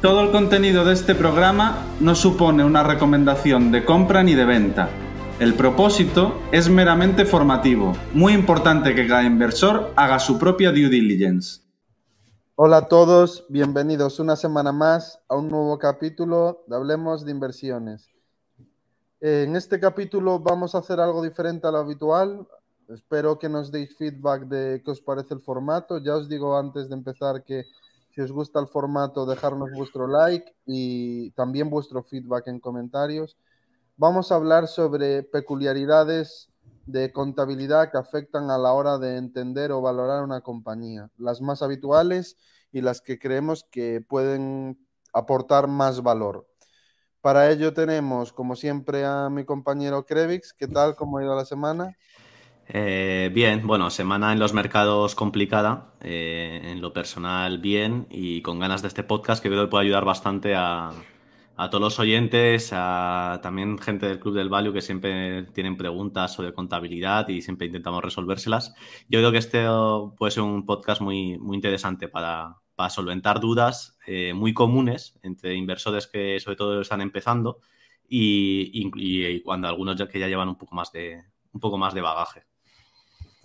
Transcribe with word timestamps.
Todo 0.00 0.22
el 0.22 0.30
contenido 0.30 0.84
de 0.84 0.92
este 0.92 1.16
programa 1.16 1.84
no 1.98 2.14
supone 2.14 2.64
una 2.64 2.84
recomendación 2.84 3.72
de 3.72 3.84
compra 3.84 4.22
ni 4.22 4.36
de 4.36 4.44
venta. 4.44 4.88
El 5.40 5.54
propósito 5.54 6.38
es 6.52 6.70
meramente 6.70 7.24
formativo. 7.24 7.94
Muy 8.14 8.32
importante 8.32 8.94
que 8.94 9.08
cada 9.08 9.24
inversor 9.24 9.92
haga 9.96 10.20
su 10.20 10.38
propia 10.38 10.70
due 10.70 10.88
diligence. 10.88 11.62
Hola 12.54 12.76
a 12.76 12.86
todos, 12.86 13.44
bienvenidos 13.48 14.20
una 14.20 14.36
semana 14.36 14.70
más 14.70 15.18
a 15.28 15.34
un 15.34 15.48
nuevo 15.48 15.76
capítulo 15.80 16.62
de 16.68 16.76
Hablemos 16.76 17.24
de 17.24 17.32
Inversiones. 17.32 18.08
En 19.20 19.56
este 19.56 19.80
capítulo 19.80 20.38
vamos 20.38 20.76
a 20.76 20.78
hacer 20.78 21.00
algo 21.00 21.24
diferente 21.24 21.66
a 21.66 21.72
lo 21.72 21.78
habitual. 21.78 22.46
Espero 22.88 23.36
que 23.36 23.48
nos 23.48 23.72
deis 23.72 23.96
feedback 23.96 24.42
de 24.42 24.80
qué 24.84 24.92
os 24.92 25.00
parece 25.00 25.34
el 25.34 25.40
formato. 25.40 25.98
Ya 25.98 26.14
os 26.14 26.28
digo 26.28 26.56
antes 26.56 26.88
de 26.88 26.94
empezar 26.94 27.42
que 27.42 27.64
si 28.18 28.22
os 28.22 28.32
gusta 28.32 28.58
el 28.58 28.66
formato, 28.66 29.26
dejarnos 29.26 29.70
vuestro 29.70 30.08
like 30.08 30.52
y 30.66 31.30
también 31.36 31.70
vuestro 31.70 32.02
feedback 32.02 32.48
en 32.48 32.58
comentarios. 32.58 33.38
Vamos 33.96 34.32
a 34.32 34.34
hablar 34.34 34.66
sobre 34.66 35.22
peculiaridades 35.22 36.50
de 36.86 37.12
contabilidad 37.12 37.92
que 37.92 37.98
afectan 37.98 38.50
a 38.50 38.58
la 38.58 38.72
hora 38.72 38.98
de 38.98 39.18
entender 39.18 39.70
o 39.70 39.80
valorar 39.80 40.24
una 40.24 40.40
compañía, 40.40 41.08
las 41.16 41.40
más 41.40 41.62
habituales 41.62 42.36
y 42.72 42.80
las 42.80 43.00
que 43.00 43.20
creemos 43.20 43.64
que 43.70 44.00
pueden 44.00 44.84
aportar 45.12 45.68
más 45.68 46.02
valor. 46.02 46.44
Para 47.20 47.52
ello 47.52 47.72
tenemos, 47.72 48.32
como 48.32 48.56
siempre, 48.56 49.04
a 49.04 49.30
mi 49.30 49.44
compañero 49.44 50.04
Krevix. 50.04 50.52
¿Qué 50.52 50.66
tal? 50.66 50.96
¿Cómo 50.96 51.18
ha 51.18 51.22
ido 51.22 51.36
la 51.36 51.44
semana? 51.44 51.96
Eh, 52.70 53.30
bien, 53.32 53.66
bueno, 53.66 53.88
semana 53.88 54.32
en 54.32 54.38
los 54.38 54.52
mercados 54.52 55.14
complicada, 55.14 55.94
eh, 56.02 56.60
en 56.64 56.82
lo 56.82 56.92
personal 56.92 57.58
bien 57.58 58.06
y 58.10 58.42
con 58.42 58.58
ganas 58.58 58.82
de 58.82 58.88
este 58.88 59.02
podcast 59.02 59.42
que 59.42 59.48
creo 59.48 59.64
que 59.64 59.70
puede 59.70 59.86
ayudar 59.86 60.04
bastante 60.04 60.54
a, 60.54 60.90
todos 61.70 61.80
los 61.80 61.98
oyentes, 61.98 62.70
a 62.72 63.40
también 63.42 63.78
gente 63.78 64.06
del 64.06 64.20
Club 64.20 64.34
del 64.34 64.50
Value 64.50 64.72
que 64.72 64.82
siempre 64.82 65.44
tienen 65.44 65.76
preguntas 65.78 66.34
sobre 66.34 66.52
contabilidad 66.52 67.26
y 67.28 67.40
siempre 67.42 67.66
intentamos 67.66 68.04
resolvérselas. 68.04 68.74
Yo 69.08 69.18
creo 69.20 69.32
que 69.32 69.38
este 69.38 69.66
puede 70.16 70.30
ser 70.30 70.42
un 70.42 70.66
podcast 70.66 71.00
muy, 71.00 71.38
interesante 71.52 72.08
para, 72.08 72.56
solventar 72.90 73.40
dudas 73.40 73.98
eh, 74.06 74.32
muy 74.34 74.54
comunes 74.54 75.18
entre 75.22 75.54
inversores 75.54 76.06
que 76.06 76.38
sobre 76.38 76.56
todo 76.56 76.80
están 76.80 77.00
empezando 77.00 77.60
y, 78.08 79.40
cuando 79.42 79.68
algunos 79.68 79.96
que 80.08 80.18
ya 80.20 80.28
llevan 80.28 80.48
un 80.48 80.58
poco 80.58 80.74
más 80.76 80.92
de, 80.92 81.24
un 81.52 81.60
poco 81.60 81.78
más 81.78 81.94
de 81.94 82.00
bagaje. 82.02 82.47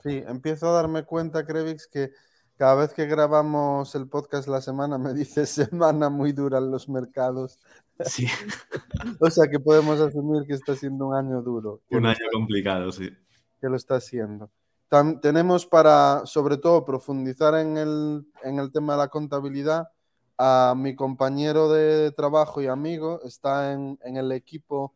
Sí, 0.04 0.22
empiezo 0.28 0.68
a 0.68 0.74
darme 0.74 1.04
cuenta, 1.04 1.46
Krevix, 1.46 1.88
que 1.88 2.12
cada 2.58 2.76
vez 2.76 2.94
que 2.94 3.06
grabamos 3.06 3.96
el 3.96 4.08
podcast 4.10 4.48
la 4.48 4.62
semana 4.62 4.98
me 5.00 5.14
dice 5.14 5.46
semana 5.46 6.10
muy 6.10 6.34
dura 6.34 6.58
en 6.58 6.72
los 6.72 6.90
mercados. 6.90 7.60
Sí. 8.06 8.28
o 9.20 9.30
sea 9.30 9.50
que 9.50 9.60
podemos 9.60 10.00
asumir 10.00 10.44
que 10.46 10.54
está 10.54 10.76
siendo 10.76 11.08
un 11.08 11.16
año 11.16 11.42
duro. 11.42 11.82
Un 11.90 12.06
año 12.06 12.26
complicado, 12.34 12.92
sí. 12.92 13.10
Que 13.62 13.70
lo 13.70 13.78
está 13.78 13.96
haciendo. 13.96 14.52
tenemos 15.22 15.66
para, 15.66 16.26
sobre 16.26 16.58
todo, 16.58 16.84
profundizar 16.84 17.56
en 17.56 17.78
el, 17.78 18.28
en 18.44 18.60
el 18.60 18.72
tema 18.72 18.94
de 18.94 19.00
la 19.00 19.08
contabilidad 19.08 19.88
a 20.38 20.74
mi 20.76 20.96
compañero 20.96 21.72
de 21.72 22.12
trabajo 22.12 22.62
y 22.62 22.68
amigo, 22.68 23.22
está 23.24 23.72
en, 23.72 23.98
en 24.04 24.18
el 24.18 24.32
equipo 24.32 24.96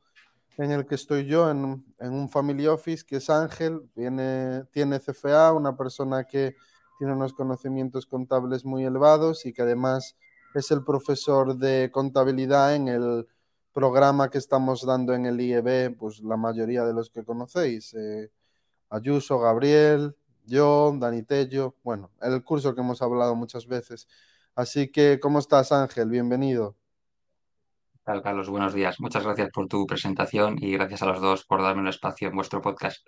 en 0.58 0.72
el 0.72 0.86
que 0.86 0.96
estoy 0.96 1.26
yo, 1.26 1.50
en, 1.50 1.84
un 2.00 2.30
family 2.30 2.68
office, 2.68 3.06
que 3.06 3.18
es 3.18 3.30
Ángel, 3.30 3.90
viene, 3.96 4.66
tiene 4.72 5.00
CFA, 5.00 5.54
una 5.54 5.78
persona 5.78 6.24
que 6.24 6.56
tiene 6.98 7.14
unos 7.14 7.34
conocimientos 7.34 8.08
contables 8.08 8.66
muy 8.66 8.84
elevados 8.84 9.46
y 9.46 9.54
que 9.54 9.62
además 9.62 10.18
es 10.56 10.72
el 10.72 10.84
profesor 10.84 11.56
de 11.58 11.92
contabilidad 11.92 12.76
en 12.76 12.88
el 12.88 13.28
programa 13.72 14.30
que 14.32 14.40
estamos 14.40 14.84
dando 14.84 15.14
en 15.14 15.28
el 15.28 15.40
IEB, 15.40 15.96
pues 15.96 16.22
la 16.22 16.38
mayoría 16.38 16.84
de 16.84 16.94
los 16.94 17.12
que 17.12 17.24
conocéis, 17.24 17.94
eh, 17.94 18.32
Ayuso, 18.90 19.40
Gabriel, 19.40 20.16
yo, 20.46 20.96
Dani 20.98 21.22
Tello, 21.24 21.76
bueno, 21.84 22.10
el 22.22 22.44
curso 22.44 22.74
que 22.74 22.82
hemos 22.82 23.02
hablado 23.02 23.36
muchas 23.36 23.68
veces. 23.68 24.08
Así 24.56 24.92
que, 24.92 25.20
¿cómo 25.20 25.38
estás 25.40 25.72
Ángel? 25.72 26.10
Bienvenido. 26.10 26.76
Carlos? 28.08 28.50
Buenos 28.50 28.74
días. 28.74 29.00
Muchas 29.00 29.24
gracias 29.24 29.50
por 29.52 29.68
tu 29.68 29.86
presentación 29.86 30.56
y 30.60 30.72
gracias 30.72 31.02
a 31.02 31.08
los 31.08 31.20
dos 31.22 31.46
por 31.46 31.62
darme 31.62 31.82
un 31.82 31.90
espacio 31.90 32.30
en 32.30 32.36
vuestro 32.36 32.62
podcast. 32.62 33.06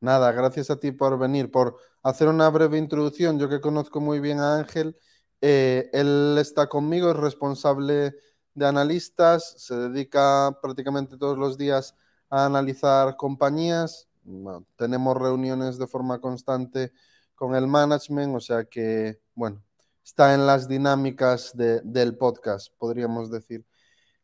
Nada, 0.00 0.32
gracias 0.32 0.70
a 0.70 0.80
ti 0.80 0.90
por 0.90 1.18
venir, 1.18 1.50
por 1.50 1.76
hacer 2.02 2.28
una 2.28 2.48
breve 2.48 2.78
introducción. 2.78 3.38
Yo 3.38 3.50
que 3.50 3.60
conozco 3.60 4.00
muy 4.00 4.18
bien 4.18 4.40
a 4.40 4.56
Ángel, 4.56 4.96
eh, 5.42 5.90
él 5.92 6.36
está 6.40 6.66
conmigo, 6.66 7.10
es 7.10 7.16
responsable 7.16 8.14
de 8.54 8.66
analistas, 8.66 9.54
se 9.58 9.76
dedica 9.76 10.58
prácticamente 10.62 11.18
todos 11.18 11.36
los 11.36 11.58
días 11.58 11.94
a 12.30 12.46
analizar 12.46 13.16
compañías. 13.16 14.08
tenemos 14.76 15.16
reuniones 15.16 15.76
de 15.76 15.86
forma 15.86 16.20
constante 16.20 16.92
con 17.34 17.54
el 17.54 17.66
management, 17.66 18.34
o 18.34 18.40
sea 18.40 18.64
que, 18.64 19.20
bueno, 19.34 19.62
está 20.02 20.32
en 20.34 20.46
las 20.46 20.68
dinámicas 20.68 21.52
del 21.54 22.16
podcast, 22.16 22.72
podríamos 22.78 23.30
decir. 23.30 23.66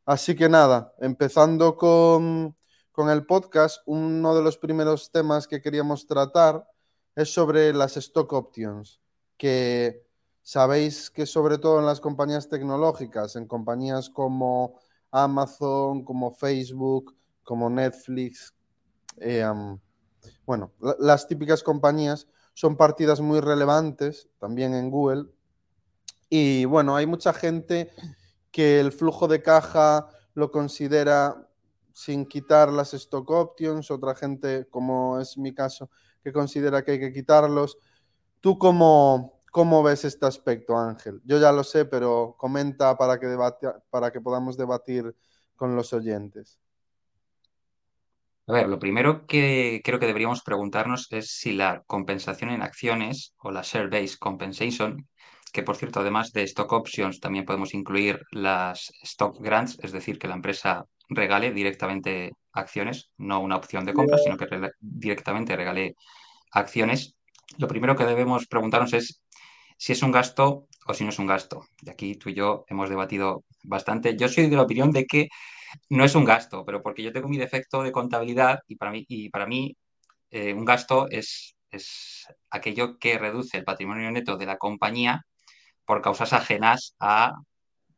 Así 0.06 0.36
que 0.36 0.48
nada, 0.48 0.94
empezando 1.00 1.76
con, 1.76 2.56
el 3.10 3.26
podcast, 3.26 3.82
uno 3.86 4.36
de 4.36 4.42
los 4.42 4.56
primeros 4.56 5.10
temas 5.10 5.48
que 5.48 5.60
queríamos 5.60 6.06
tratar 6.06 6.64
es 7.16 7.34
sobre 7.34 7.74
las 7.74 7.96
stock 7.96 8.32
options, 8.32 9.00
que 9.36 10.06
sabéis 10.42 11.10
que 11.10 11.26
sobre 11.26 11.58
todo 11.58 11.80
en 11.80 11.86
las 11.86 11.98
compañías 11.98 12.48
tecnológicas, 12.48 13.34
en 13.34 13.48
compañías 13.48 14.08
como 14.08 14.78
Amazon, 15.10 16.04
como 16.04 16.30
Facebook, 16.30 17.16
como 17.42 17.68
Netflix, 17.68 18.54
eh, 19.16 19.44
bueno, 20.46 20.72
las 21.00 21.26
típicas 21.26 21.64
compañías 21.64 22.28
son 22.54 22.76
partidas 22.76 23.20
muy 23.20 23.40
relevantes, 23.40 24.28
también 24.38 24.72
en 24.72 24.88
Google. 24.88 25.26
Y 26.30 26.64
bueno, 26.64 26.94
hay 26.94 27.06
mucha 27.06 27.32
gente 27.32 27.90
que 28.56 28.80
el 28.80 28.90
flujo 28.90 29.28
de 29.28 29.42
caja 29.42 30.08
lo 30.32 30.50
considera 30.50 31.46
sin 31.92 32.24
quitar 32.24 32.72
las 32.72 32.94
stock 32.94 33.28
options, 33.28 33.90
otra 33.90 34.14
gente, 34.14 34.66
como 34.70 35.20
es 35.20 35.36
mi 35.36 35.52
caso, 35.52 35.90
que 36.24 36.32
considera 36.32 36.82
que 36.82 36.92
hay 36.92 36.98
que 36.98 37.12
quitarlos. 37.12 37.76
¿Tú 38.40 38.56
cómo, 38.56 39.42
cómo 39.52 39.82
ves 39.82 40.06
este 40.06 40.24
aspecto, 40.24 40.74
Ángel? 40.74 41.20
Yo 41.26 41.38
ya 41.38 41.52
lo 41.52 41.64
sé, 41.64 41.84
pero 41.84 42.34
comenta 42.38 42.96
para 42.96 43.20
que, 43.20 43.36
para 43.90 44.10
que 44.10 44.22
podamos 44.22 44.56
debatir 44.56 45.14
con 45.54 45.76
los 45.76 45.92
oyentes. 45.92 46.58
A 48.46 48.54
ver, 48.54 48.70
lo 48.70 48.78
primero 48.78 49.26
que 49.26 49.82
creo 49.84 49.98
que 49.98 50.06
deberíamos 50.06 50.42
preguntarnos 50.42 51.08
es 51.10 51.28
si 51.30 51.52
la 51.52 51.82
compensación 51.86 52.48
en 52.48 52.62
acciones 52.62 53.34
o 53.36 53.50
la 53.50 53.60
share-based 53.60 54.18
compensation 54.18 55.06
que 55.56 55.62
por 55.62 55.76
cierto, 55.76 56.00
además 56.00 56.34
de 56.34 56.42
stock 56.42 56.70
options, 56.70 57.18
también 57.18 57.46
podemos 57.46 57.72
incluir 57.72 58.20
las 58.30 58.92
stock 59.02 59.40
grants, 59.40 59.78
es 59.82 59.90
decir, 59.90 60.18
que 60.18 60.28
la 60.28 60.34
empresa 60.34 60.84
regale 61.08 61.50
directamente 61.50 62.32
acciones, 62.52 63.08
no 63.16 63.40
una 63.40 63.56
opción 63.56 63.86
de 63.86 63.94
compra, 63.94 64.18
sino 64.18 64.36
que 64.36 64.46
directamente 64.78 65.56
regale 65.56 65.94
acciones. 66.52 67.16
Lo 67.56 67.68
primero 67.68 67.96
que 67.96 68.04
debemos 68.04 68.46
preguntarnos 68.48 68.92
es 68.92 69.22
si 69.78 69.92
es 69.94 70.02
un 70.02 70.12
gasto 70.12 70.66
o 70.86 70.92
si 70.92 71.04
no 71.04 71.08
es 71.08 71.18
un 71.18 71.26
gasto. 71.26 71.64
Y 71.80 71.88
aquí 71.88 72.16
tú 72.16 72.28
y 72.28 72.34
yo 72.34 72.66
hemos 72.68 72.90
debatido 72.90 73.44
bastante. 73.62 74.14
Yo 74.14 74.28
soy 74.28 74.50
de 74.50 74.56
la 74.56 74.62
opinión 74.64 74.90
de 74.90 75.06
que 75.06 75.28
no 75.88 76.04
es 76.04 76.14
un 76.14 76.26
gasto, 76.26 76.66
pero 76.66 76.82
porque 76.82 77.02
yo 77.02 77.14
tengo 77.14 77.28
mi 77.28 77.38
defecto 77.38 77.82
de 77.82 77.92
contabilidad 77.92 78.58
y 78.68 78.76
para 78.76 78.90
mí, 78.90 79.06
y 79.08 79.30
para 79.30 79.46
mí 79.46 79.74
eh, 80.30 80.52
un 80.52 80.66
gasto 80.66 81.08
es, 81.08 81.56
es 81.70 82.26
aquello 82.50 82.98
que 82.98 83.16
reduce 83.16 83.56
el 83.56 83.64
patrimonio 83.64 84.10
neto 84.10 84.36
de 84.36 84.44
la 84.44 84.58
compañía 84.58 85.24
por 85.86 86.02
causas 86.02 86.32
ajenas 86.32 86.94
a 87.00 87.34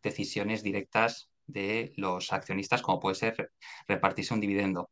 decisiones 0.02 0.62
directas 0.62 1.30
de 1.46 1.92
los 1.96 2.32
accionistas, 2.32 2.82
como 2.82 3.00
puede 3.00 3.16
ser 3.16 3.50
repartirse 3.88 4.34
un 4.34 4.40
dividendo. 4.40 4.90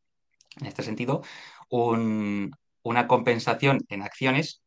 En 0.59 0.65
este 0.65 0.83
sentido, 0.83 1.21
una 1.69 3.07
compensación 3.07 3.85
en 3.89 4.01
acciones 4.01 4.61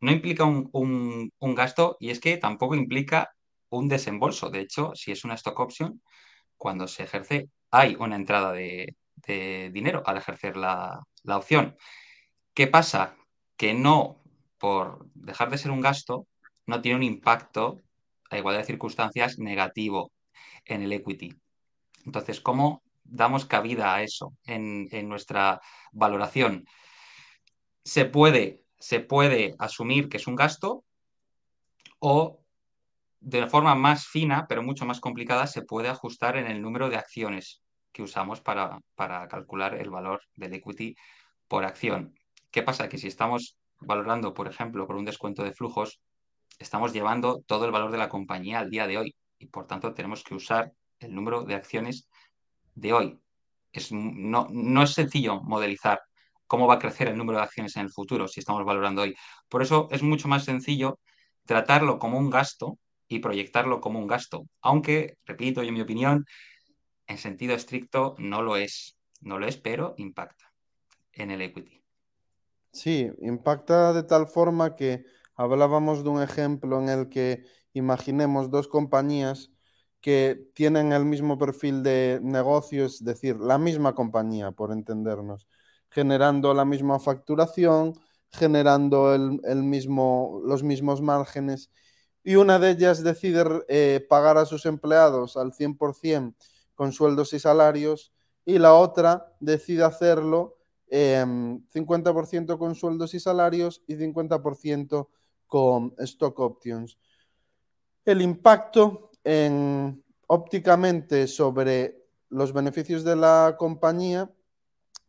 no 0.00 0.12
implica 0.12 0.44
un, 0.44 1.32
gasto 1.40 1.96
y 2.00 2.10
es 2.10 2.20
que 2.20 2.36
tampoco 2.36 2.74
implica 2.74 3.34
un 3.70 3.88
desembolso. 3.88 4.50
De 4.50 4.60
hecho, 4.60 4.92
si 4.94 5.12
es 5.12 5.24
una 5.24 5.34
stock 5.34 5.58
option, 5.60 6.02
cuando 6.56 6.88
se 6.88 7.04
ejerce 7.04 7.48
hay 7.70 7.96
una 7.98 8.16
entrada 8.16 8.52
de, 8.52 8.96
dinero 9.72 10.02
al 10.06 10.18
ejercer 10.18 10.56
la, 10.56 11.00
opción. 11.24 11.76
¿Qué 12.54 12.66
pasa? 12.66 13.16
Que 13.56 13.74
no, 13.74 14.22
por 14.58 15.06
dejar 15.14 15.50
de 15.50 15.58
ser 15.58 15.70
un 15.70 15.80
gasto, 15.80 16.26
no 16.72 16.80
tiene 16.80 16.96
un 16.96 17.02
impacto 17.02 17.82
a 18.30 18.38
igualdad 18.38 18.62
de 18.62 18.66
circunstancias 18.66 19.38
negativo 19.38 20.10
en 20.64 20.80
el 20.80 20.92
equity. 20.94 21.36
Entonces, 22.06 22.40
¿cómo 22.40 22.82
damos 23.04 23.44
cabida 23.44 23.94
a 23.94 24.02
eso 24.02 24.32
en, 24.46 24.88
nuestra 25.06 25.60
valoración? 25.92 26.64
Se 27.84 28.06
puede, 28.06 28.64
se 28.78 29.00
puede 29.00 29.54
asumir 29.58 30.08
que 30.08 30.16
es 30.16 30.26
un 30.26 30.34
gasto 30.34 30.82
o 31.98 32.40
de 33.20 33.46
forma 33.46 33.74
más 33.74 34.06
fina, 34.06 34.46
pero 34.48 34.62
mucho 34.62 34.86
más 34.86 34.98
complicada, 34.98 35.46
se 35.46 35.62
puede 35.62 35.90
ajustar 35.90 36.38
en 36.38 36.46
el 36.46 36.62
número 36.62 36.88
de 36.88 36.96
acciones 36.96 37.60
que 37.92 38.02
usamos 38.02 38.40
para, 38.40 38.80
para 38.94 39.28
calcular 39.28 39.74
el 39.74 39.90
valor 39.90 40.22
del 40.36 40.54
equity 40.54 40.96
por 41.48 41.66
acción. 41.66 42.14
¿Qué 42.50 42.62
pasa? 42.62 42.88
Que 42.88 42.96
si 42.96 43.08
estamos 43.08 43.58
valorando, 43.78 44.32
por 44.32 44.48
ejemplo, 44.48 44.86
por 44.86 44.96
un 44.96 45.04
descuento 45.04 45.44
de 45.44 45.52
flujos, 45.52 46.00
estamos 46.58 46.92
llevando 46.92 47.42
todo 47.46 47.64
el 47.64 47.72
valor 47.72 47.90
de 47.90 47.98
la 47.98 48.08
compañía 48.08 48.60
al 48.60 48.70
día 48.70 48.86
de 48.86 48.98
hoy 48.98 49.14
y 49.38 49.46
por 49.46 49.66
tanto 49.66 49.94
tenemos 49.94 50.22
que 50.22 50.34
usar 50.34 50.72
el 50.98 51.14
número 51.14 51.44
de 51.44 51.54
acciones 51.54 52.08
de 52.74 52.92
hoy. 52.92 53.20
Es, 53.72 53.90
no, 53.92 54.46
no 54.50 54.82
es 54.82 54.92
sencillo 54.92 55.40
modelizar 55.42 56.00
cómo 56.46 56.66
va 56.66 56.74
a 56.74 56.78
crecer 56.78 57.08
el 57.08 57.16
número 57.16 57.38
de 57.38 57.44
acciones 57.44 57.76
en 57.76 57.82
el 57.82 57.90
futuro 57.90 58.28
si 58.28 58.40
estamos 58.40 58.64
valorando 58.64 59.02
hoy. 59.02 59.16
Por 59.48 59.62
eso 59.62 59.88
es 59.90 60.02
mucho 60.02 60.28
más 60.28 60.44
sencillo 60.44 60.98
tratarlo 61.46 61.98
como 61.98 62.18
un 62.18 62.30
gasto 62.30 62.78
y 63.08 63.18
proyectarlo 63.18 63.80
como 63.80 63.98
un 63.98 64.06
gasto. 64.06 64.46
Aunque, 64.60 65.16
repito, 65.24 65.62
en 65.62 65.74
mi 65.74 65.80
opinión, 65.80 66.26
en 67.06 67.18
sentido 67.18 67.54
estricto 67.54 68.14
no 68.18 68.42
lo 68.42 68.56
es. 68.56 68.96
No 69.20 69.38
lo 69.38 69.46
es, 69.46 69.56
pero 69.56 69.94
impacta 69.96 70.52
en 71.12 71.30
el 71.30 71.42
equity. 71.42 71.82
Sí, 72.72 73.10
impacta 73.20 73.92
de 73.92 74.02
tal 74.02 74.26
forma 74.26 74.74
que 74.76 75.04
hablábamos 75.36 76.04
de 76.04 76.10
un 76.10 76.22
ejemplo 76.22 76.80
en 76.80 76.88
el 76.88 77.08
que 77.08 77.44
imaginemos 77.72 78.50
dos 78.50 78.68
compañías 78.68 79.50
que 80.00 80.50
tienen 80.54 80.92
el 80.92 81.04
mismo 81.04 81.38
perfil 81.38 81.82
de 81.82 82.18
negocios, 82.22 82.96
es 82.96 83.04
decir, 83.04 83.36
la 83.36 83.56
misma 83.58 83.94
compañía, 83.94 84.50
por 84.50 84.72
entendernos, 84.72 85.46
generando 85.90 86.52
la 86.54 86.64
misma 86.64 86.98
facturación, 86.98 87.94
generando 88.30 89.14
el, 89.14 89.62
mismo, 89.62 90.42
los 90.44 90.62
mismos 90.64 91.00
márgenes, 91.00 91.70
y 92.24 92.34
una 92.36 92.58
de 92.58 92.70
ellas 92.70 93.02
decide 93.04 93.44
eh, 93.68 94.04
pagar 94.08 94.38
a 94.38 94.46
sus 94.46 94.66
empleados 94.66 95.36
al 95.36 95.52
100% 95.52 96.34
con 96.74 96.92
sueldos 96.92 97.32
y 97.32 97.38
salarios, 97.38 98.12
y 98.44 98.58
la 98.58 98.74
otra 98.74 99.32
decide 99.40 99.84
hacerlo 99.84 100.58
50% 100.92 102.58
con 102.58 102.74
sueldos 102.74 103.14
y 103.14 103.20
salarios 103.20 103.82
y 103.86 103.94
50% 103.94 105.08
con 105.52 105.92
stock 105.98 106.40
options. 106.40 106.96
El 108.06 108.22
impacto 108.22 109.10
en, 109.22 110.02
ópticamente 110.26 111.26
sobre 111.26 112.06
los 112.30 112.54
beneficios 112.54 113.04
de 113.04 113.16
la 113.16 113.56
compañía 113.58 114.32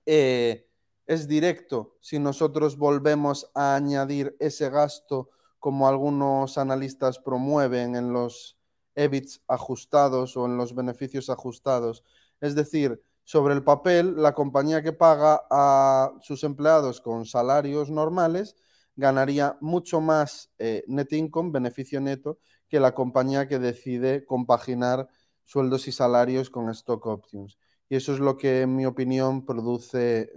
eh, 0.05 0.67
es 1.07 1.29
directo 1.29 1.95
si 2.01 2.19
nosotros 2.19 2.77
volvemos 2.77 3.49
a 3.55 3.75
añadir 3.75 4.35
ese 4.37 4.69
gasto 4.69 5.29
como 5.59 5.87
algunos 5.87 6.57
analistas 6.57 7.19
promueven 7.19 7.95
en 7.95 8.11
los 8.11 8.57
EBITs 8.95 9.43
ajustados 9.47 10.35
o 10.35 10.45
en 10.45 10.57
los 10.57 10.75
beneficios 10.75 11.29
ajustados. 11.29 12.03
Es 12.41 12.53
decir, 12.53 13.01
sobre 13.23 13.53
el 13.53 13.63
papel, 13.63 14.21
la 14.21 14.33
compañía 14.33 14.83
que 14.83 14.91
paga 14.91 15.41
a 15.49 16.11
sus 16.19 16.43
empleados 16.43 16.99
con 16.99 17.25
salarios 17.25 17.89
normales 17.89 18.57
ganaría 18.95 19.57
mucho 19.61 20.01
más 20.01 20.51
eh, 20.59 20.83
net 20.87 21.11
income, 21.13 21.51
beneficio 21.51 21.99
neto, 22.01 22.39
que 22.67 22.79
la 22.79 22.93
compañía 22.93 23.47
que 23.47 23.59
decide 23.59 24.25
compaginar 24.25 25.07
sueldos 25.45 25.87
y 25.87 25.91
salarios 25.91 26.49
con 26.49 26.69
stock 26.69 27.05
options. 27.05 27.57
Y 27.89 27.95
eso 27.95 28.13
es 28.13 28.19
lo 28.19 28.37
que, 28.37 28.61
en 28.61 28.75
mi 28.75 28.85
opinión, 28.85 29.45
produce 29.45 30.31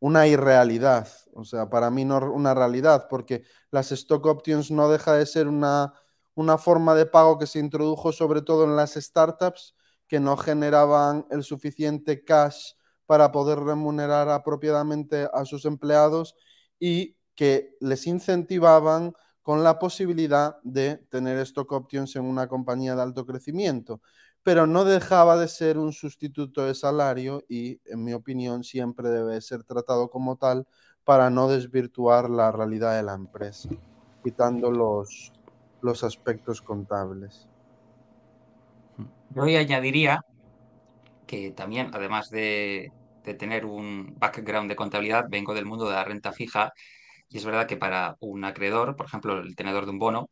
una 0.00 0.26
irrealidad. 0.26 1.08
O 1.34 1.44
sea, 1.44 1.68
para 1.70 1.90
mí 1.90 2.04
no 2.04 2.18
una 2.32 2.54
realidad, 2.54 3.06
porque 3.08 3.44
las 3.70 3.92
stock 3.92 4.26
options 4.26 4.70
no 4.70 4.88
deja 4.90 5.14
de 5.14 5.26
ser 5.26 5.46
una, 5.46 5.92
una 6.34 6.58
forma 6.58 6.94
de 6.94 7.06
pago 7.06 7.38
que 7.38 7.46
se 7.46 7.58
introdujo 7.58 8.12
sobre 8.12 8.42
todo 8.42 8.64
en 8.64 8.76
las 8.76 8.94
startups 8.94 9.74
que 10.08 10.18
no 10.20 10.36
generaban 10.36 11.26
el 11.30 11.44
suficiente 11.44 12.24
cash 12.24 12.72
para 13.06 13.30
poder 13.30 13.60
remunerar 13.60 14.28
apropiadamente 14.28 15.28
a 15.32 15.44
sus 15.44 15.64
empleados 15.64 16.34
y 16.80 17.16
que 17.36 17.76
les 17.80 18.06
incentivaban 18.08 19.12
con 19.42 19.62
la 19.62 19.78
posibilidad 19.78 20.56
de 20.62 20.96
tener 21.08 21.38
stock 21.38 21.70
options 21.72 22.16
en 22.16 22.24
una 22.24 22.48
compañía 22.48 22.96
de 22.96 23.02
alto 23.02 23.24
crecimiento, 23.24 24.00
pero 24.42 24.66
no 24.66 24.84
dejaba 24.84 25.36
de 25.36 25.48
ser 25.48 25.78
un 25.78 25.92
sustituto 25.92 26.64
de 26.64 26.74
salario 26.74 27.44
y, 27.48 27.80
en 27.84 28.04
mi 28.04 28.12
opinión, 28.12 28.64
siempre 28.64 29.08
debe 29.08 29.40
ser 29.40 29.64
tratado 29.64 30.08
como 30.08 30.36
tal 30.36 30.66
para 31.04 31.30
no 31.30 31.48
desvirtuar 31.48 32.30
la 32.30 32.52
realidad 32.52 32.96
de 32.96 33.02
la 33.02 33.14
empresa, 33.14 33.68
quitando 34.22 34.70
los, 34.70 35.32
los 35.82 36.04
aspectos 36.04 36.62
contables. 36.62 37.48
Yo 39.34 39.42
añadiría 39.42 40.24
que 41.26 41.52
también, 41.52 41.90
además 41.92 42.30
de, 42.30 42.92
de 43.24 43.34
tener 43.34 43.64
un 43.66 44.14
background 44.18 44.68
de 44.68 44.76
contabilidad, 44.76 45.26
vengo 45.28 45.54
del 45.54 45.66
mundo 45.66 45.86
de 45.88 45.94
la 45.94 46.04
renta 46.04 46.32
fija 46.32 46.72
y 47.28 47.38
es 47.38 47.44
verdad 47.44 47.66
que 47.66 47.76
para 47.76 48.16
un 48.20 48.44
acreedor, 48.44 48.96
por 48.96 49.06
ejemplo, 49.06 49.38
el 49.38 49.54
tenedor 49.54 49.84
de 49.84 49.92
un 49.92 49.98
bono, 49.98 50.30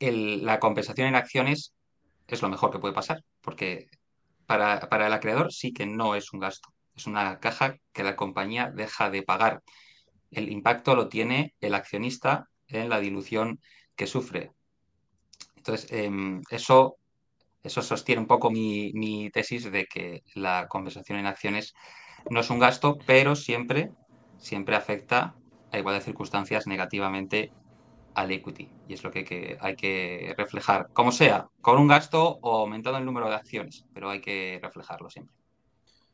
la 0.00 0.58
compensación 0.58 1.08
en 1.08 1.14
acciones 1.14 1.74
es 2.26 2.42
lo 2.42 2.48
mejor 2.48 2.70
que 2.70 2.78
puede 2.78 2.94
pasar, 2.94 3.22
porque 3.42 3.88
para, 4.46 5.06
el 5.06 5.12
acreedor 5.12 5.52
sí 5.52 5.72
que 5.72 5.86
no 5.86 6.14
es 6.14 6.32
un 6.32 6.40
gasto, 6.40 6.70
es 6.94 7.06
una 7.06 7.38
caja 7.40 7.76
que 7.92 8.02
la 8.02 8.16
compañía 8.16 8.70
deja 8.74 9.10
de 9.10 9.22
pagar. 9.22 9.62
El 10.30 10.50
impacto 10.50 10.94
lo 10.94 11.08
tiene 11.08 11.54
el 11.60 11.74
accionista 11.74 12.48
en 12.68 12.88
la 12.88 13.00
dilución 13.00 13.60
que 13.96 14.06
sufre. 14.06 14.52
Entonces, 15.56 15.90
em, 15.92 16.42
eso, 16.50 16.96
eso 17.64 17.82
sostiene 17.82 18.20
un 18.20 18.28
poco 18.28 18.50
mi, 18.50 18.92
mi 18.94 19.30
tesis 19.30 19.70
de 19.72 19.86
que 19.86 20.22
la 20.34 20.68
compensación 20.68 21.18
en 21.18 21.26
acciones 21.26 21.74
no 22.30 22.40
es 22.40 22.50
un 22.50 22.60
gasto, 22.60 22.98
pero 23.06 23.34
siempre 23.34 23.90
siempre 24.44 24.76
afecta 24.76 25.34
a 25.72 25.78
igual 25.78 25.96
de 25.96 26.04
circunstancias 26.04 26.66
negativamente 26.66 27.50
al 28.14 28.30
equity. 28.30 28.68
Y 28.88 28.94
es 28.94 29.02
lo 29.02 29.10
que, 29.10 29.56
hay 29.60 29.74
que 29.74 30.34
reflejar, 30.36 30.88
como 30.92 31.10
sea, 31.10 31.48
con 31.60 31.78
un 31.78 31.88
gasto 31.88 32.38
o 32.42 32.58
aumentando 32.58 32.98
el 32.98 33.04
número 33.04 33.28
de 33.28 33.34
acciones, 33.34 33.84
pero 33.92 34.10
hay 34.10 34.20
que 34.20 34.60
reflejarlo 34.62 35.10
siempre. 35.10 35.34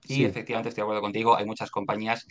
Y 0.09 0.25
efectivamente 0.25 0.71
estoy 0.71 0.80
de 0.80 0.85
acuerdo 0.85 1.02
contigo, 1.02 1.37
hay 1.37 1.45
muchas 1.45 1.71
compañías, 1.71 2.26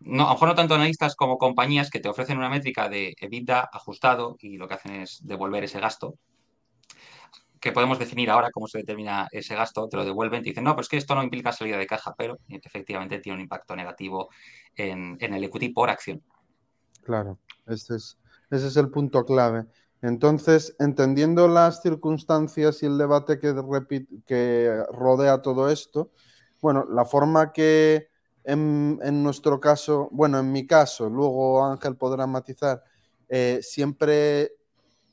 no, 0.00 0.24
a 0.24 0.26
lo 0.26 0.32
mejor 0.34 0.48
no 0.48 0.54
tanto 0.54 0.74
analistas 0.74 1.16
como 1.16 1.38
compañías 1.38 1.88
que 1.88 1.98
te 1.98 2.10
ofrecen 2.10 2.36
una 2.36 2.50
métrica 2.50 2.90
de 2.90 3.14
EBITDA 3.18 3.70
ajustado 3.72 4.36
y 4.38 4.58
lo 4.58 4.68
que 4.68 4.74
hacen 4.74 4.96
es 4.96 5.20
devolver 5.24 5.64
ese 5.64 5.80
gasto, 5.80 6.16
que 7.64 7.72
podemos 7.72 7.98
definir 7.98 8.28
ahora 8.28 8.50
cómo 8.52 8.68
se 8.68 8.76
determina 8.76 9.26
ese 9.32 9.54
gasto, 9.54 9.88
te 9.88 9.96
lo 9.96 10.04
devuelven, 10.04 10.42
te 10.42 10.50
dicen, 10.50 10.64
no, 10.64 10.74
pues 10.74 10.86
que 10.86 10.98
esto 10.98 11.14
no 11.14 11.22
implica 11.22 11.50
salida 11.50 11.78
de 11.78 11.86
caja, 11.86 12.14
pero 12.14 12.38
efectivamente 12.46 13.20
tiene 13.20 13.36
un 13.36 13.40
impacto 13.40 13.74
negativo 13.74 14.28
en, 14.76 15.16
el 15.18 15.44
equity 15.44 15.70
por 15.70 15.88
acción. 15.88 16.22
Claro, 17.02 17.38
ese 17.66 17.96
es, 17.96 18.18
ese 18.50 18.66
es 18.66 18.76
el 18.76 18.90
punto 18.90 19.24
clave. 19.24 19.64
Entonces, 20.02 20.76
entendiendo 20.78 21.48
las 21.48 21.80
circunstancias 21.80 22.82
y 22.82 22.86
el 22.86 22.98
debate 22.98 23.38
que, 23.38 23.54
que 24.26 24.84
rodea 24.92 25.40
todo 25.40 25.70
esto, 25.70 26.10
bueno, 26.60 26.84
la 26.90 27.06
forma 27.06 27.50
que 27.50 28.08
en, 28.44 29.22
nuestro 29.22 29.58
caso, 29.58 30.10
bueno, 30.12 30.38
en 30.38 30.52
mi 30.52 30.66
caso, 30.66 31.08
luego 31.08 31.64
Ángel 31.64 31.96
podrá 31.96 32.26
matizar, 32.26 32.84
eh, 33.26 33.60
siempre 33.62 34.52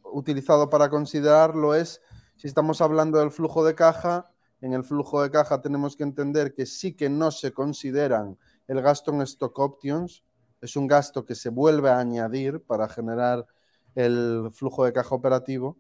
utilizado 0.04 0.70
para 0.70 0.90
considerarlo 0.90 1.74
es 1.74 2.02
si 2.42 2.48
estamos 2.48 2.82
hablando 2.82 3.20
del 3.20 3.30
flujo 3.30 3.64
de 3.64 3.76
caja, 3.76 4.32
en 4.62 4.74
el 4.74 4.84
flujo 4.84 5.22
de 5.22 5.30
caja 5.30 5.62
tenemos 5.62 5.96
que 5.96 6.02
entender 6.02 6.56
que 6.56 6.66
sí 6.66 6.94
que 6.94 7.08
no 7.08 7.30
se 7.30 7.54
consideran 7.54 8.36
el 8.68 8.82
gasto 8.82 9.12
en 9.12 9.22
stock 9.22 9.60
options, 9.60 10.24
es 10.60 10.76
un 10.76 10.88
gasto 10.88 11.24
que 11.24 11.36
se 11.36 11.50
vuelve 11.50 11.92
a 11.92 12.00
añadir 12.00 12.60
para 12.64 12.90
generar 12.90 13.46
el 13.94 14.50
flujo 14.52 14.86
de 14.86 14.92
caja 14.92 15.14
operativo. 15.14 15.78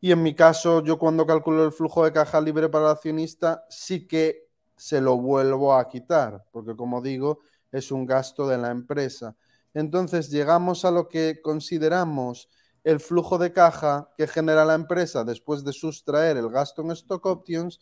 Y 0.00 0.12
en 0.12 0.22
mi 0.22 0.36
caso, 0.36 0.84
yo 0.84 1.00
cuando 1.00 1.26
calculo 1.26 1.64
el 1.64 1.72
flujo 1.72 2.04
de 2.04 2.12
caja 2.12 2.40
libre 2.40 2.68
para 2.68 2.84
el 2.84 2.90
accionista, 2.92 3.64
sí 3.68 4.06
que 4.06 4.46
se 4.76 5.00
lo 5.00 5.16
vuelvo 5.16 5.74
a 5.74 5.88
quitar, 5.88 6.44
porque 6.52 6.76
como 6.76 7.02
digo, 7.02 7.40
es 7.72 7.90
un 7.90 8.06
gasto 8.06 8.46
de 8.46 8.56
la 8.56 8.70
empresa. 8.70 9.34
Entonces 9.74 10.30
llegamos 10.30 10.84
a 10.84 10.92
lo 10.92 11.08
que 11.08 11.40
consideramos 11.42 12.48
el 12.84 13.00
flujo 13.00 13.38
de 13.38 13.52
caja 13.52 14.10
que 14.16 14.26
genera 14.26 14.64
la 14.64 14.74
empresa 14.74 15.24
después 15.24 15.64
de 15.64 15.72
sustraer 15.72 16.36
el 16.36 16.48
gasto 16.48 16.82
en 16.82 16.90
stock 16.92 17.24
options, 17.26 17.80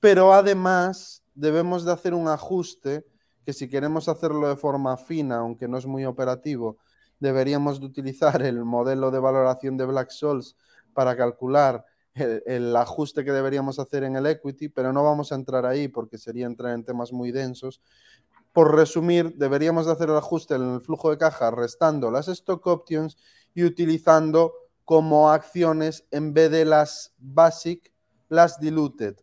pero 0.00 0.32
además 0.32 1.22
debemos 1.34 1.84
de 1.84 1.92
hacer 1.92 2.14
un 2.14 2.28
ajuste 2.28 3.06
que 3.44 3.52
si 3.52 3.68
queremos 3.68 4.08
hacerlo 4.08 4.48
de 4.48 4.56
forma 4.56 4.96
fina, 4.96 5.38
aunque 5.38 5.68
no 5.68 5.78
es 5.78 5.86
muy 5.86 6.04
operativo, 6.04 6.78
deberíamos 7.18 7.80
de 7.80 7.86
utilizar 7.86 8.42
el 8.42 8.64
modelo 8.64 9.10
de 9.10 9.18
valoración 9.18 9.76
de 9.76 9.86
Black 9.86 10.10
Souls 10.10 10.56
para 10.92 11.16
calcular 11.16 11.84
el, 12.14 12.74
ajuste 12.76 13.24
que 13.24 13.32
deberíamos 13.32 13.78
hacer 13.78 14.04
en 14.04 14.16
el 14.16 14.26
equity, 14.26 14.68
pero 14.68 14.92
no 14.92 15.04
vamos 15.04 15.32
a 15.32 15.36
entrar 15.36 15.64
ahí 15.66 15.88
porque 15.88 16.18
sería 16.18 16.46
entrar 16.46 16.74
en 16.74 16.84
temas 16.84 17.12
muy 17.12 17.30
densos. 17.30 17.80
Por 18.52 18.74
resumir, 18.74 19.36
deberíamos 19.36 19.86
de 19.86 19.92
hacer 19.92 20.10
el 20.10 20.16
ajuste 20.16 20.54
en 20.56 20.74
el 20.74 20.80
flujo 20.80 21.10
de 21.10 21.18
caja 21.18 21.50
restando 21.50 22.10
las 22.10 22.28
stock 22.28 22.66
options 22.66 23.16
y 23.54 23.64
utilizando 23.64 24.52
como 24.84 25.30
acciones 25.30 26.04
en 26.10 26.34
vez 26.34 26.50
de 26.50 26.64
las 26.64 27.14
basic, 27.18 27.92
las 28.28 28.58
diluted. 28.58 29.16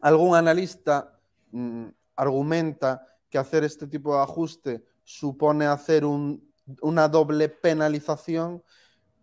Algún 0.00 0.36
analista 0.36 1.18
mm, 1.50 1.88
argumenta 2.16 3.06
que 3.28 3.38
hacer 3.38 3.64
este 3.64 3.86
tipo 3.86 4.14
de 4.14 4.22
ajuste 4.22 4.84
supone 5.04 5.66
hacer 5.66 6.04
una 6.04 7.08
doble 7.08 7.48
penalización 7.48 8.62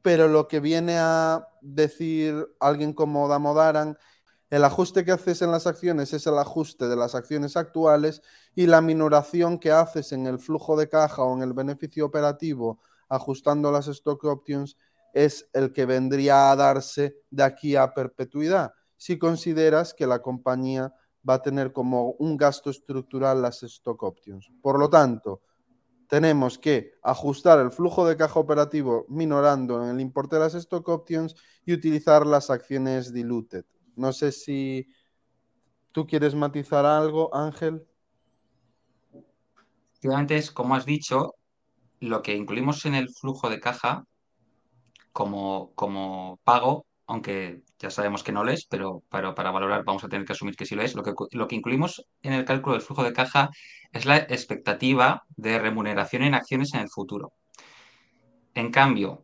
pero 0.05 0.27
lo 0.27 0.47
que 0.47 0.59
viene 0.59 0.99
a 0.99 1.47
decir 1.61 2.47
alguien 2.59 2.93
como 2.93 3.27
Damodaran, 3.27 3.97
el 4.51 4.63
ajuste 4.63 5.03
que 5.03 5.11
haces 5.11 5.41
en 5.41 5.49
las 5.49 5.65
acciones 5.65 6.13
es 6.13 6.27
el 6.27 6.37
ajuste 6.37 6.87
de 6.87 6.95
las 6.95 7.15
acciones 7.15 7.57
actuales 7.57 8.21
y 8.53 8.67
la 8.67 8.81
minoración 8.81 9.57
que 9.57 9.71
haces 9.71 10.11
en 10.11 10.27
el 10.27 10.37
flujo 10.37 10.77
de 10.77 10.89
caja 10.89 11.23
o 11.23 11.35
en 11.35 11.41
el 11.41 11.53
beneficio 11.53 12.05
operativo 12.05 12.79
ajustando 13.09 13.71
las 13.71 13.87
stock 13.87 14.23
options 14.25 14.77
es 15.13 15.49
el 15.53 15.71
que 15.71 15.85
vendría 15.85 16.51
a 16.51 16.55
darse 16.55 17.15
de 17.29 17.43
aquí 17.43 17.75
a 17.75 17.93
perpetuidad, 17.93 18.73
si 18.97 19.17
consideras 19.17 19.93
que 19.93 20.07
la 20.07 20.21
compañía 20.21 20.93
va 21.27 21.35
a 21.35 21.41
tener 21.41 21.71
como 21.71 22.11
un 22.19 22.37
gasto 22.37 22.69
estructural 22.69 23.41
las 23.41 23.63
stock 23.63 24.03
options. 24.03 24.51
Por 24.61 24.77
lo 24.77 24.89
tanto, 24.89 25.41
tenemos 26.07 26.59
que 26.59 26.93
ajustar 27.01 27.59
el 27.59 27.71
flujo 27.71 28.07
de 28.07 28.17
caja 28.17 28.39
operativo 28.39 29.05
minorando 29.09 29.89
el 29.89 29.99
importe 29.99 30.35
de 30.35 30.41
las 30.41 30.53
stock 30.53 30.87
options 30.89 31.35
y 31.65 31.73
utilizar 31.73 32.25
las 32.27 32.49
acciones 32.49 33.11
diluted. 33.11 33.65
No 33.95 34.13
sé 34.13 34.31
si 34.31 34.87
tú 35.91 36.05
quieres 36.05 36.35
matizar 36.35 36.85
algo, 36.85 37.33
Ángel. 37.33 37.87
Antes, 40.03 40.51
como 40.51 40.75
has 40.75 40.85
dicho, 40.85 41.33
lo 42.05 42.21
que 42.21 42.35
incluimos 42.35 42.85
en 42.85 42.95
el 42.95 43.09
flujo 43.09 43.49
de 43.49 43.59
caja 43.59 44.05
como, 45.11 45.71
como 45.75 46.39
pago 46.43 46.85
aunque 47.07 47.61
ya 47.79 47.89
sabemos 47.89 48.23
que 48.23 48.31
no 48.31 48.43
lo 48.43 48.51
es, 48.51 48.65
pero, 48.65 49.03
para 49.09 49.31
valorar 49.31 49.83
vamos 49.83 50.03
a 50.03 50.09
tener 50.09 50.25
que 50.25 50.33
asumir 50.33 50.55
que 50.55 50.65
sí 50.65 50.75
lo 50.75 50.81
es. 50.81 50.95
Lo 50.95 51.03
que, 51.03 51.13
lo 51.31 51.47
que 51.47 51.55
incluimos 51.55 52.05
en 52.23 52.33
el 52.33 52.45
cálculo 52.45 52.73
del 52.73 52.81
flujo 52.81 53.03
de 53.03 53.13
caja 53.13 53.49
es 53.91 54.05
la 54.05 54.17
expectativa 54.17 55.23
de 55.35 55.59
remuneración 55.59 56.23
en 56.23 56.33
acciones 56.33 56.73
en 56.73 56.81
el 56.81 56.89
futuro. 56.89 57.33
En 58.53 58.71
cambio, 58.71 59.23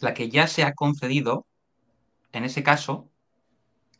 la 0.00 0.12
que 0.12 0.28
ya 0.28 0.46
se 0.46 0.62
ha 0.62 0.74
concedido, 0.74 1.46
en 2.32 2.44
ese 2.44 2.62
caso, 2.62 3.08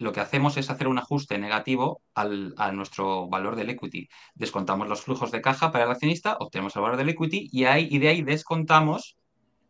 lo 0.00 0.12
que 0.12 0.20
hacemos 0.20 0.56
es 0.56 0.70
hacer 0.70 0.88
un 0.88 0.98
ajuste 0.98 1.38
negativo 1.38 2.00
al, 2.14 2.54
a 2.56 2.72
nuestro 2.72 3.28
valor 3.28 3.54
del 3.54 3.68
equity. 3.68 4.08
Descontamos 4.34 4.88
los 4.88 5.02
flujos 5.02 5.30
de 5.30 5.42
caja 5.42 5.70
para 5.70 5.84
el 5.84 5.90
accionista, 5.90 6.38
obtenemos 6.40 6.74
el 6.74 6.82
valor 6.82 6.96
del 6.96 7.10
equity 7.10 7.50
y, 7.52 7.66
ahí, 7.66 7.86
y 7.90 7.98
de 7.98 8.08
ahí 8.08 8.22
descontamos 8.22 9.18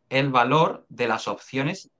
el 0.08 0.30
valor 0.30 0.86
de 0.88 1.08
las 1.08 1.26
opciones 1.26 1.90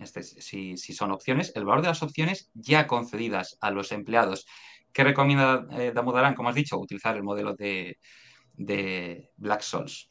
este, 0.00 0.24
si, 0.24 0.76
son 0.76 1.12
opciones, 1.12 1.52
el 1.54 1.64
valor 1.64 1.82
de 1.82 1.88
las 1.88 2.02
opciones 2.02 2.50
ya 2.54 2.88
concedidas 2.88 3.56
a 3.60 3.70
los 3.70 3.92
empleados. 3.92 4.46
¿Qué 4.92 5.04
recomienda 5.04 5.64
eh, 5.78 5.92
Damodaran, 5.94 6.34
como 6.34 6.48
has 6.48 6.56
dicho? 6.56 6.78
Utilizar 6.78 7.16
el 7.16 7.22
modelo 7.22 7.54
de, 7.54 7.98
Black 9.36 9.60
Souls. 9.60 10.10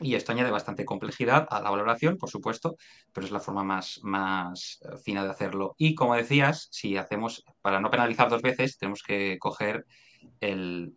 Y 0.00 0.14
esto 0.14 0.32
añade 0.32 0.50
bastante 0.50 0.84
complejidad 0.84 1.46
a 1.50 1.60
la 1.60 1.70
valoración, 1.70 2.18
por 2.18 2.28
supuesto, 2.28 2.76
pero 3.12 3.26
es 3.26 3.32
la 3.32 3.40
forma 3.40 3.64
más, 3.64 4.00
más 4.02 4.78
eh, 4.82 4.96
fina 5.02 5.24
de 5.24 5.30
hacerlo. 5.30 5.74
Y 5.78 5.94
como 5.94 6.14
decías, 6.14 6.68
si 6.70 6.96
hacemos, 6.96 7.44
para 7.62 7.80
no 7.80 7.90
penalizar 7.90 8.28
dos 8.28 8.42
veces, 8.42 8.76
tenemos 8.78 9.02
que 9.02 9.38
coger 9.38 9.86
el, 10.40 10.92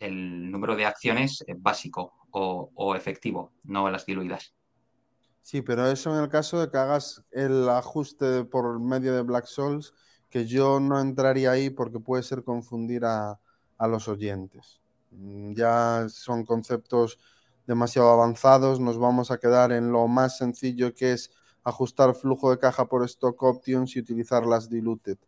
número 0.52 0.76
de 0.76 0.86
acciones 0.86 1.44
eh, 1.48 1.56
básico 1.58 2.14
o, 2.32 2.72
o 2.76 2.96
efectivo, 2.96 3.54
no 3.64 3.90
las 3.90 4.06
diluidas. 4.06 4.54
Sí, 5.42 5.62
pero 5.62 5.88
eso 5.88 6.16
en 6.16 6.24
el 6.24 6.30
caso 6.30 6.60
de 6.60 6.70
que 6.70 6.78
hagas 6.78 7.24
el 7.32 7.68
ajuste 7.70 8.46
por 8.46 8.80
medio 8.80 9.16
de 9.16 9.24
Black 9.24 9.46
Souls, 9.46 9.94
que 10.30 10.46
yo 10.46 10.80
no 10.80 11.00
entraría 11.00 11.52
ahí 11.52 11.70
porque 11.70 12.00
puede 12.00 12.24
ser 12.24 12.44
confundir 12.44 13.04
a, 13.06 13.40
los 13.80 14.08
oyentes. 14.08 14.82
Mm, 15.12 15.54
ya 15.54 16.06
son 16.10 16.46
conceptos 16.46 17.18
demasiado 17.70 18.10
avanzados, 18.10 18.80
nos 18.80 18.98
vamos 18.98 19.30
a 19.30 19.38
quedar 19.38 19.72
en 19.72 19.92
lo 19.92 20.08
más 20.08 20.40
sencillo 20.40 20.96
que 20.96 21.12
es 21.12 21.32
ajustar 21.64 22.16
flujo 22.16 22.50
de 22.50 22.58
caja 22.58 22.88
por 22.88 23.06
stock 23.06 23.42
options 23.44 23.96
y 23.96 24.00
utilizar 24.00 24.44
las 24.44 24.72
diluted, 24.72 25.20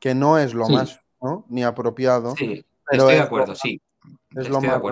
que 0.00 0.12
no 0.12 0.36
es 0.36 0.54
lo 0.54 0.68
más 0.68 0.98
ni 1.48 1.62
apropiado. 1.62 2.34
Sí, 2.34 2.66
estoy 2.90 3.14
de 3.14 3.20
acuerdo, 3.20 3.54
sí. 3.54 3.80
Es 4.34 4.48
lo 4.48 4.60
más 4.60 4.82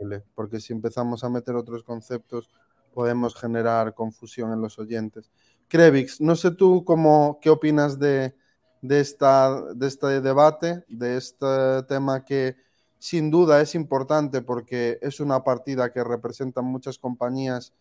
de 0.00 0.22
porque 0.34 0.58
si 0.58 0.72
empezamos 0.72 1.22
a 1.22 1.28
meter 1.28 1.54
otros 1.54 1.84
conceptos, 1.84 2.50
podemos 2.92 3.36
generar 3.36 3.94
confusión 3.94 4.52
en 4.52 4.60
los 4.60 4.76
oyentes. 4.80 5.30
Krevix, 5.68 6.20
no 6.20 6.34
sé 6.34 6.50
tú 6.50 6.84
cómo, 6.84 7.38
qué 7.40 7.48
opinas 7.48 7.96
de, 8.00 8.34
esta, 8.82 9.72
de 9.72 9.86
este 9.86 10.20
debate, 10.20 10.84
de 10.88 11.16
este 11.16 11.84
tema 11.86 12.24
que 12.24 12.56
sin 13.00 13.30
duda 13.30 13.62
es 13.62 13.74
importante 13.74 14.42
porque 14.42 14.98
es 15.00 15.20
una 15.20 15.42
partida 15.42 15.90
que 15.90 16.04
representa 16.04 16.60
muchas 16.60 16.98
compañías 16.98 17.72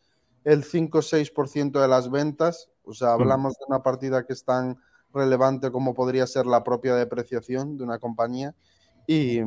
el 0.45 0.63
5 0.63 0.99
6% 0.99 1.81
de 1.81 1.87
las 1.89 2.09
ventas. 2.09 2.69
O 2.85 2.93
sea, 2.93 3.11
hablamos 3.13 3.53
de 3.59 3.65
una 3.67 3.83
partida 3.83 4.25
que 4.25 4.31
es 4.31 4.45
tan 4.45 4.77
relevante 5.13 5.71
como 5.71 5.93
podría 5.93 6.25
ser 6.25 6.45
la 6.45 6.63
propia 6.63 6.95
depreciación 6.95 7.77
de 7.77 7.83
una 7.83 7.99
compañía. 7.99 8.55
Y, 9.05 9.41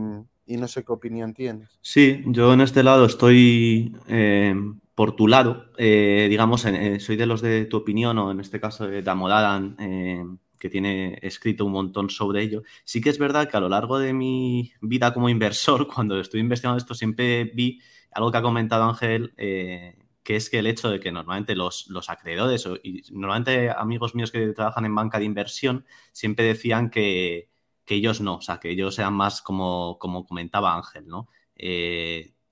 no 0.47 0.69
sé 0.69 0.85
qué 0.85 0.93
opinión 0.93 1.33
tienes. 1.33 1.79
Sí, 1.81 2.23
yo 2.27 2.53
en 2.53 2.61
este 2.61 2.83
lado 2.83 3.07
estoy 3.07 3.97
eh, 4.09 4.55
por 4.95 5.17
tu 5.17 5.27
lado, 5.27 5.71
eh, 5.79 6.27
digamos, 6.29 6.67
eh, 6.67 7.01
soy 7.01 7.17
de 7.17 7.25
los 7.25 7.41
de 7.41 7.65
tu 7.65 7.79
opinión, 7.79 8.19
o 8.19 8.31
en 8.31 8.41
este 8.41 8.61
caso 8.61 8.87
de 8.87 9.01
Damodaran, 9.01 10.39
que 10.63 10.71
tiene 10.71 11.19
escrito 11.23 11.65
un 11.65 11.73
montón 11.73 12.09
sobre 12.09 12.41
ello. 12.41 12.63
Sí 12.85 13.01
que 13.01 13.11
es 13.11 13.19
verdad 13.19 13.51
que 13.51 13.57
a 13.57 13.61
lo 13.61 13.69
largo 13.69 13.99
de 13.99 14.13
mi 14.13 14.73
vida 14.81 15.13
como 15.13 15.29
inversor, 15.29 15.89
cuando 15.93 16.21
estoy 16.21 16.39
investigando 16.39 16.79
esto, 16.79 16.95
siempre 16.95 17.51
vi 17.53 17.81
algo 18.13 18.31
que 18.31 18.39
ha 18.39 18.43
comentado 18.43 18.85
Ángel, 18.85 19.35
que 19.37 20.37
es 20.37 20.49
que 20.49 20.61
el 20.61 20.69
hecho 20.69 20.89
de 20.89 21.01
que 21.01 21.11
normalmente 21.11 21.57
los, 21.57 21.89
los 21.89 22.09
acreedores 22.09 22.69
y 22.85 23.03
normalmente 23.11 23.71
amigos 23.71 24.15
míos 24.15 24.31
que 24.31 24.53
trabajan 24.53 24.85
en 24.85 24.95
banca 24.95 25.19
de 25.19 25.25
inversión 25.25 25.85
siempre 26.13 26.45
decían 26.45 26.91
que, 26.91 27.51
que 27.85 27.97
ellos 27.97 28.21
no, 28.21 28.37
o 28.37 28.41
sea, 28.41 28.61
que 28.61 28.71
ellos 28.71 28.95
sean 28.95 29.15
más 29.15 29.43
como, 29.43 29.99
como 29.99 30.25
comentaba 30.25 30.77
Ángel, 30.77 31.09
¿no? 31.09 31.29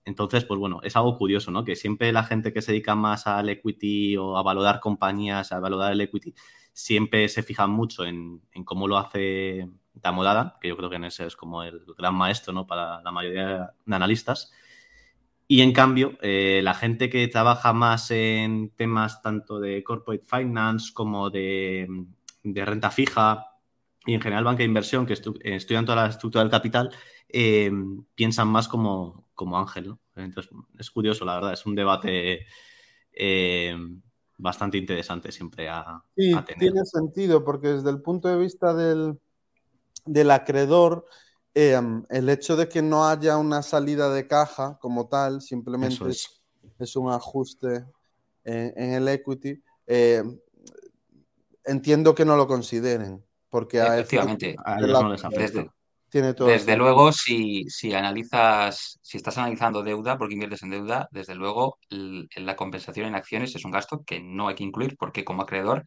Entonces, 0.04 0.44
pues 0.44 0.58
bueno, 0.58 0.80
es 0.82 0.96
algo 0.96 1.16
curioso, 1.16 1.52
¿no? 1.52 1.64
Que 1.64 1.76
siempre 1.76 2.10
la 2.10 2.24
gente 2.24 2.52
que 2.52 2.62
se 2.62 2.72
dedica 2.72 2.96
más 2.96 3.28
al 3.28 3.48
equity 3.48 4.16
o 4.16 4.36
a 4.36 4.42
valorar 4.42 4.80
compañías, 4.80 5.52
a 5.52 5.60
valorar 5.60 5.92
el 5.92 6.00
equity, 6.00 6.34
siempre 6.80 7.28
se 7.28 7.42
fija 7.42 7.66
mucho 7.66 8.04
en, 8.04 8.40
cómo 8.64 8.88
lo 8.88 8.96
hace 8.98 9.68
Damodada, 9.92 10.56
que 10.60 10.68
yo 10.68 10.76
creo 10.76 10.88
que 10.88 10.96
en 10.96 11.04
ese 11.04 11.26
es 11.26 11.36
como 11.36 11.62
el 11.62 11.84
gran 11.98 12.14
maestro, 12.14 12.52
¿no? 12.52 12.66
Para 12.66 13.02
la 13.02 13.10
mayoría 13.10 13.74
de 13.84 13.94
analistas. 13.94 14.52
Y 15.46 15.60
en 15.62 15.72
cambio, 15.72 16.16
eh, 16.22 16.60
la 16.62 16.74
gente 16.74 17.10
que 17.10 17.26
trabaja 17.28 17.72
más 17.72 18.10
en 18.10 18.70
temas 18.70 19.20
tanto 19.20 19.60
de 19.60 19.82
corporate 19.82 20.24
finance 20.24 20.92
como 20.94 21.28
de, 21.28 21.86
renta 22.44 22.90
fija 22.90 23.46
y 24.06 24.14
en 24.14 24.20
general 24.20 24.44
banca 24.44 24.58
de 24.58 24.64
inversión, 24.64 25.06
que 25.06 25.12
estudian 25.12 25.84
toda 25.84 26.04
la 26.04 26.08
estructura 26.08 26.44
del 26.44 26.50
capital, 26.50 26.90
eh, 27.28 27.70
piensan 28.14 28.48
más 28.48 28.68
como, 28.68 29.28
como 29.34 29.58
Ángel. 29.58 29.94
Entonces, 30.16 30.50
es 30.78 30.90
curioso, 30.90 31.24
la 31.24 31.34
verdad, 31.34 31.52
es 31.52 31.66
un 31.66 31.74
debate 31.74 32.46
eh, 33.12 33.76
bastante 34.40 34.78
interesante 34.78 35.30
siempre 35.32 35.68
a, 35.68 36.02
sí, 36.16 36.34
Tiene 36.58 36.84
sentido, 36.84 37.44
porque 37.44 37.68
desde 37.68 37.90
el 37.90 38.00
punto 38.00 38.28
de 38.28 38.38
vista 38.38 38.74
del, 38.74 39.18
del 40.04 40.30
acreedor, 40.30 41.06
em, 41.54 42.04
el 42.08 42.28
hecho 42.28 42.56
de 42.56 42.68
que 42.68 42.82
no 42.82 43.06
haya 43.06 43.36
una 43.36 43.62
salida 43.62 44.12
de 44.12 44.26
caja 44.26 44.78
como 44.80 45.08
tal, 45.08 45.42
simplemente 45.42 46.04
es. 46.08 46.96
un 46.96 47.10
ajuste 47.10 47.84
en, 48.44 48.92
el 48.94 49.08
equity. 49.08 49.62
Em, 49.86 50.38
entiendo 51.64 52.14
que 52.14 52.24
no 52.24 52.36
lo 52.36 52.46
consideren, 52.46 53.24
porque 53.48 53.78
efectivamente 53.78 54.56
a, 54.64 54.78
ellos 54.78 55.02
no 55.02 55.12
les 55.12 55.24
afecta. 55.24 55.74
Desde 56.10 56.76
luego, 56.76 57.12
si, 57.12 57.66
analizas, 57.94 58.98
si 59.02 59.16
estás 59.16 59.38
analizando 59.38 59.82
deuda, 59.82 60.18
porque 60.18 60.34
inviertes 60.34 60.62
en 60.62 60.70
deuda, 60.70 61.08
desde 61.12 61.34
luego 61.34 61.78
la 61.88 62.56
compensación 62.56 63.06
en 63.06 63.14
acciones 63.14 63.54
es 63.54 63.64
un 63.64 63.70
gasto 63.70 64.02
que 64.04 64.20
no 64.20 64.48
hay 64.48 64.56
que 64.56 64.64
incluir 64.64 64.96
porque 64.98 65.24
como 65.24 65.42
acreedor 65.42 65.86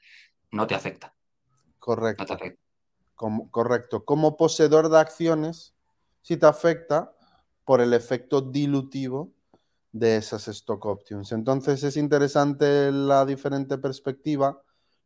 no 0.52 0.66
te 0.66 0.76
afecta. 0.76 1.14
Correcto. 1.80 2.26
Como, 3.16 3.52
correcto. 3.52 4.06
Como 4.06 4.38
poseedor 4.38 4.90
de 4.90 5.00
acciones, 5.00 5.74
sí 6.22 6.38
te 6.38 6.46
afecta 6.46 7.14
por 7.66 7.82
el 7.82 7.94
efecto 7.94 8.42
dilutivo 8.42 9.32
de 9.92 10.18
esas 10.18 10.48
stock 10.48 10.86
options. 10.86 11.32
Entonces 11.32 11.84
es 11.84 11.98
interesante 11.98 12.92
la 12.92 13.26
diferente 13.26 13.78
perspectiva. 13.78 14.62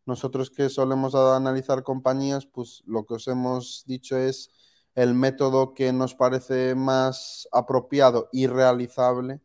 Nosotros 0.05 0.50
que 0.50 0.69
solemos 0.69 1.15
analizar 1.15 1.83
compañías, 1.83 2.45
pues 2.45 2.83
lo 2.86 3.05
que 3.05 3.15
os 3.15 3.27
hemos 3.27 3.83
dicho 3.86 4.15
es 4.15 4.51
el 4.98 5.13
método 5.13 5.75
que 5.75 5.94
nos 5.94 6.16
parece 6.16 6.74
más 6.74 7.48
apropiado 7.51 8.30
y 8.32 8.48
realizable 8.48 9.42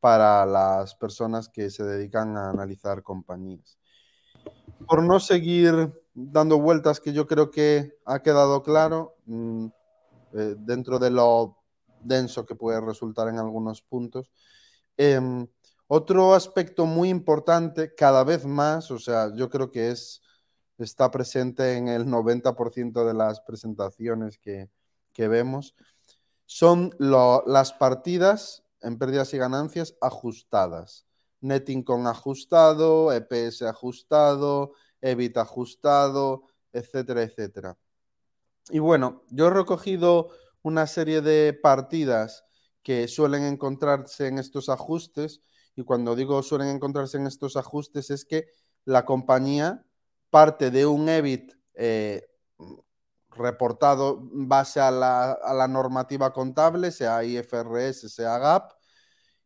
para 0.00 0.44
las 0.44 0.96
personas 0.96 1.48
que 1.48 1.70
se 1.70 1.84
dedican 1.84 2.36
a 2.36 2.50
analizar 2.50 3.04
compañías. 3.04 3.78
Por 4.88 5.04
no 5.04 5.20
seguir 5.20 5.92
dando 6.12 6.60
vueltas, 6.60 6.98
que 6.98 7.12
yo 7.12 7.28
creo 7.28 7.52
que 7.52 7.96
ha 8.04 8.20
quedado 8.20 8.64
claro, 8.64 9.14
mm, 9.26 9.66
eh, 10.32 10.56
dentro 10.58 10.98
de 10.98 11.10
lo 11.10 11.56
denso 12.00 12.44
que 12.44 12.56
puede 12.56 12.80
resultar 12.80 13.28
en 13.28 13.38
algunos 13.38 13.82
puntos. 13.82 14.32
Em, 14.96 15.46
otro 15.86 16.34
aspecto 16.34 16.84
muy 16.84 17.10
importante, 17.10 17.94
cada 17.94 18.24
vez 18.24 18.44
más, 18.44 18.90
o 18.90 18.98
sea, 18.98 19.32
yo 19.36 19.50
creo 19.50 19.70
que 19.70 19.90
es, 19.92 20.20
está 20.78 21.12
presente 21.12 21.76
en 21.76 21.86
el 21.86 22.06
90% 22.06 23.06
de 23.06 23.14
las 23.14 23.40
presentaciones 23.42 24.38
que, 24.38 24.68
que 25.16 25.28
vemos 25.28 25.74
son 26.44 26.94
las 26.98 27.72
partidas 27.72 28.64
en 28.82 28.98
pérdidas 28.98 29.32
y 29.32 29.38
ganancias 29.38 29.96
ajustadas. 30.02 31.06
Net 31.40 31.70
income 31.70 32.10
ajustado, 32.10 33.12
EPS 33.12 33.62
ajustado, 33.62 34.72
EBIT 35.00 35.38
ajustado, 35.38 36.42
etcétera, 36.70 37.22
etcétera. 37.22 37.78
Y 38.68 38.78
bueno, 38.78 39.22
yo 39.30 39.46
he 39.46 39.50
recogido 39.50 40.28
una 40.62 40.86
serie 40.86 41.22
de 41.22 41.54
partidas 41.54 42.44
que 42.82 43.08
suelen 43.08 43.44
encontrarse 43.44 44.26
en 44.26 44.38
estos 44.38 44.68
ajustes 44.68 45.40
y 45.76 45.82
cuando 45.82 46.14
digo 46.14 46.42
suelen 46.42 46.68
encontrarse 46.68 47.16
en 47.16 47.26
estos 47.26 47.56
ajustes 47.56 48.10
es 48.10 48.26
que 48.26 48.48
la 48.84 49.06
compañía 49.06 49.86
parte 50.28 50.70
de 50.70 50.84
un 50.84 51.08
EBIT 51.08 51.54
reportado 53.36 54.18
base 54.20 54.80
a 54.80 54.90
la, 54.90 55.68
normativa 55.68 56.32
contable, 56.32 56.90
sea 56.90 57.24
IFRS, 57.24 58.08
sea 58.08 58.38
GAP, 58.38 58.72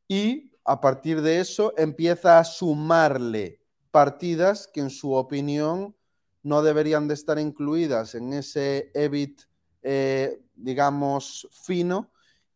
y 0.08 0.52
a 0.64 0.80
partir 0.80 1.22
de 1.22 1.40
eso 1.40 1.72
empieza 1.76 2.38
a 2.38 2.44
sumarle 2.44 3.60
partidas 3.90 4.68
que 4.72 4.80
en 4.80 4.90
su 4.90 5.12
opinión 5.12 5.96
no 6.42 6.62
deberían 6.62 7.08
de 7.08 7.14
estar 7.14 7.38
incluidas 7.38 8.14
en 8.14 8.32
ese 8.32 8.90
EBIT, 8.94 9.42
eh, 9.82 10.42
digamos, 10.54 11.48
fino. 11.52 12.10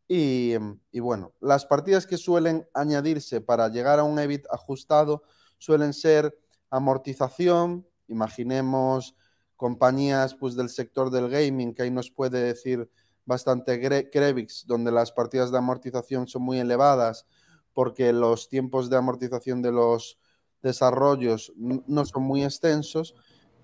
Y, 0.07 0.55
y, 0.91 1.00
bueno, 1.00 1.33
las 1.41 1.64
partidas 1.67 2.07
que 2.07 2.19
suelen 2.19 2.69
añadirse 2.75 3.41
para 3.41 3.69
llegar 3.69 3.99
a 3.99 4.05
un 4.05 4.19
EBIT 4.19 4.47
ajustado 4.50 5.23
suelen 5.59 5.93
ser 5.93 6.38
amortización, 6.71 7.87
imaginemos 8.09 9.17
compañías 9.64 10.35
pues, 10.35 10.56
del 10.56 10.68
sector 10.68 11.11
del 11.11 11.30
gaming, 11.30 11.73
que 11.73 11.85
ahí 11.85 11.90
nos 11.90 12.11
puede 12.11 12.38
decir 12.42 12.90
bastante 13.25 13.80
Crevix, 14.11 14.66
donde 14.66 14.92
las 14.92 15.11
partidas 15.11 15.50
de 15.50 15.56
amortización 15.56 16.28
son 16.28 16.42
muy 16.42 16.59
elevadas 16.59 17.25
porque 17.73 18.12
los 18.12 18.50
tiempos 18.50 18.90
de 18.90 18.99
amortización 18.99 19.62
de 19.62 19.73
los 19.73 20.18
desarrollos 20.61 21.50
no 21.56 22.04
son 22.04 22.25
muy 22.25 22.44
extensos. 22.44 23.14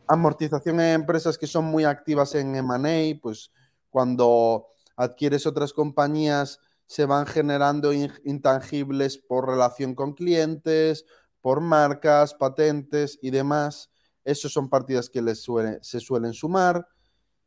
Amortización 0.07 0.81
en 0.81 1.01
empresas 1.03 1.37
que 1.37 1.47
son 1.47 1.67
muy 1.67 1.85
activas 1.85 2.35
en 2.35 2.57
M&A, 2.57 3.21
pues 3.21 3.53
cuando 3.91 4.69
adquieres 4.97 5.45
otras 5.45 5.75
compañías 5.75 6.61
se 6.87 7.05
van 7.05 7.27
generando 7.27 7.93
intangibles 7.93 9.19
por 9.19 9.47
relación 9.47 9.95
con 9.95 10.15
clientes, 10.15 11.05
por 11.43 11.61
marcas, 11.61 12.33
patentes 12.33 13.19
y 13.21 13.29
demás. 13.33 13.91
Esas 14.25 14.53
son 14.53 14.69
partidas 14.69 15.09
que 15.09 15.23
se 15.35 16.01
suelen 16.01 16.33
sumar. 16.33 16.87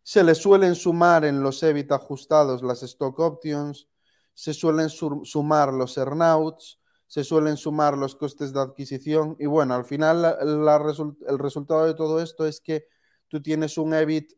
Se 0.02 0.24
les 0.24 0.38
suelen 0.38 0.76
sumar 0.76 1.24
en 1.24 1.42
los 1.42 1.64
EBIT 1.64 1.92
ajustados 1.92 2.62
las 2.62 2.84
stock 2.84 3.18
options, 3.20 3.88
se 4.34 4.54
suelen 4.54 4.90
sumar 4.90 5.74
los 5.74 5.98
earnouts, 5.98 6.80
se 7.08 7.24
suelen 7.24 7.56
sumar 7.56 7.98
los 7.98 8.16
costes 8.16 8.52
de 8.52 8.60
adquisición 8.60 9.38
y 9.40 9.46
bueno, 9.46 9.76
al 9.76 9.86
final 9.86 10.26
el 10.42 11.40
resultado 11.40 11.86
de 11.86 11.94
todo 11.94 12.22
esto 12.22 12.46
es 12.46 12.60
que 12.60 12.88
tú 13.30 13.42
tienes 13.42 13.78
un 13.78 13.94
EBIT 13.94 14.34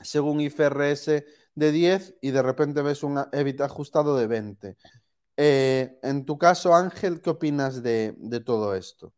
según 0.00 0.40
IFRS 0.40 1.24
de 1.54 1.72
10 1.72 2.18
y 2.20 2.30
de 2.30 2.42
repente 2.42 2.82
ves 2.82 3.02
un 3.02 3.24
EBIT 3.32 3.62
ajustado 3.62 4.16
de 4.16 4.26
20. 4.28 4.76
Eh, 5.38 5.98
en 6.02 6.24
tu 6.24 6.38
caso, 6.38 6.74
Ángel, 6.74 7.20
¿qué 7.20 7.30
opinas 7.30 7.82
de 7.82 8.42
todo 8.44 8.76
esto? 8.76 9.12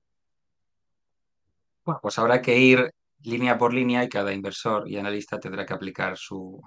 Pues 1.84 2.18
habrá 2.18 2.42
que 2.42 2.58
ir 2.58 2.92
línea 3.22 3.58
por 3.58 3.74
línea 3.74 4.04
y 4.04 4.08
cada 4.08 4.32
inversor 4.32 4.88
y 4.88 4.96
analista 4.96 5.38
tendrá 5.38 5.66
que 5.66 5.74
aplicar 5.74 6.16
su, 6.16 6.60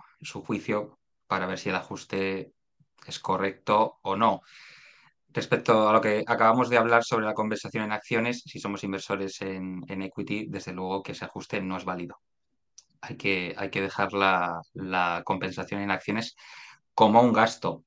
juicio 0.46 1.00
para 1.28 1.48
ver 1.48 1.58
si 1.58 1.70
el 1.70 1.76
ajuste 1.76 2.54
es 3.06 3.20
correcto 3.20 4.00
o 4.04 4.16
no. 4.16 4.42
Respecto 5.30 5.90
a 5.90 5.94
lo 5.94 6.02
que 6.02 6.24
acabamos 6.28 6.70
de 6.70 6.78
hablar 6.78 7.04
sobre 7.04 7.26
la 7.26 7.34
conversación 7.34 7.86
en 7.86 7.92
acciones, 7.92 8.44
si 8.46 8.60
somos 8.60 8.84
inversores 8.84 9.42
en, 9.42 9.84
equity, 9.88 10.46
desde 10.48 10.74
luego 10.74 11.02
que 11.02 11.14
ese 11.14 11.26
ajuste 11.26 11.60
no 11.62 11.78
es 11.78 11.86
válido. 11.86 12.18
Hay 13.02 13.18
que, 13.18 13.56
hay 13.58 13.70
que 13.70 13.82
dejar 13.82 14.14
la, 14.14 14.62
la 14.74 15.24
compensación 15.26 15.82
en 15.82 15.92
acciones 15.92 16.36
como 16.94 17.22
un 17.22 17.34
gasto 17.34 17.84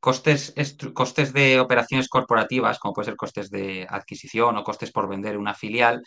costes, 0.00 0.54
costes 0.94 1.32
de 1.32 1.60
operaciones 1.60 2.08
corporativas, 2.08 2.78
como 2.78 2.94
puede 2.94 3.06
ser 3.06 3.16
costes 3.16 3.50
de 3.50 3.86
adquisición 3.88 4.56
o 4.56 4.64
costes 4.64 4.90
por 4.90 5.08
vender 5.08 5.36
una 5.38 5.54
filial, 5.54 6.02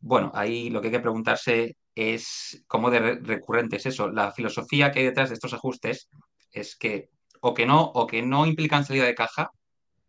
bueno, 0.00 0.30
ahí 0.34 0.70
lo 0.70 0.80
que 0.80 0.88
hay 0.88 0.92
que 0.92 1.00
preguntarse 1.00 1.76
es 1.94 2.62
cómo 2.66 2.90
de 2.90 3.16
recurrente 3.16 3.76
es 3.76 3.86
eso. 3.86 4.08
La 4.08 4.32
filosofía 4.32 4.90
que 4.90 5.00
hay 5.00 5.04
detrás 5.06 5.30
de 5.30 5.34
estos 5.34 5.54
ajustes 5.54 6.08
es 6.52 6.76
que 6.76 7.10
o 7.40 7.54
que 7.54 7.66
no, 7.66 7.82
o 7.82 8.06
que 8.06 8.22
no 8.22 8.46
implican 8.46 8.84
salida 8.84 9.04
de 9.04 9.14
caja, 9.14 9.50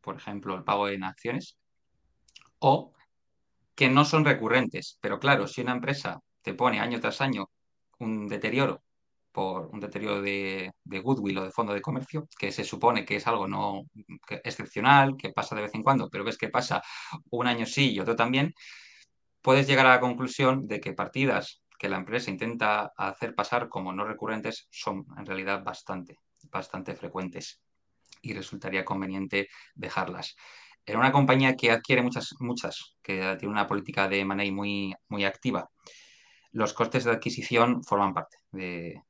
por 0.02 0.16
ejemplo, 0.16 0.56
el 0.56 0.64
pago 0.64 0.88
en 0.90 1.04
acciones, 1.04 1.58
o 2.60 2.94
que 3.76 3.90
no 3.90 4.06
son 4.06 4.26
recurrentes. 4.26 4.98
Pero 5.02 5.20
claro, 5.20 5.48
si 5.48 5.62
una 5.62 5.74
empresa 5.74 6.20
te 6.42 6.54
pone 6.54 6.80
año 6.80 7.00
tras 7.00 7.22
año 7.22 7.50
un 8.00 8.28
deterioro 8.28 8.84
por 9.38 9.68
un 9.72 9.80
deterioro 9.80 10.20
de, 10.20 10.72
goodwill 10.84 11.38
o 11.38 11.44
de 11.44 11.52
fondo 11.52 11.72
de 11.72 11.80
comercio, 11.80 12.28
que 12.40 12.52
se 12.52 12.64
supone 12.64 13.06
que 13.06 13.18
es 13.18 13.28
algo 13.28 13.48
no 13.48 13.84
excepcional, 14.44 15.16
que 15.16 15.30
pasa 15.30 15.56
de 15.56 15.62
vez 15.62 15.76
en 15.76 15.84
cuando, 15.84 16.10
pero 16.10 16.24
ves 16.24 16.40
que 16.40 16.50
pasa 16.50 16.82
un 17.30 17.46
año 17.46 17.68
sí 17.68 17.92
y 17.94 18.00
otro 18.00 18.16
también, 18.16 18.56
puedes 19.44 19.68
llegar 19.68 19.86
a 19.86 19.92
la 19.92 20.00
conclusión 20.00 20.66
de 20.66 20.80
que 20.80 20.94
partidas 20.94 21.62
que 21.78 21.88
la 21.88 21.98
empresa 21.98 22.32
intenta 22.32 22.94
hacer 22.98 23.36
pasar 23.36 23.70
como 23.70 23.94
no 23.94 24.06
recurrentes 24.06 24.68
son 24.72 25.06
en 25.16 25.28
realidad 25.28 25.64
bastante, 25.64 26.18
bastante 26.50 26.96
frecuentes 26.96 27.62
y 28.24 28.34
resultaría 28.34 28.84
conveniente 28.84 29.50
dejarlas. 29.76 30.36
En 30.84 30.98
una 30.98 31.12
compañía 31.12 31.56
que 31.56 31.70
adquiere 31.70 32.02
muchas, 32.02 32.34
muchas, 32.40 32.96
que 33.04 33.36
tiene 33.38 33.54
una 33.54 33.68
política 33.68 34.08
de 34.08 34.22
M&A 34.22 34.52
muy, 34.52 34.96
muy 35.10 35.26
activa, 35.26 35.70
los 36.52 36.74
costes 36.74 37.04
de 37.04 37.12
adquisición 37.12 37.84
forman 37.84 38.14
parte 38.14 38.38
de, 38.52 39.02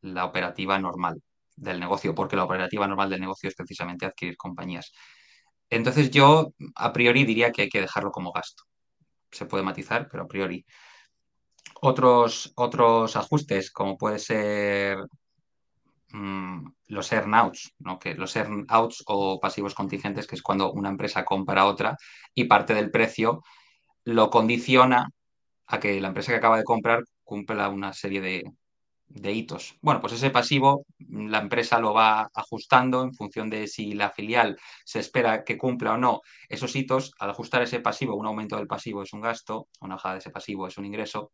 la 0.00 0.24
operativa 0.24 0.78
normal 0.78 1.20
del 1.56 1.80
negocio, 1.80 2.14
porque 2.14 2.36
la 2.36 2.44
operativa 2.44 2.86
normal 2.86 3.10
del 3.10 3.20
negocio 3.20 3.48
es 3.48 3.54
precisamente 3.56 4.06
adquirir 4.06 4.36
compañías. 4.36 4.92
Entonces 5.70 6.10
yo 6.10 6.52
a 6.76 6.92
priori 6.92 7.24
diría 7.24 7.50
que 7.50 7.62
hay 7.62 7.68
que 7.68 7.80
dejarlo 7.80 8.10
como 8.12 8.32
gasto. 8.32 8.64
Se 9.30 9.46
puede 9.46 9.64
matizar, 9.64 10.08
pero 10.10 10.24
a 10.24 10.28
priori. 10.28 10.64
Otros, 11.80 12.52
otros 12.56 13.16
ajustes, 13.16 13.70
como 13.70 13.98
puede 13.98 14.18
ser 14.18 14.98
mm, 16.10 16.66
los 16.86 17.12
earnouts, 17.12 17.74
los 18.16 18.36
earnouts 18.36 19.02
o 19.06 19.38
pasivos 19.40 19.74
contingentes, 19.74 20.26
que 20.26 20.36
es 20.36 20.42
cuando 20.42 20.72
una 20.72 20.88
empresa 20.88 21.24
compra 21.24 21.66
otra 21.66 21.96
y 22.34 22.44
parte 22.44 22.74
del 22.74 22.90
precio 22.90 23.42
lo 24.04 24.30
condiciona 24.30 25.10
a 25.68 25.78
que 25.80 26.00
la 26.00 26.08
empresa 26.08 26.32
que 26.32 26.38
acaba 26.38 26.56
de 26.58 26.64
comprar 26.64 27.04
cumpla 27.24 27.68
una 27.68 27.92
serie 27.92 28.20
de, 28.20 29.32
hitos. 29.32 29.76
Bueno, 29.80 30.00
pues 30.00 30.14
ese 30.14 30.30
pasivo 30.30 30.84
la 30.98 31.38
empresa 31.40 31.78
lo 31.78 31.94
va 31.94 32.30
ajustando 32.34 33.02
en 33.02 33.14
función 33.14 33.50
de 33.50 33.66
si 33.66 33.92
la 33.92 34.10
filial 34.10 34.58
se 34.84 35.00
espera 35.00 35.44
que 35.44 35.58
cumpla 35.58 35.94
o 35.94 35.98
no 35.98 36.20
esos 36.48 36.74
hitos. 36.76 37.12
Al 37.18 37.30
ajustar 37.30 37.62
ese 37.62 37.80
pasivo, 37.80 38.16
un 38.16 38.26
aumento 38.26 38.56
del 38.56 38.66
pasivo 38.66 39.02
es 39.02 39.12
un 39.12 39.20
gasto, 39.20 39.68
una 39.80 39.96
bajada 39.96 40.14
de 40.14 40.20
ese 40.20 40.30
pasivo 40.30 40.66
es 40.66 40.78
un 40.78 40.86
ingreso. 40.86 41.32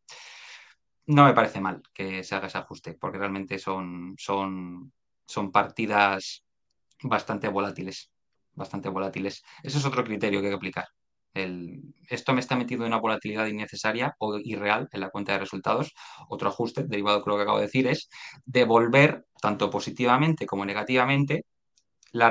No 1.06 1.24
me 1.24 1.34
parece 1.34 1.60
mal 1.60 1.82
que 1.92 2.24
se 2.24 2.34
haga 2.34 2.46
ese 2.48 2.58
ajuste, 2.58 2.94
porque 2.94 3.18
realmente 3.18 3.58
son, 3.58 4.14
son, 4.18 4.92
son 5.26 5.52
partidas 5.52 6.44
bastante 7.02 7.48
volátiles, 7.48 8.10
bastante 8.54 8.88
volátiles. 8.88 9.44
Ese 9.62 9.78
es 9.78 9.84
otro 9.84 10.04
criterio 10.04 10.40
que 10.40 10.46
hay 10.46 10.52
que 10.52 10.56
aplicar 10.56 10.86
esto 11.34 12.32
me 12.32 12.40
está 12.40 12.56
metiendo 12.56 12.86
en 12.86 12.92
una 12.92 13.00
volatilidad 13.00 13.46
innecesaria 13.46 14.14
o 14.18 14.38
irreal 14.38 14.88
en 14.92 15.00
la 15.00 15.10
cuenta 15.10 15.32
de 15.32 15.38
resultados. 15.38 15.92
Otro 16.28 16.48
ajuste 16.48 16.84
derivado 16.84 17.18
de 17.18 17.24
lo 17.26 17.36
que 17.36 17.42
acabo 17.42 17.58
de 17.58 17.64
decir 17.64 17.86
es 17.88 18.08
devolver, 18.44 19.26
tanto 19.40 19.68
positivamente 19.68 20.46
como 20.46 20.64
negativamente, 20.64 21.44
la, 22.14 22.30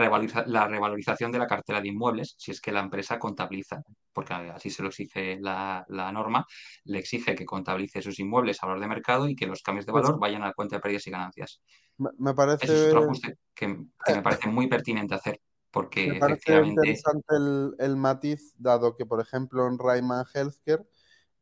revalorización 0.68 1.32
de 1.32 1.40
la 1.40 1.48
cartera 1.48 1.82
de 1.82 1.90
inmuebles, 1.90 2.36
si 2.38 2.52
es 2.52 2.62
que 2.62 2.72
la 2.72 2.80
empresa 2.80 3.20
contabiliza, 3.20 3.84
porque 4.14 4.34
así 4.34 4.70
se 4.70 4.82
lo 4.82 4.90
exige 4.90 5.38
la, 5.42 5.86
norma, 6.14 6.46
le 6.86 7.00
exige 7.00 7.36
que 7.36 7.46
contabilice 7.46 8.02
sus 8.02 8.18
inmuebles 8.20 8.64
a 8.64 8.68
valor 8.68 8.82
de 8.82 8.88
mercado 8.88 9.28
y 9.28 9.36
que 9.36 9.46
los 9.46 9.62
cambios 9.62 9.86
de 9.86 9.92
pues 9.92 10.04
valor 10.04 10.20
vayan 10.20 10.42
a 10.44 10.48
la 10.48 10.54
cuenta 10.54 10.78
de 10.78 10.82
pérdidas 10.82 11.08
y 11.08 11.12
ganancias. 11.12 11.62
Me, 11.98 12.34
parece... 12.34 12.66
es 12.66 12.88
otro 12.88 13.04
ajuste 13.04 13.38
que, 13.54 13.68
me 13.68 14.22
parece 14.24 14.48
muy 14.48 14.68
pertinente 14.68 15.16
hacer. 15.16 15.40
Porque 15.74 16.08
me 16.08 16.20
parece 16.20 16.56
interesante 16.64 17.36
el, 17.80 17.98
matiz, 17.98 18.54
dado 18.60 18.96
que, 18.96 19.08
por 19.08 19.20
ejemplo, 19.20 19.68
en 19.68 19.80
Rayman 19.80 20.24
Healthcare, 20.32 20.86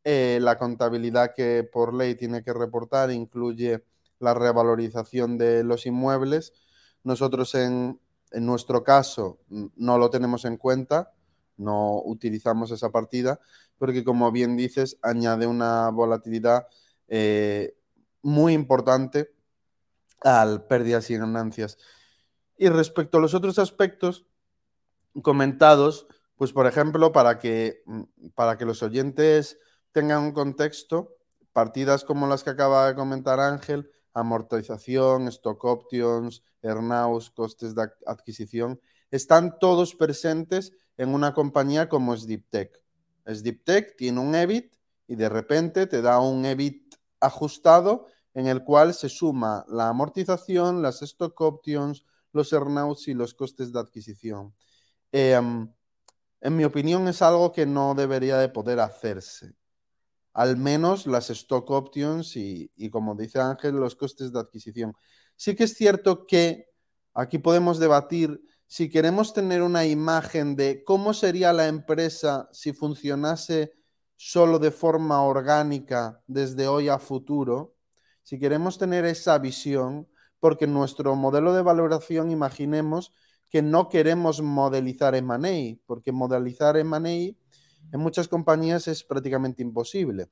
eh, 0.06 0.40
la 0.42 0.58
contabilidad 0.58 1.34
que 1.36 1.68
por 1.70 1.94
ley 1.94 2.16
tiene 2.16 2.42
que 2.42 2.54
reportar 2.54 3.12
incluye 3.12 3.84
la 4.20 4.34
revalorización 4.34 5.38
de 5.38 5.66
los 5.66 5.86
inmuebles. 5.86 6.54
Nosotros 7.04 7.54
en, 7.56 8.00
en 8.32 8.46
nuestro 8.46 8.86
caso 8.86 9.40
no 9.50 9.98
lo 9.98 10.10
tenemos 10.10 10.46
en 10.46 10.56
cuenta, 10.56 11.12
no 11.58 12.02
utilizamos 12.04 12.72
esa 12.72 12.90
partida, 12.90 13.42
porque 13.78 14.06
como 14.06 14.32
bien 14.32 14.56
dices, 14.56 14.98
añade 15.02 15.46
una 15.46 15.90
volatilidad 15.90 16.68
eh, 17.10 17.76
muy 18.22 18.54
importante 18.54 19.32
al 20.22 20.66
pérdidas 20.68 21.10
y 21.10 21.18
ganancias. 21.18 21.78
Y 22.62 22.70
respecto 22.70 23.18
a 23.18 23.22
los 23.22 23.34
otros 23.34 23.58
aspectos 23.58 24.28
comentados, 25.24 26.06
pues 26.36 26.54
por 26.54 26.68
ejemplo, 26.68 27.12
para 27.12 27.40
que, 27.40 27.82
para 28.36 28.56
que 28.56 28.66
los 28.66 28.84
oyentes 28.84 29.58
tengan 29.92 30.22
un 30.22 30.32
contexto, 30.32 31.18
partidas 31.54 32.04
como 32.04 32.28
las 32.28 32.44
que 32.44 32.52
acaba 32.52 32.88
de 32.88 32.94
comentar 32.94 33.40
Ángel, 33.40 33.90
amortización, 34.14 35.28
stock 35.30 35.66
options, 35.66 36.44
earnouts, 36.62 37.32
costes 37.32 37.74
de 37.74 37.90
adquisición, 38.06 38.80
están 39.10 39.58
todos 39.58 39.96
presentes 39.96 40.72
en 40.98 41.16
una 41.16 41.34
compañía 41.34 41.90
como 41.90 42.16
SDipTech. 42.16 42.80
SDipTech 43.26 43.96
tiene 43.96 44.20
un 44.20 44.36
EBIT 44.36 44.76
y 45.08 45.16
de 45.16 45.30
repente 45.30 45.88
te 45.88 46.04
da 46.04 46.20
un 46.20 46.46
EBIT 46.46 46.94
ajustado 47.22 48.06
en 48.36 48.46
el 48.46 48.64
cual 48.64 48.94
se 48.94 49.10
suma 49.10 49.66
la 49.68 49.90
amortización, 49.90 50.84
las 50.84 51.02
stock 51.02 51.42
options, 51.42 52.06
los 52.34 52.54
earnouts 52.54 53.08
y 53.08 53.14
los 53.14 53.34
costes 53.34 53.72
de 53.74 53.80
adquisición. 53.80 54.56
Em, 55.12 55.72
en 56.42 56.56
mi 56.56 56.64
opinión 56.64 57.08
es 57.08 57.22
algo 57.22 57.52
que 57.52 57.66
no 57.66 57.96
debería 57.96 58.38
de 58.38 58.50
poder 58.50 58.80
hacerse 58.80 59.56
al 60.34 60.58
menos 60.58 61.08
las 61.08 61.30
stock 61.30 61.70
options 61.70 62.36
y, 62.36 62.90
como 62.90 63.16
dice 63.16 63.40
Ángel, 63.40 63.76
los 63.76 63.96
costes 63.96 64.32
de 64.32 64.40
adquisición. 64.40 64.94
Sí 65.36 65.56
que 65.56 65.66
es 65.66 65.74
cierto 65.74 66.26
que 66.26 66.68
aquí 67.14 67.38
podemos 67.38 67.80
debatir 67.80 68.42
si 68.68 68.90
queremos 68.90 69.34
tener 69.34 69.62
una 69.62 69.86
imagen 69.86 70.56
de 70.56 70.84
cómo 70.86 71.14
sería 71.14 71.52
la 71.52 71.68
empresa 71.68 72.48
si 72.54 72.72
funcionase 72.72 73.74
solo 74.16 74.60
de 74.60 74.72
forma 74.72 75.22
orgánica 75.24 76.22
desde 76.28 76.68
hoy 76.68 76.88
a 76.88 76.98
futuro, 76.98 77.76
si 78.24 78.40
queremos 78.40 78.78
tener 78.78 79.04
esa 79.04 79.38
visión, 79.40 80.08
porque 80.42 80.68
nuestro 80.68 81.16
modelo 81.16 81.54
de 81.54 81.62
valoración 81.62 82.32
imaginemos 82.32 83.14
que 83.50 83.62
no 83.62 83.88
queremos 83.88 84.42
modelizar 84.42 85.16
M&A, 85.16 85.78
porque 85.86 86.12
modelizar 86.12 86.76
M&A 86.76 87.08
en 87.94 88.00
muchas 88.00 88.28
compañías 88.28 88.88
es 88.88 89.04
prácticamente 89.04 89.62
imposible. 89.62 90.30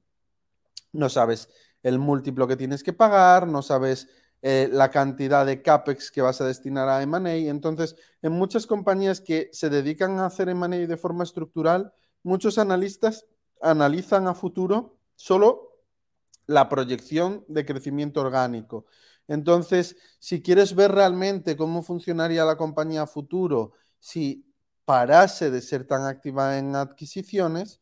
No 0.91 1.09
sabes 1.09 1.47
el 1.83 1.99
múltiplo 1.99 2.47
que 2.47 2.57
tienes 2.57 2.83
que 2.83 2.91
pagar, 2.91 3.47
no 3.47 3.61
sabes 3.61 4.07
eh, 4.41 4.67
la 4.71 4.89
cantidad 4.89 5.45
de 5.45 5.61
CAPEX 5.61 6.11
que 6.11 6.21
vas 6.21 6.41
a 6.41 6.47
destinar 6.47 6.89
a 6.89 7.01
M&A. 7.03 7.35
Entonces, 7.49 7.95
en 8.21 8.31
muchas 8.31 8.65
compañías 8.65 9.21
que 9.21 9.49
se 9.51 9.69
dedican 9.69 10.19
a 10.19 10.25
hacer 10.25 10.49
M&A 10.49 10.87
de 10.87 10.97
forma 10.97 11.23
estructural, 11.23 11.93
muchos 12.23 12.57
analistas 12.57 13.27
analizan 13.61 14.27
a 14.27 14.33
futuro 14.33 14.97
solo 15.15 15.69
la 16.47 16.67
proyección 16.67 17.45
de 17.47 17.63
crecimiento 17.63 18.21
orgánico. 18.21 18.87
Entonces, 19.29 19.95
si 20.19 20.41
quieres 20.41 20.75
ver 20.75 20.91
realmente 20.91 21.55
cómo 21.55 21.81
funcionaría 21.83 22.43
la 22.43 22.57
compañía 22.57 23.03
a 23.03 23.07
futuro, 23.07 23.71
si 23.99 24.45
parase 24.83 25.51
de 25.51 25.61
ser 25.61 25.87
tan 25.87 26.03
activa 26.03 26.57
en 26.57 26.75
adquisiciones, 26.75 27.79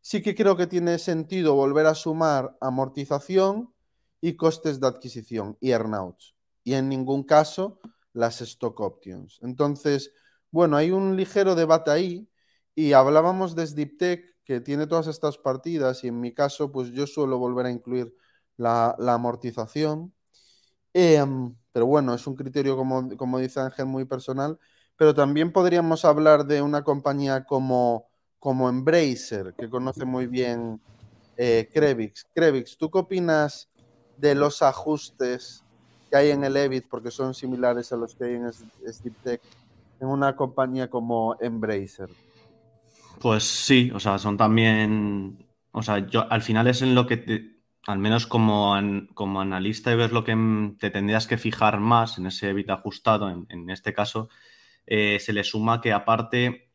sí 0.00 0.22
que 0.22 0.34
creo 0.34 0.56
que 0.56 0.66
tiene 0.66 0.98
sentido 0.98 1.54
volver 1.54 1.84
a 1.84 1.94
sumar 1.94 2.56
amortización 2.62 3.74
y 4.22 4.36
costes 4.36 4.80
de 4.80 4.86
adquisición 4.86 5.58
y 5.60 5.72
earnouts. 5.72 6.34
Y 6.62 6.74
en 6.74 6.88
ningún 6.88 7.24
caso 7.24 7.80
las 8.14 8.40
stock 8.40 8.80
options. 8.80 9.38
Entonces, 9.42 10.12
bueno, 10.50 10.76
hay 10.78 10.92
un 10.92 11.16
ligero 11.16 11.54
debate 11.54 11.90
ahí 11.90 12.30
y 12.74 12.92
hablábamos 12.92 13.54
de 13.54 13.66
Sniptech 13.66 14.34
que 14.44 14.60
tiene 14.60 14.86
todas 14.86 15.08
estas 15.08 15.38
partidas 15.38 16.04
y 16.04 16.08
en 16.08 16.20
mi 16.20 16.32
caso, 16.32 16.70
pues 16.70 16.92
yo 16.92 17.06
suelo 17.06 17.38
volver 17.38 17.66
a 17.66 17.70
incluir 17.70 18.14
la, 18.56 18.94
amortización. 18.98 20.14
Em, 20.94 21.54
pero 21.72 21.84
bueno, 21.86 22.14
es 22.14 22.26
un 22.26 22.34
criterio, 22.34 22.76
como, 22.76 23.14
como 23.16 23.38
dice 23.38 23.60
Ángel, 23.60 23.84
muy 23.84 24.06
personal 24.06 24.58
pero 24.96 25.14
también 25.14 25.52
podríamos 25.52 26.04
hablar 26.04 26.46
de 26.46 26.62
una 26.62 26.82
compañía 26.82 27.44
como, 27.44 28.06
como 28.38 28.68
Embracer, 28.68 29.54
que 29.58 29.68
conoce 29.68 30.04
muy 30.04 30.26
bien 30.26 30.80
eh, 31.36 31.68
Crevix. 31.72 32.26
Crevix, 32.34 32.76
¿tú 32.76 32.90
qué 32.90 32.98
opinas 32.98 33.68
de 34.16 34.34
los 34.34 34.62
ajustes 34.62 35.64
que 36.10 36.16
hay 36.16 36.30
en 36.30 36.44
el 36.44 36.56
EBIT, 36.56 36.86
porque 36.88 37.10
son 37.10 37.34
similares 37.34 37.92
a 37.92 37.96
los 37.96 38.14
que 38.14 38.24
hay 38.24 38.34
en 38.34 38.52
SleepTech, 38.52 39.40
en 40.00 40.08
una 40.08 40.36
compañía 40.36 40.88
como 40.88 41.36
Embracer? 41.40 42.08
Pues 43.20 43.42
sí, 43.42 43.90
o 43.92 43.98
sea, 43.98 44.18
son 44.18 44.36
también, 44.36 45.44
o 45.72 45.82
sea, 45.82 46.06
yo 46.06 46.30
al 46.30 46.42
final 46.42 46.68
es 46.68 46.82
en 46.82 46.94
lo 46.94 47.06
que 47.06 47.53
al 47.86 47.98
menos 47.98 48.26
como, 48.26 48.74
como 49.14 49.40
analista 49.40 49.92
y 49.92 49.96
ves 49.96 50.12
lo 50.12 50.24
que 50.24 50.36
te 50.78 50.90
tendrías 50.90 51.26
que 51.26 51.38
fijar 51.38 51.80
más 51.80 52.18
en 52.18 52.26
ese 52.26 52.50
EBIT 52.50 52.70
ajustado, 52.70 53.28
en, 53.28 53.46
en 53.48 53.70
este 53.70 53.92
caso, 53.92 54.28
eh, 54.86 55.18
se 55.20 55.32
le 55.32 55.44
suma 55.44 55.80
que 55.80 55.92
aparte 55.92 56.70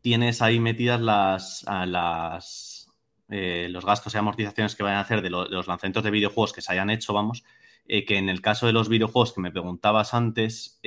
tienes 0.00 0.42
ahí 0.42 0.60
metidas 0.60 1.00
las, 1.00 1.64
las 1.86 2.88
eh, 3.30 3.68
los 3.70 3.84
gastos 3.84 4.14
y 4.14 4.18
amortizaciones 4.18 4.74
que 4.74 4.82
vayan 4.82 4.98
a 4.98 5.02
hacer 5.02 5.22
de, 5.22 5.30
los 5.30 5.66
lanzamientos 5.66 6.02
de 6.02 6.10
videojuegos 6.10 6.52
que 6.52 6.62
se 6.62 6.72
hayan 6.72 6.90
hecho, 6.90 7.12
vamos, 7.12 7.44
eh, 7.86 8.04
que 8.04 8.16
en 8.16 8.28
el 8.28 8.40
caso 8.40 8.66
de 8.66 8.72
los 8.72 8.88
videojuegos 8.88 9.32
que 9.32 9.40
me 9.40 9.50
preguntabas 9.50 10.14
antes, 10.14 10.80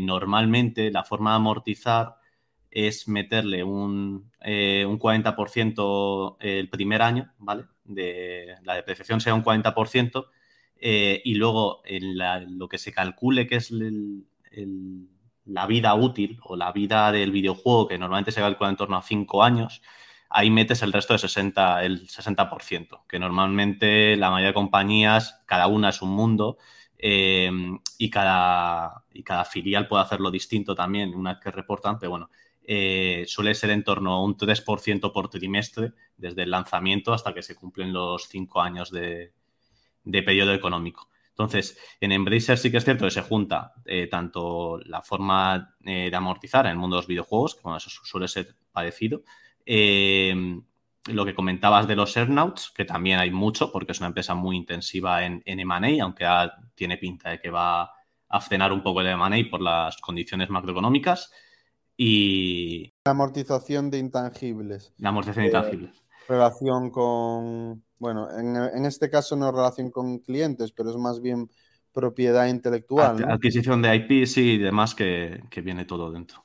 normalmente 0.00 0.90
la 0.90 1.04
forma 1.04 1.30
de 1.30 1.36
amortizar 1.36 2.16
es 2.76 3.08
meterle 3.08 3.64
un, 3.64 4.30
un 4.44 4.98
40% 4.98 6.36
el 6.40 6.68
primer 6.68 7.00
año, 7.00 7.32
¿vale? 7.38 7.64
De, 7.84 8.54
la 8.64 8.74
depreciación 8.74 9.20
sea 9.20 9.34
un 9.34 9.42
40% 9.42 10.26
y 10.78 11.34
luego 11.36 11.80
en 11.86 12.58
lo 12.58 12.68
que 12.68 12.76
se 12.76 12.92
calcule 12.92 13.46
que 13.46 13.56
es 13.56 13.72
la 15.46 15.66
vida 15.66 15.94
útil 15.94 16.38
o 16.42 16.54
la 16.56 16.72
vida 16.72 17.12
del 17.12 17.30
videojuego, 17.30 17.88
que 17.88 17.98
normalmente 17.98 18.32
se 18.32 18.40
calcula 18.40 18.68
en 18.68 18.76
torno 18.76 18.96
a 18.98 19.02
5 19.02 19.42
años, 19.42 19.80
ahí 20.28 20.50
metes 20.50 20.82
el 20.82 20.92
resto 20.92 21.14
de 21.14 21.20
60, 21.20 21.84
el 21.84 22.06
60%, 22.08 23.06
que 23.08 23.18
normalmente 23.18 24.16
la 24.16 24.30
mayoría 24.30 24.48
de 24.48 24.54
compañías, 24.54 25.42
cada 25.46 25.66
una 25.66 25.90
es 25.90 26.02
un 26.02 26.10
mundo 26.10 26.58
eh, 26.98 27.50
y, 27.98 28.10
cada, 28.10 29.04
y 29.12 29.22
cada 29.22 29.44
filial 29.44 29.88
puede 29.88 30.02
hacerlo 30.02 30.30
distinto 30.30 30.74
también 30.74 31.14
una 31.14 31.34
vez 31.34 31.42
que 31.42 31.50
reportan, 31.50 31.98
pero 31.98 32.10
bueno, 32.10 32.30
eh, 32.66 33.24
suele 33.26 33.54
ser 33.54 33.70
en 33.70 33.84
torno 33.84 34.12
a 34.12 34.22
un 34.22 34.36
3% 34.36 35.12
por 35.12 35.30
trimestre 35.30 35.92
desde 36.16 36.42
el 36.42 36.50
lanzamiento 36.50 37.12
hasta 37.12 37.32
que 37.32 37.42
se 37.42 37.54
cumplen 37.54 37.92
los 37.92 38.28
5 38.28 38.60
años 38.60 38.90
de 38.90 39.32
periodo 40.04 40.52
económico. 40.52 41.08
Entonces, 41.36 41.78
en 42.00 42.12
Embracer 42.12 42.56
sí 42.56 42.70
que 42.70 42.78
es 42.78 42.84
cierto 42.84 43.04
que 43.04 43.10
se 43.10 43.20
junta 43.20 43.74
eh, 43.84 44.06
tanto 44.06 44.78
la 44.86 45.02
forma 45.02 45.76
eh, 45.84 46.08
de 46.08 46.16
amortizar 46.16 46.64
en 46.64 46.72
el 46.72 46.78
mundo 46.78 46.96
de 46.96 47.02
los 47.02 47.06
videojuegos, 47.06 47.54
que 47.54 47.60
bueno, 47.62 47.76
eso 47.76 47.90
suele 47.90 48.26
ser 48.26 48.56
parecido, 48.72 49.22
lo 49.66 51.24
que 51.24 51.34
comentabas 51.34 51.86
de 51.86 51.94
los 51.94 52.16
earnouts, 52.16 52.72
que 52.74 52.86
también 52.86 53.18
hay 53.18 53.30
mucho, 53.30 53.70
porque 53.70 53.92
es 53.92 53.98
una 53.98 54.08
empresa 54.08 54.34
muy 54.34 54.56
intensiva 54.56 55.24
en, 55.24 55.42
en 55.44 55.60
M&A, 55.60 56.02
aunque 56.02 56.26
tiene 56.74 56.96
pinta 56.96 57.30
de 57.30 57.38
que 57.38 57.50
va 57.50 57.92
a 58.28 58.40
frenar 58.40 58.72
un 58.72 58.82
poco 58.82 59.02
el 59.02 59.08
M&A 59.08 59.50
por 59.50 59.60
las 59.60 59.98
condiciones 59.98 60.48
macroeconómicas. 60.48 61.30
Y... 61.96 62.92
La 63.04 63.12
amortización 63.12 63.90
de 63.90 63.98
intangibles. 63.98 64.92
La 64.98 65.10
amortización 65.10 65.44
de 65.44 65.48
intangibles. 65.48 66.02
Relación 66.28 66.90
con 66.90 67.82
bueno, 67.98 68.28
en, 68.30 68.84
este 68.84 69.08
caso 69.08 69.36
no 69.36 69.50
relación 69.50 69.90
con 69.90 70.18
clientes, 70.18 70.72
pero 70.72 70.90
es 70.90 70.96
más 70.96 71.20
bien 71.20 71.50
propiedad 71.92 72.46
intelectual. 72.46 73.24
Adquisición 73.24 73.80
de 73.80 73.96
IPs 73.96 74.36
y 74.36 74.58
demás 74.58 74.94
que, 74.94 75.40
viene 75.64 75.86
todo 75.86 76.10
dentro. 76.10 76.44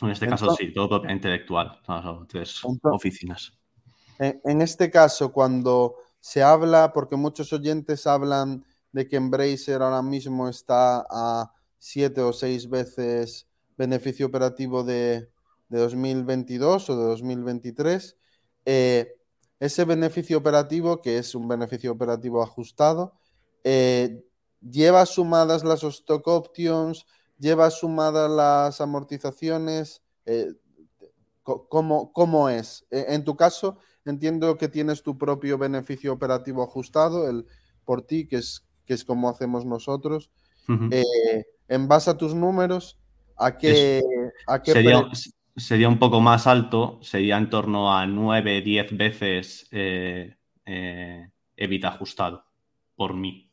En 0.00 0.10
este 0.10 0.26
caso 0.26 0.54
sí, 0.56 0.72
todo 0.72 0.88
propiedad 0.88 1.14
intelectual, 1.14 1.80
tres 2.28 2.60
oficinas. 2.82 3.56
En, 4.18 4.60
este 4.60 4.90
caso, 4.90 5.32
cuando 5.32 5.96
se 6.20 6.42
habla, 6.42 6.92
porque 6.92 7.16
muchos 7.16 7.52
oyentes 7.52 8.06
hablan 8.06 8.64
de 8.90 9.06
que 9.06 9.16
Embracer 9.16 9.82
ahora 9.82 10.02
mismo 10.02 10.48
está 10.48 11.06
a 11.08 11.52
siete 11.78 12.22
o 12.22 12.32
seis 12.32 12.68
veces 12.68 13.46
beneficio 13.76 14.26
operativo 14.26 14.84
de, 14.84 15.28
2022 15.68 16.90
o 16.90 16.96
de 16.96 17.04
2023, 17.06 18.16
eh, 18.66 19.16
ese 19.58 19.84
beneficio 19.84 20.38
operativo, 20.38 21.02
que 21.02 21.18
es 21.18 21.34
un 21.34 21.48
beneficio 21.48 21.90
operativo 21.90 22.42
ajustado, 22.42 23.14
eh, 23.64 24.24
lleva 24.60 25.04
sumadas 25.06 25.64
las 25.64 25.82
stock 25.82 26.26
options, 26.28 27.06
lleva 27.38 27.70
sumadas 27.70 28.30
las 28.30 28.80
amortizaciones. 28.80 30.02
Eh, 30.24 30.52
¿cómo, 31.42 32.12
¿cómo, 32.12 32.48
es? 32.48 32.86
en 32.90 33.24
tu 33.24 33.36
caso, 33.36 33.78
entiendo 34.04 34.56
que 34.56 34.68
tienes 34.68 35.02
tu 35.02 35.18
propio 35.18 35.58
beneficio 35.58 36.12
operativo 36.12 36.62
ajustado, 36.62 37.28
el 37.28 37.46
por 37.86 38.02
ti, 38.02 38.26
que 38.26 38.36
es, 38.36 38.66
que 38.84 38.92
es 38.92 39.04
como 39.04 39.30
hacemos 39.30 39.64
nosotros. 39.64 40.30
Eh, 40.90 41.44
en 41.68 41.88
base 41.88 42.10
a 42.10 42.16
tus 42.16 42.34
números, 42.34 42.98
¿a 43.36 43.56
qué, 43.56 44.02
a 44.46 44.62
qué 44.62 44.72
sería, 44.72 45.08
sería, 45.56 45.88
un 45.88 45.98
poco 45.98 46.20
más 46.20 46.46
alto, 46.46 46.98
sería 47.02 47.38
en 47.38 47.50
torno 47.50 47.96
a 47.96 48.06
9, 48.06 48.62
10 48.62 48.96
veces 48.96 49.68
eh, 49.70 50.36
eh, 50.64 51.30
evita 51.56 51.88
ajustado 51.88 52.44
por 52.94 53.14
mí. 53.14 53.50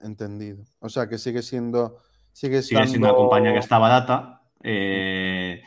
Entendido. 0.00 0.64
O 0.80 0.88
sea 0.88 1.08
que 1.08 1.18
sigue 1.18 1.42
siendo. 1.42 1.98
Sigue, 2.32 2.62
sigue 2.62 2.86
siendo 2.86 3.08
una 3.08 3.16
compañía 3.16 3.52
que 3.52 3.58
está 3.58 3.78
barata. 3.78 4.42
Eh, 4.62 5.62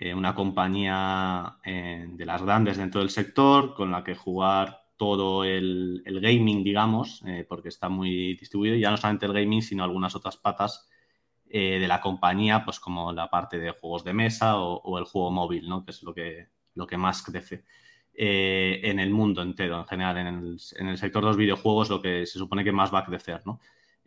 eh, 0.00 0.14
una 0.14 0.32
compañía 0.32 1.58
eh, 1.64 2.06
de 2.08 2.24
las 2.24 2.40
grandes 2.40 2.76
dentro 2.76 3.00
del 3.00 3.10
sector 3.10 3.74
con 3.74 3.90
la 3.90 4.04
que 4.04 4.14
jugar 4.14 4.84
todo 4.96 5.42
el, 5.42 6.02
gaming, 6.06 6.62
digamos, 6.62 7.22
eh, 7.26 7.44
porque 7.48 7.68
está 7.68 7.88
muy 7.88 8.36
distribuido, 8.36 8.76
ya 8.76 8.90
no 8.92 8.96
solamente 8.96 9.26
el 9.26 9.32
gaming, 9.32 9.62
sino 9.62 9.82
algunas 9.82 10.14
otras 10.14 10.36
patas 10.36 10.88
de 11.50 11.86
la 11.88 12.00
compañía, 12.00 12.64
pues 12.64 12.78
como 12.78 13.12
la 13.12 13.30
parte 13.30 13.58
de 13.58 13.70
juegos 13.70 14.04
de 14.04 14.12
mesa 14.12 14.58
o, 14.58 14.98
el 14.98 15.04
juego 15.04 15.30
móvil, 15.30 15.68
¿no? 15.68 15.84
que 15.84 15.92
es 15.92 16.02
lo 16.02 16.14
que, 16.14 16.48
lo 16.74 16.86
que 16.86 16.96
más 16.96 17.22
crece 17.22 17.64
en 18.14 18.98
el 18.98 19.10
mundo 19.10 19.42
entero, 19.42 19.78
en 19.78 19.86
general, 19.86 20.18
en 20.18 20.26
el, 20.26 20.58
en 20.76 20.88
el 20.88 20.98
sector 20.98 21.22
de 21.22 21.28
los 21.28 21.36
videojuegos, 21.36 21.88
lo 21.88 22.02
que 22.02 22.26
se 22.26 22.38
supone 22.38 22.64
que 22.64 22.72
más 22.72 22.92
va 22.92 22.98
a 23.00 23.04
crecer. 23.04 23.42
¿no? 23.46 23.60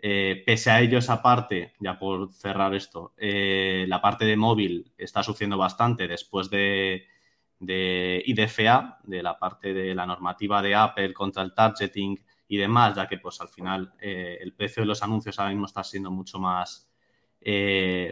Eh, 0.04 0.42
pese 0.46 0.72
a 0.72 0.82
ello, 0.82 0.98
esa 0.98 1.22
parte, 1.22 1.74
ya 1.80 2.00
por 2.00 2.34
cerrar 2.34 2.74
esto, 2.74 3.14
eh, 3.18 3.86
la 3.88 4.02
parte 4.02 4.26
de 4.26 4.36
móvil 4.36 4.92
está 4.98 5.22
sufriendo 5.22 5.60
bastante 5.60 6.08
después 6.08 6.50
de, 6.50 7.06
IDFA, 7.60 8.98
de 9.04 9.22
la 9.22 9.38
parte 9.38 9.76
de 9.76 9.94
la 9.94 10.08
normativa 10.08 10.60
de 10.64 10.74
Apple 10.74 11.14
contra 11.14 11.44
el 11.44 11.54
targeting 11.54 12.20
y 12.48 12.58
demás, 12.58 12.96
ya 12.96 13.08
que 13.08 13.20
pues 13.20 13.40
al 13.42 13.50
final 13.50 13.94
eh, 14.00 14.40
el 14.42 14.54
precio 14.54 14.82
de 14.82 14.88
los 14.88 15.04
anuncios 15.04 15.38
ahora 15.38 15.52
mismo 15.52 15.68
está 15.68 15.84
siendo 15.84 16.10
mucho 16.10 16.40
más, 16.40 16.91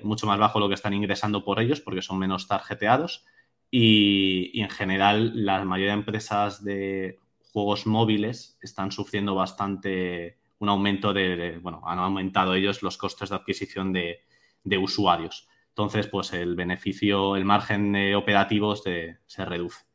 mucho 0.03 0.27
más 0.27 0.39
bajo 0.39 0.59
lo 0.59 0.67
que 0.67 0.75
están 0.75 0.93
ingresando 0.93 1.43
por 1.43 1.59
ellos 1.59 1.81
porque 1.81 2.01
son 2.01 2.17
menos 2.17 2.47
tarjeteados 2.47 3.25
y, 3.71 4.59
en 4.59 4.69
general 4.69 5.45
la 5.45 5.63
mayoría 5.63 5.93
de 5.93 5.99
empresas 5.99 6.63
de 6.63 7.19
juegos 7.51 7.85
móviles 7.85 8.57
están 8.61 8.91
sufriendo 8.91 9.35
bastante 9.35 10.37
un 10.59 10.69
aumento 10.69 11.13
de, 11.13 11.59
bueno, 11.61 11.81
han 11.85 11.99
aumentado 11.99 12.53
ellos 12.53 12.81
los 12.81 12.97
costes 12.97 13.29
de 13.29 13.35
adquisición 13.35 13.93
de, 13.93 14.19
usuarios. 14.77 15.47
Entonces, 15.69 16.07
pues 16.07 16.33
el 16.33 16.55
beneficio, 16.55 17.35
el 17.35 17.45
margen 17.45 18.13
operativo 18.13 18.75
se, 18.75 19.19
reduce. 19.37 19.85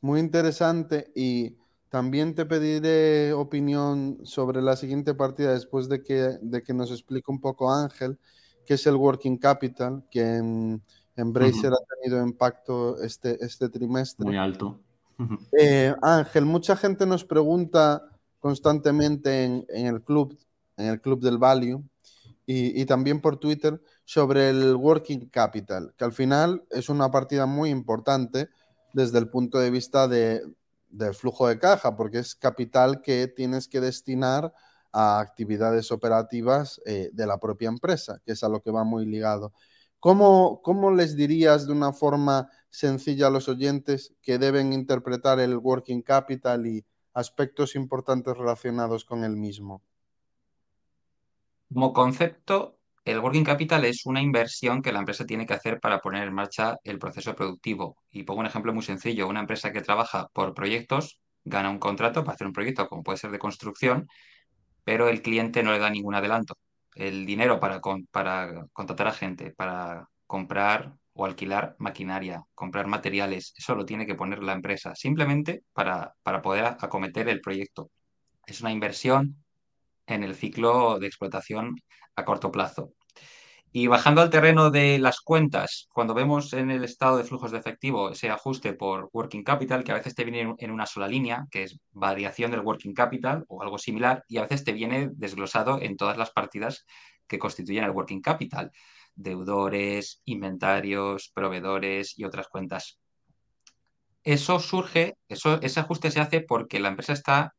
Muy 0.00 0.20
interesante 0.20 1.10
y 1.16 1.56
también 1.92 2.34
te 2.34 2.46
pediré 2.46 3.34
opinión 3.34 4.18
sobre 4.22 4.62
la 4.62 4.76
siguiente 4.76 5.12
partida 5.12 5.52
después 5.52 5.90
de 5.90 6.02
que, 6.02 6.38
de 6.40 6.62
que 6.62 6.72
nos 6.72 6.90
explique 6.90 7.30
un 7.30 7.38
poco 7.38 7.70
Ángel, 7.70 8.18
que 8.64 8.74
es 8.74 8.86
el 8.86 8.96
Working 8.96 9.36
Capital, 9.36 10.02
que 10.10 10.22
en, 10.22 10.82
en 11.16 11.32
Bracer 11.34 11.70
ha 11.70 11.94
tenido 12.00 12.22
impacto 12.26 12.96
este, 13.02 13.36
este 13.44 13.68
trimestre. 13.68 14.24
Muy 14.24 14.38
alto. 14.38 14.80
Eh, 15.52 15.94
Ángel, 16.00 16.46
mucha 16.46 16.76
gente 16.76 17.04
nos 17.04 17.26
pregunta 17.26 18.02
constantemente 18.38 19.44
en, 19.44 19.66
el 19.68 20.00
club, 20.00 20.38
en 20.78 20.86
el 20.86 20.98
club 20.98 21.20
del 21.20 21.36
Value 21.36 21.84
y, 22.46 22.86
también 22.86 23.20
por 23.20 23.36
Twitter 23.36 23.82
sobre 24.06 24.48
el 24.48 24.76
Working 24.76 25.28
Capital, 25.28 25.92
que 25.98 26.06
al 26.06 26.12
final 26.12 26.64
es 26.70 26.88
una 26.88 27.10
partida 27.10 27.44
muy 27.44 27.68
importante 27.68 28.48
desde 28.94 29.18
el 29.18 29.28
punto 29.28 29.58
de 29.58 29.70
vista 29.70 30.08
de, 30.08 30.40
del 30.92 31.14
flujo 31.14 31.48
de 31.48 31.58
caja, 31.58 31.96
porque 31.96 32.18
es 32.18 32.34
capital 32.34 33.02
que 33.02 33.26
tienes 33.26 33.66
que 33.66 33.80
destinar 33.80 34.52
a 34.92 35.20
actividades 35.20 35.90
operativas 35.90 36.80
eh, 36.86 37.10
de 37.12 37.26
la 37.26 37.38
propia 37.38 37.68
empresa, 37.68 38.20
que 38.24 38.32
es 38.32 38.44
a 38.44 38.48
lo 38.48 38.62
que 38.62 38.70
va 38.70 38.84
muy 38.84 39.06
ligado. 39.06 39.52
¿Cómo, 39.98 40.62
¿Cómo, 40.62 40.90
les 40.90 41.16
dirías 41.16 41.66
de 41.66 41.72
una 41.72 41.92
forma 41.92 42.48
sencilla 42.70 43.28
a 43.28 43.30
los 43.30 43.48
oyentes 43.48 44.14
que 44.20 44.38
deben 44.38 44.72
interpretar 44.72 45.40
el 45.40 45.56
working 45.56 46.02
capital 46.02 46.66
y, 46.66 46.84
aspectos 47.14 47.74
importantes 47.74 48.36
relacionados 48.36 49.04
con 49.04 49.24
el 49.24 49.36
mismo? 49.36 49.82
Como 51.72 51.92
concepto, 51.92 52.78
el 53.04 53.18
working 53.18 53.44
capital 53.44 53.84
es 53.84 54.06
una 54.06 54.20
inversión 54.22 54.80
que 54.80 54.92
la 54.92 55.00
empresa 55.00 55.26
tiene 55.26 55.46
que 55.46 55.54
hacer 55.54 55.80
para 55.80 56.00
poner 56.00 56.28
en 56.28 56.34
marcha 56.34 56.76
el 56.84 56.98
proceso 56.98 57.34
productivo. 57.34 57.96
Y 58.10 58.22
pongo 58.22 58.40
un 58.40 58.46
ejemplo 58.46 58.72
muy 58.72 58.82
sencillo. 58.82 59.28
Una 59.28 59.40
empresa 59.40 59.72
que 59.72 59.80
trabaja 59.80 60.28
por 60.32 60.54
proyectos 60.54 61.18
gana 61.44 61.70
un 61.70 61.78
contrato 61.78 62.22
para 62.22 62.34
hacer 62.34 62.46
un 62.46 62.52
proyecto, 62.52 62.88
como 62.88 63.02
puede 63.02 63.18
ser 63.18 63.32
de 63.32 63.40
construcción, 63.40 64.08
pero 64.84 65.08
el 65.08 65.22
cliente 65.22 65.62
no 65.62 65.72
le 65.72 65.80
da 65.80 65.90
ningún 65.90 66.14
adelanto. 66.14 66.56
El 66.94 67.26
dinero 67.26 67.58
para, 67.58 67.80
contratar 67.80 69.08
a 69.08 69.12
gente, 69.12 69.50
para 69.50 70.08
comprar 70.26 70.94
o 71.14 71.26
alquilar 71.26 71.74
maquinaria, 71.78 72.42
comprar 72.54 72.86
materiales, 72.86 73.52
eso 73.56 73.74
lo 73.74 73.84
tiene 73.84 74.06
que 74.06 74.14
poner 74.14 74.42
la 74.42 74.52
empresa, 74.52 74.94
simplemente 74.94 75.64
para 75.72 76.14
poder 76.42 76.64
acometer 76.64 77.28
el 77.28 77.40
proyecto. 77.40 77.90
Es 78.46 78.60
una 78.60 78.72
inversión 78.72 79.41
en 80.06 80.24
el 80.24 80.34
ciclo 80.34 80.98
de 80.98 81.06
explotación 81.06 81.76
a 82.16 82.24
corto 82.24 82.50
plazo. 82.50 82.92
Y 83.74 83.86
bajando 83.86 84.20
al 84.20 84.28
terreno 84.28 84.70
de 84.70 84.98
las 84.98 85.20
cuentas, 85.20 85.88
cuando 85.94 86.12
vemos 86.12 86.52
en 86.52 86.70
el 86.70 86.84
estado 86.84 87.16
de 87.16 87.24
flujos 87.24 87.52
de 87.52 87.58
efectivo 87.58 88.10
ese 88.10 88.28
ajuste 88.28 88.74
por 88.74 89.08
working 89.14 89.42
capital, 89.42 89.82
que 89.82 89.92
a 89.92 89.96
veces 89.96 90.14
te 90.14 90.24
viene 90.24 90.54
en 90.58 90.70
una 90.70 90.84
sola 90.84 91.08
línea, 91.08 91.46
que 91.50 91.62
es 91.62 91.78
variación 91.90 92.50
del 92.50 92.60
working 92.60 92.92
capital 92.92 93.44
o 93.48 93.62
algo 93.62 93.78
similar, 93.78 94.24
y 94.28 94.36
a 94.36 94.42
veces 94.42 94.64
te 94.64 94.72
viene 94.72 95.08
desglosado 95.14 95.80
en 95.80 95.96
todas 95.96 96.18
las 96.18 96.30
partidas 96.30 96.84
que 97.26 97.38
constituyen 97.38 97.84
el 97.84 97.92
working 97.92 98.20
capital 98.20 98.70
deudores, 99.14 100.20
inventarios, 100.24 101.30
proveedores 101.34 102.18
y 102.18 102.24
otras 102.24 102.48
cuentas. 102.48 102.98
Eso 104.24 104.60
surge, 104.60 105.16
eso, 105.28 105.60
ese 105.62 105.80
ajuste 105.80 106.10
se 106.10 106.20
hace 106.20 106.40
porque 106.40 106.80
la 106.80 106.88
empresa 106.88 107.12
está, 107.12 107.54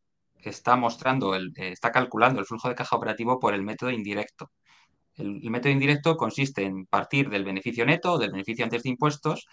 está 0.50 0.76
mostrando, 0.76 1.36
el, 1.36 1.54
eh, 1.56 1.70
está 1.72 1.92
calculando 1.92 2.40
el 2.40 2.46
flujo 2.46 2.70
de 2.70 2.76
caja 2.76 2.96
operativo 2.96 3.40
por 3.40 3.54
el 3.54 3.64
método 3.64 3.92
indirecto. 3.92 4.52
El, 5.16 5.50
método 5.50 5.72
indirecto 5.72 6.18
consiste 6.18 6.64
en 6.64 6.86
partir 6.86 7.30
del 7.30 7.44
beneficio 7.44 7.86
neto, 7.86 8.18
del 8.18 8.32
beneficio 8.32 8.66
antes 8.66 8.84
de 8.84 8.90
impuestos, 8.90 9.48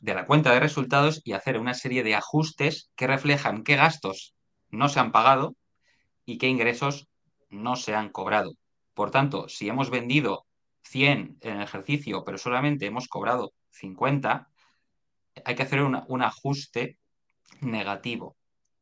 de 0.00 0.14
la 0.14 0.26
cuenta 0.26 0.52
de 0.52 0.60
resultados 0.60 1.22
y 1.24 1.32
hacer 1.32 1.58
una 1.58 1.74
serie 1.74 2.02
de 2.02 2.14
ajustes 2.14 2.90
que 2.96 3.06
reflejan 3.06 3.64
qué 3.64 3.76
gastos 3.76 4.34
no 4.70 4.88
se 4.88 5.00
han 5.00 5.12
pagado 5.12 5.56
y 6.26 6.38
qué 6.38 6.48
ingresos 6.48 7.08
no 7.50 7.76
se 7.76 7.94
han 7.94 8.10
cobrado. 8.10 8.52
Por 8.94 9.10
tanto, 9.10 9.48
si 9.48 9.68
hemos 9.68 9.90
vendido 9.90 10.46
100 10.82 11.38
en 11.40 11.56
el 11.56 11.62
ejercicio, 11.62 12.24
pero 12.24 12.38
solamente 12.38 12.86
hemos 12.86 13.08
cobrado 13.08 13.52
50, 13.70 14.48
hay 15.44 15.54
que 15.54 15.62
hacer 15.62 15.82
un 15.82 16.22
ajuste 16.22 16.98
negativo 17.60 18.36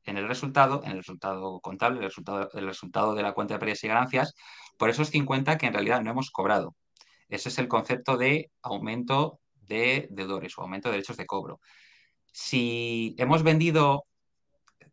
en 0.05 0.17
el 0.17 0.29
resultado, 0.29 0.83
en 0.85 0.93
el 0.93 0.99
resultado 0.99 1.61
contable, 1.61 1.99
el 1.99 2.05
resultado, 2.05 2.51
el 2.53 2.67
resultado 2.67 3.15
de 3.15 3.23
la 3.23 3.33
cuenta 3.33 3.55
de 3.55 3.61
pérdidas 3.61 3.85
y 3.85 3.89
ganancias, 3.89 4.35
por 4.77 4.91
esos 4.91 5.11
50 5.11 5.59
que 5.59 5.67
en 5.67 5.73
realidad 5.73 6.03
no 6.03 6.11
hemos 6.11 6.31
cobrado. 6.31 6.75
Ese 7.29 7.49
es 7.49 7.59
el 7.59 7.69
concepto 7.69 8.17
de 8.17 8.51
aumento 8.63 9.41
de 9.55 10.09
deudores 10.11 10.59
o 10.59 10.63
aumento 10.63 10.89
de 10.89 10.93
derechos 10.93 11.17
de 11.17 11.27
cobro. 11.27 11.61
Si 12.33 13.15
hemos 13.19 13.43
vendido, 13.43 14.05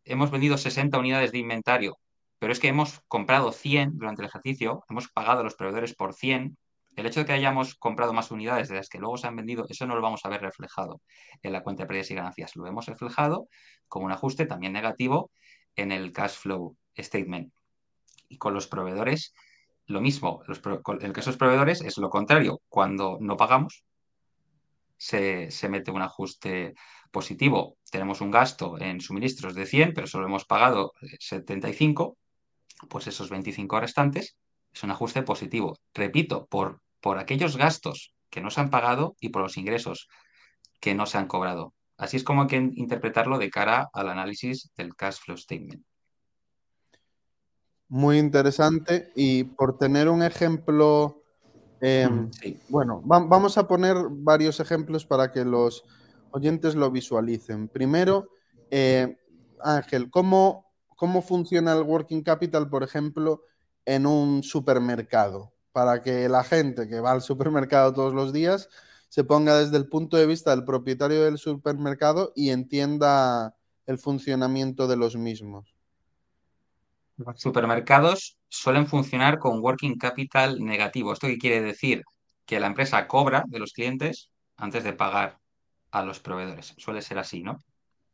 hemos 0.06 0.32
vendido 0.32 0.58
60 0.58 0.98
unidades 0.98 1.32
de 1.32 1.40
inventario, 1.40 1.98
pero 2.40 2.54
es 2.54 2.60
que 2.60 2.70
hemos 2.70 3.02
comprado 3.08 3.52
100 3.52 3.98
durante 3.98 4.22
el 4.22 4.28
ejercicio, 4.28 4.86
hemos 4.90 5.10
pagado 5.10 5.42
a 5.42 5.44
los 5.44 5.56
proveedores 5.56 5.96
por 5.96 6.14
100, 6.14 6.58
el 6.96 7.06
hecho 7.06 7.22
de 7.22 7.26
que 7.26 7.34
hayamos 7.34 7.76
comprado 7.76 8.14
más 8.14 8.32
unidades 8.32 8.70
de 8.70 8.76
las 8.76 8.90
que 8.90 9.00
luego 9.00 9.18
se 9.18 9.28
han 9.28 9.36
vendido, 9.36 9.66
eso 9.70 9.86
no 9.86 9.96
lo 9.96 10.02
vamos 10.02 10.26
a 10.26 10.30
ver 10.30 10.42
reflejado 10.42 11.02
en 11.42 11.54
la 11.54 11.64
cuenta 11.64 11.84
de 11.84 11.88
pérdidas 11.88 12.12
y 12.12 12.16
ganancias. 12.16 12.56
Lo 12.56 12.68
hemos 12.68 12.88
reflejado 12.88 13.48
como 13.88 14.06
un 14.06 14.12
ajuste 14.12 14.46
también 14.46 14.74
negativo 14.74 15.32
en 15.76 15.92
el 15.92 16.12
cash 16.12 16.38
flow 16.38 16.76
statement. 16.98 17.54
Y 18.28 18.38
con 18.38 18.54
los 18.54 18.68
proveedores, 18.68 19.34
lo 19.86 20.02
mismo. 20.02 20.42
en 20.46 21.06
el 21.06 21.14
caso 21.14 21.30
de 21.30 21.32
los 21.32 21.38
proveedores 21.38 21.82
es 21.82 21.98
lo 21.98 22.10
contrario. 22.10 22.62
Cuando 22.70 23.18
no 23.22 23.38
pagamos, 23.38 23.84
se, 24.98 25.50
se 25.52 25.70
mete 25.70 25.92
un 25.92 26.02
ajuste 26.02 26.74
positivo. 27.12 27.78
Tenemos 27.90 28.22
un 28.22 28.30
gasto 28.30 28.80
en 28.80 29.00
suministros 29.00 29.56
de 29.56 29.66
100, 29.66 29.94
pero 29.94 30.06
solo 30.06 30.28
hemos 30.28 30.46
pagado 30.46 30.94
75, 31.20 32.18
pues 32.90 33.08
esos 33.08 33.30
25 33.30 33.80
restantes 33.80 34.38
es 34.80 34.84
un 34.86 34.92
ajuste 34.92 35.24
positivo. 35.24 35.78
Repito, 35.94 36.48
por, 36.48 36.82
por 37.02 37.18
aquellos 37.18 37.58
gastos 37.58 38.14
que 38.30 38.40
no 38.40 38.50
se 38.50 38.62
han 38.62 38.70
pagado 38.70 39.18
y 39.20 39.30
por 39.30 39.42
los 39.42 39.58
ingresos 39.58 40.08
que 40.80 40.96
no 40.96 41.06
se 41.06 41.18
han 41.18 41.28
cobrado. 41.28 41.74
Así 41.98 42.16
es 42.16 42.24
como 42.24 42.44
hay 42.44 42.48
que 42.48 42.56
interpretarlo 42.56 43.38
de 43.38 43.50
cara 43.50 43.90
al 43.92 44.08
análisis 44.08 44.72
del 44.78 44.96
cash 44.96 45.18
flow 45.20 45.36
statement. 45.36 45.84
Muy 47.90 48.20
interesante. 48.20 49.12
Y 49.16 49.44
por 49.44 49.78
tener 49.78 50.08
un 50.08 50.24
ejemplo, 50.24 51.24
em, 51.82 52.32
bueno, 52.70 53.02
vamos 53.04 53.58
a 53.58 53.68
poner 53.68 53.98
varios 54.10 54.62
ejemplos 54.62 55.06
para 55.06 55.34
que 55.34 55.44
los 55.44 55.84
oyentes 56.32 56.76
lo 56.76 56.90
visualicen. 56.90 57.68
Primero, 57.68 58.30
eh, 58.72 59.18
Ángel, 59.62 60.10
¿cómo, 60.10 60.72
¿cómo 60.96 61.22
funciona 61.22 61.74
el 61.74 61.82
working 61.82 62.24
capital, 62.24 62.70
por 62.70 62.84
ejemplo, 62.84 63.44
en 63.86 64.06
un 64.06 64.44
supermercado? 64.44 65.54
Para 65.72 66.02
que 66.02 66.28
la 66.30 66.44
gente 66.44 66.88
que 66.88 67.00
va 67.00 67.12
al 67.12 67.22
supermercado 67.22 67.94
todos 67.94 68.14
los 68.14 68.34
días 68.34 68.70
se 69.10 69.24
ponga 69.24 69.58
desde 69.58 69.78
el 69.78 69.88
punto 69.88 70.18
de 70.18 70.28
vista 70.28 70.52
del 70.52 70.66
propietario 70.66 71.24
del 71.24 71.38
supermercado 71.38 72.32
y 72.36 72.52
entienda 72.52 73.56
el 73.86 73.98
funcionamiento 73.98 74.88
de 74.88 74.98
los 74.98 75.16
mismos. 75.16 75.76
Los 77.18 77.42
supermercados 77.42 78.38
suelen 78.48 78.88
funcionar 78.88 79.40
con 79.40 79.60
working 79.62 79.98
capital 79.98 80.64
negativo. 80.64 81.12
¿Esto 81.12 81.28
qué 81.28 81.38
quiere 81.38 81.62
decir? 81.62 82.04
Que 82.46 82.60
la 82.60 82.68
empresa 82.68 83.08
cobra 83.08 83.44
de 83.48 83.60
los 83.60 83.74
clientes 83.74 84.30
antes 84.56 84.84
de 84.84 84.94
pagar 84.94 85.40
a 85.92 86.04
los 86.04 86.20
proveedores. 86.20 86.76
Suele 86.78 87.02
ser 87.02 87.18
así, 87.18 87.42
¿no? 87.42 87.64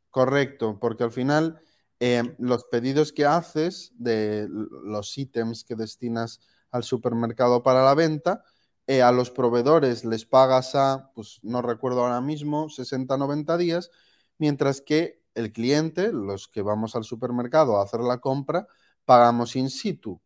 Correcto, 0.09 0.79
porque 0.79 1.03
al 1.03 1.11
final 1.11 1.59
eh, 1.99 2.35
los 2.39 2.65
pedidos 2.65 3.11
que 3.13 3.25
haces 3.25 3.91
de 3.97 4.47
los 4.49 5.17
ítems 5.17 5.63
que 5.63 5.75
destinas 5.75 6.39
al 6.71 6.83
supermercado 6.83 7.63
para 7.63 7.83
la 7.83 7.93
venta, 7.93 8.43
eh, 8.87 9.01
a 9.01 9.11
los 9.11 9.31
proveedores 9.31 10.05
les 10.05 10.25
pagas 10.25 10.75
a, 10.75 11.11
pues 11.15 11.39
no 11.41 11.61
recuerdo 11.61 12.01
ahora 12.01 12.21
mismo, 12.21 12.69
60, 12.69 13.17
90 13.17 13.57
días, 13.57 13.91
mientras 14.37 14.81
que 14.81 15.23
el 15.33 15.51
cliente, 15.51 16.11
los 16.11 16.47
que 16.47 16.61
vamos 16.61 16.95
al 16.95 17.03
supermercado 17.03 17.77
a 17.77 17.83
hacer 17.83 18.01
la 18.01 18.19
compra, 18.19 18.67
pagamos 19.05 19.55
in 19.55 19.69
situ. 19.69 20.21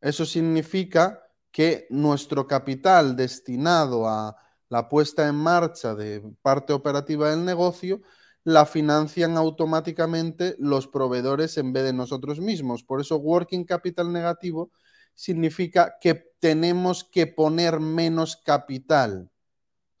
Eso 0.00 0.24
significa 0.24 1.22
que 1.50 1.86
nuestro 1.90 2.46
capital 2.46 3.16
destinado 3.16 4.08
a 4.08 4.36
la 4.68 4.88
puesta 4.88 5.28
en 5.28 5.34
marcha 5.34 5.94
de 5.94 6.22
parte 6.42 6.72
operativa 6.72 7.30
del 7.30 7.44
negocio 7.44 8.00
la 8.44 8.66
financian 8.66 9.36
automáticamente 9.36 10.56
los 10.58 10.88
proveedores 10.88 11.58
en 11.58 11.72
vez 11.72 11.84
de 11.84 11.92
nosotros 11.92 12.40
mismos. 12.40 12.84
Por 12.84 13.00
eso 13.00 13.16
working 13.16 13.64
capital 13.64 14.12
negativo 14.12 14.70
significa 15.14 15.96
que 16.00 16.14
tenemos 16.38 17.04
que 17.04 17.26
poner 17.26 17.80
menos 17.80 18.36
capital. 18.36 19.30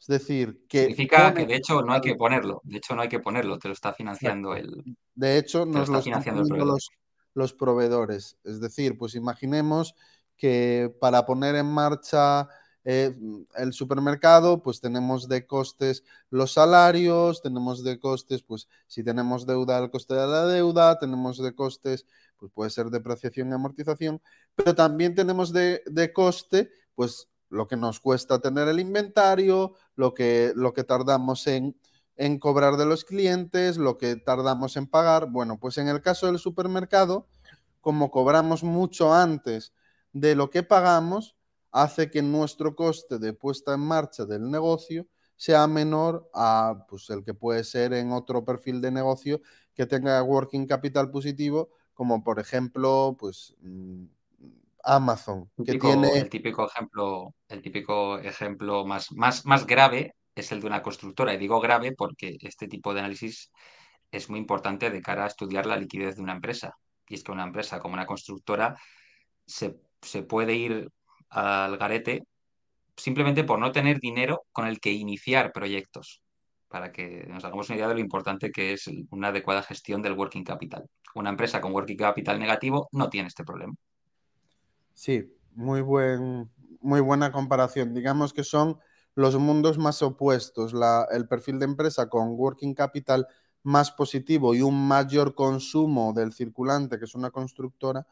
Es 0.00 0.06
decir, 0.06 0.64
que... 0.66 0.86
Significa 0.86 1.34
que 1.34 1.44
de 1.44 1.56
hecho 1.56 1.82
no 1.82 1.92
hay 1.92 2.00
que 2.00 2.14
ponerlo, 2.14 2.62
de 2.64 2.78
hecho 2.78 2.94
no 2.94 3.02
hay 3.02 3.08
que 3.08 3.20
ponerlo, 3.20 3.58
te 3.58 3.68
lo 3.68 3.74
está 3.74 3.92
financiando 3.92 4.54
el... 4.54 4.82
De 5.14 5.36
hecho, 5.36 5.66
nos 5.66 5.90
lo, 5.90 5.98
están 5.98 6.22
financiando 6.22 6.64
los, 6.64 6.88
los 7.34 7.52
proveedores. 7.52 8.38
Es 8.42 8.60
decir, 8.60 8.96
pues 8.96 9.14
imaginemos 9.14 9.94
que 10.38 10.90
para 11.00 11.26
poner 11.26 11.54
en 11.56 11.66
marcha 11.66 12.48
eh, 12.84 13.14
el 13.56 13.72
supermercado, 13.72 14.62
pues 14.62 14.80
tenemos 14.80 15.28
de 15.28 15.46
costes 15.46 16.02
los 16.30 16.52
salarios, 16.52 17.42
tenemos 17.42 17.84
de 17.84 17.98
costes, 17.98 18.42
pues 18.42 18.68
si 18.86 19.04
tenemos 19.04 19.46
deuda, 19.46 19.78
el 19.78 19.90
coste 19.90 20.14
de 20.14 20.26
la 20.26 20.46
deuda, 20.46 20.98
tenemos 20.98 21.42
de 21.42 21.54
costes, 21.54 22.06
pues 22.38 22.50
puede 22.52 22.70
ser 22.70 22.86
depreciación 22.86 23.50
y 23.50 23.52
amortización, 23.52 24.22
pero 24.54 24.74
también 24.74 25.14
tenemos 25.14 25.52
de, 25.52 26.12
coste, 26.14 26.70
pues 26.94 27.28
lo 27.50 27.68
que 27.68 27.76
nos 27.76 28.00
cuesta 28.00 28.38
tener 28.40 28.68
el 28.68 28.80
inventario, 28.80 29.74
lo 29.94 30.14
que, 30.14 30.52
lo 30.54 30.72
que 30.72 30.84
tardamos 30.84 31.46
en, 31.46 31.76
en 32.16 32.38
cobrar 32.38 32.76
de 32.76 32.86
los 32.86 33.04
clientes, 33.04 33.76
lo 33.76 33.98
que 33.98 34.16
tardamos 34.16 34.76
en 34.76 34.86
pagar. 34.86 35.30
Bueno, 35.30 35.58
pues 35.58 35.76
en 35.78 35.88
el 35.88 36.00
caso 36.00 36.26
del 36.26 36.38
supermercado, 36.38 37.26
como 37.80 38.10
cobramos 38.10 38.62
mucho 38.62 39.12
antes 39.12 39.72
de 40.12 40.34
lo 40.34 40.50
que 40.50 40.62
pagamos, 40.62 41.36
hace 41.72 42.10
que 42.10 42.22
nuestro 42.22 42.74
coste 42.74 43.18
de 43.18 43.32
puesta 43.32 43.74
en 43.74 43.80
marcha 43.80 44.24
del 44.24 44.50
negocio 44.50 45.06
sea 45.36 45.66
menor 45.66 46.30
a 46.34 46.84
pues, 46.88 47.08
el 47.10 47.24
que 47.24 47.34
puede 47.34 47.64
ser 47.64 47.94
en 47.94 48.12
otro 48.12 48.44
perfil 48.44 48.80
de 48.80 48.90
negocio 48.90 49.40
que 49.74 49.86
tenga 49.86 50.22
working 50.22 50.66
capital 50.66 51.10
positivo, 51.10 51.70
como 51.94 52.22
por 52.22 52.38
ejemplo, 52.38 53.16
pues 53.18 53.54
mm, 53.60 54.04
Amazon, 54.84 55.50
que 55.64 55.78
tiene 55.78 56.18
el 56.18 56.28
típico 56.28 56.66
ejemplo, 56.66 57.34
el 57.48 57.62
típico 57.62 58.18
ejemplo 58.18 58.84
más, 58.84 59.12
más, 59.12 59.46
más 59.46 59.66
grave 59.66 60.14
es 60.34 60.52
el 60.52 60.60
de 60.60 60.66
una 60.66 60.82
constructora. 60.82 61.34
Y 61.34 61.38
digo 61.38 61.60
grave 61.60 61.92
porque 61.92 62.36
este 62.40 62.68
tipo 62.68 62.92
de 62.92 63.00
análisis 63.00 63.50
es 64.10 64.28
muy 64.28 64.38
importante 64.38 64.90
de 64.90 65.02
cara 65.02 65.24
a 65.24 65.28
estudiar 65.28 65.66
la 65.66 65.76
liquidez 65.76 66.16
de 66.16 66.22
una 66.22 66.34
empresa. 66.34 66.76
Y 67.08 67.14
es 67.14 67.24
que 67.24 67.32
una 67.32 67.44
empresa 67.44 67.80
como 67.80 67.94
una 67.94 68.06
constructora 68.06 68.76
se, 69.46 69.80
se 70.02 70.22
puede 70.22 70.54
ir 70.54 70.90
al 71.30 71.76
garete 71.76 72.24
simplemente 72.96 73.44
por 73.44 73.58
no 73.58 73.72
tener 73.72 73.98
dinero 73.98 74.44
con 74.52 74.66
el 74.66 74.78
que 74.80 74.92
iniciar 74.92 75.52
proyectos, 75.52 76.22
para 76.68 76.92
que 76.92 77.26
nos 77.28 77.44
hagamos 77.44 77.68
una 77.68 77.76
idea 77.76 77.88
de 77.88 77.94
lo 77.94 78.00
importante 78.00 78.52
que 78.52 78.74
es 78.74 78.88
una 79.10 79.28
adecuada 79.28 79.62
gestión 79.62 80.02
del 80.02 80.12
working 80.12 80.44
capital. 80.44 80.84
Una 81.14 81.30
empresa 81.30 81.60
con 81.60 81.72
working 81.72 81.96
capital 81.96 82.38
negativo 82.38 82.88
no 82.92 83.08
tiene 83.08 83.28
este 83.28 83.44
problema. 83.44 83.74
Sí, 84.94 85.32
muy, 85.54 85.80
buen, 85.80 86.50
muy 86.80 87.00
buena 87.00 87.32
comparación. 87.32 87.94
Digamos 87.94 88.32
que 88.32 88.44
son 88.44 88.78
los 89.14 89.36
mundos 89.36 89.78
más 89.78 90.02
opuestos, 90.02 90.74
el 91.10 91.26
perfil 91.26 91.58
de 91.58 91.64
empresa 91.64 92.08
con 92.08 92.28
working 92.30 92.74
capital 92.74 93.26
más 93.62 93.90
positivo 93.90 94.54
y 94.54 94.62
un 94.62 94.86
mayor 94.86 95.34
consumo 95.34 96.12
del 96.12 96.32
circulante, 96.32 96.98
que 96.98 97.04
es 97.06 97.14
una 97.14 97.30
constructora, 97.30 98.06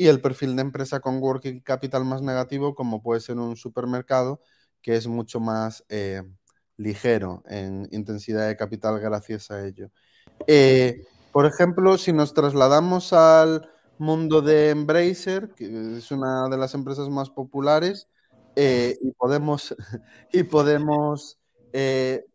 y 0.00 0.08
el 0.08 0.22
perfil 0.22 0.56
de 0.56 0.62
empresa 0.62 1.00
con 1.00 1.18
working 1.18 1.60
capital 1.60 2.06
más 2.06 2.22
negativo, 2.22 2.74
como 2.74 3.02
puede 3.02 3.20
ser 3.20 3.36
un 3.36 3.54
supermercado, 3.54 4.40
que 4.80 4.96
es 4.96 5.06
mucho 5.06 5.40
más 5.40 5.84
eh, 5.90 6.22
ligero 6.78 7.42
en 7.44 7.86
intensidad 7.90 8.48
de 8.48 8.56
capital 8.56 8.98
gracias 8.98 9.50
a 9.50 9.62
ello. 9.62 9.90
Eh, 10.46 11.04
por 11.32 11.44
ejemplo, 11.44 11.98
si 11.98 12.14
nos 12.14 12.32
trasladamos 12.32 13.12
al 13.12 13.68
mundo 13.98 14.40
de 14.40 14.70
Embracer, 14.70 15.50
que 15.54 15.98
es 15.98 16.10
una 16.10 16.48
de 16.48 16.56
las 16.56 16.72
empresas 16.72 17.10
más 17.10 17.28
populares, 17.28 18.08
eh, 18.56 18.96
y 19.02 19.10
podemos, 19.10 19.76
y 20.32 20.44
podemos 20.44 21.36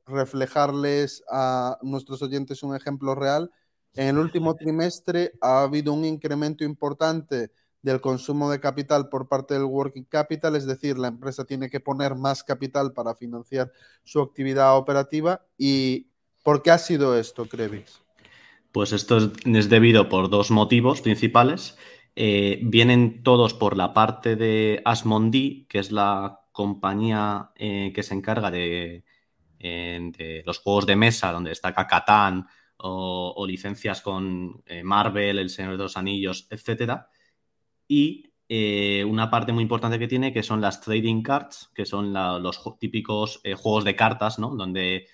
reflejarles 0.06 1.23
a 1.32 1.80
nuestros 1.82 2.21
oyentes 2.21 2.62
un 2.62 2.75
ejemplo 2.75 3.15
real, 3.15 3.49
en 3.95 4.08
el 4.08 4.17
último 4.17 4.55
trimestre 4.55 5.34
ha 5.41 5.63
habido 5.63 5.93
un 5.93 6.05
incremento 6.05 6.63
importante 6.63 7.51
del 7.81 8.01
consumo 8.01 8.49
de 8.49 8.60
capital 8.60 9.10
por 9.10 9.27
parte 9.27 9.53
del 9.53 9.63
working 9.63 10.05
capital, 10.05 10.55
es 10.55 10.65
decir, 10.65 10.97
la 10.97 11.08
empresa 11.08 11.45
tiene 11.45 11.69
que 11.69 11.79
poner 11.79 12.15
más 12.15 12.43
capital 12.43 12.93
para 12.93 13.13
financiar 13.13 13.71
su 14.03 14.21
actividad 14.21 14.75
operativa. 14.75 15.45
¿Y 15.58 16.08
por 16.43 16.63
qué 16.63 16.71
ha 16.71 16.79
sido 16.79 17.17
esto, 17.17 17.45
Crevis? 17.45 18.01
Pues 18.71 18.91
esto 18.91 19.31
es 19.45 19.69
debido 19.69 20.10
por 20.10 20.29
dos 20.29 20.49
motivos 20.49 21.01
principales. 21.01 21.77
Eh, 22.15 22.60
vienen 22.63 23.23
todos 23.23 23.53
por 23.53 23.77
la 23.77 23.93
parte 23.93 24.36
de 24.36 24.81
Asmondi, 24.84 25.67
que 25.69 25.79
es 25.79 25.91
la 25.91 26.41
compañía 26.51 27.51
eh, 27.55 27.91
que 27.93 28.03
se 28.03 28.15
encarga 28.15 28.49
de, 28.49 29.03
eh, 29.60 30.12
de, 30.17 30.41
los 30.45 30.60
juegos 30.60 30.86
de 30.86 30.95
mesa, 30.95 31.31
donde 31.31 31.49
destaca 31.49 31.88
Catán, 31.88 32.47
o, 32.77 33.45
licencias 33.47 34.01
con 34.01 34.63
eh, 34.65 34.84
Marvel, 34.84 35.39
El 35.39 35.49
Señor 35.49 35.73
de 35.73 35.84
los 35.84 35.97
Anillos, 35.97 36.47
etcétera. 36.49 37.09
Y 37.88 38.32
eh, 38.47 39.03
una 39.05 39.30
parte 39.30 39.51
muy 39.53 39.63
importante 39.63 39.99
que 39.99 40.07
tiene 40.07 40.34
que 40.34 40.43
son 40.43 40.61
las 40.61 40.82
trading 40.82 41.21
cards, 41.23 41.71
que 41.73 41.86
son 41.86 42.13
los 42.13 42.61
típicos 42.80 43.41
eh, 43.43 43.55
juegos 43.55 43.86
de 43.86 43.95
cartas, 43.95 44.39
¿no? 44.39 44.55
Donde 44.55 45.07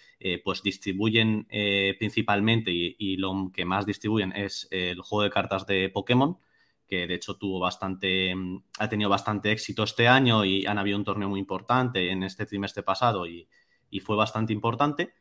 pues 0.44 0.62
distribuyen 0.62 1.48
principalmente 1.98 2.70
y, 2.72 3.18
lo 3.18 3.52
que 3.52 3.66
más 3.66 3.88
distribuyen 3.88 4.32
es 4.34 4.68
el 4.70 5.02
juego 5.02 5.24
de 5.24 5.32
cartas 5.32 5.66
de 5.66 5.90
Pokémon, 5.90 6.38
que 6.86 7.08
de 7.08 7.16
hecho 7.16 7.38
tuvo 7.38 7.60
bastante, 7.60 8.32
ha 8.78 8.88
tenido 8.88 9.10
bastante 9.10 9.52
éxito 9.52 9.82
este 9.82 10.08
año 10.08 10.46
y 10.46 10.68
han 10.68 10.78
habido 10.78 11.00
un 11.00 11.06
torneo 11.06 11.28
muy 11.28 11.40
importante 11.40 12.12
en 12.12 12.22
este 12.22 12.46
trimestre 12.46 12.84
pasado 12.84 13.26
y 13.26 13.48
fue 14.02 14.16
bastante 14.16 14.54
importante. 14.54 15.12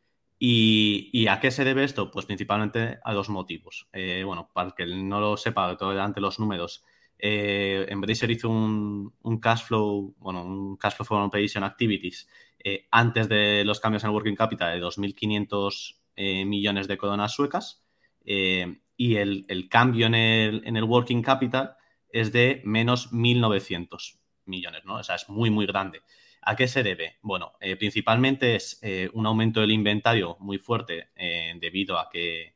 ¿Y, 0.43 1.27
a 1.27 1.39
qué 1.39 1.51
se 1.51 1.63
debe 1.63 1.83
esto? 1.83 2.09
Pues 2.09 2.25
principalmente 2.25 2.97
a 3.03 3.13
dos 3.13 3.29
motivos. 3.29 3.87
Eh, 3.93 4.23
bueno, 4.25 4.49
para 4.51 4.69
el 4.69 4.73
que 4.73 4.87
no 4.87 5.19
lo 5.19 5.37
sepa, 5.37 5.77
todo 5.77 5.91
delante 5.91 6.19
los 6.19 6.39
números, 6.39 6.83
eh, 7.19 7.85
Embracer 7.87 8.31
hizo 8.31 8.49
un, 8.49 9.13
cash 9.39 9.65
flow, 9.65 10.15
bueno, 10.17 10.43
un 10.43 10.77
cash 10.77 10.95
flow 10.95 11.05
from 11.05 11.21
operation 11.25 11.63
activities 11.63 12.27
eh, 12.57 12.87
antes 12.89 13.29
de 13.29 13.63
los 13.63 13.79
cambios 13.79 14.03
en 14.03 14.09
el 14.09 14.15
working 14.15 14.35
capital 14.35 14.79
de 14.79 14.83
2.500 14.83 15.99
eh, 16.15 16.43
millones 16.45 16.87
de 16.87 16.97
coronas 16.97 17.35
suecas 17.35 17.83
y 18.25 19.15
el, 19.17 19.67
cambio 19.69 20.07
en 20.07 20.15
el, 20.15 20.63
en 20.65 20.75
el, 20.75 20.85
working 20.85 21.21
capital 21.21 21.75
es 22.09 22.31
de 22.31 22.63
menos 22.65 23.11
1.900 23.13 24.17
millones, 24.45 24.85
¿no? 24.85 24.95
O 24.95 25.03
sea, 25.03 25.15
es 25.15 25.29
muy, 25.29 25.51
muy 25.51 25.67
grande. 25.67 26.01
¿A 26.41 26.55
qué 26.55 26.67
se 26.67 26.83
debe? 26.83 27.17
Bueno, 27.21 27.53
principalmente 27.77 28.55
es 28.55 28.81
un 29.13 29.25
aumento 29.25 29.61
del 29.61 29.71
inventario 29.71 30.37
muy 30.39 30.57
fuerte 30.57 31.09
debido 31.59 31.99
a 31.99 32.09
que 32.09 32.55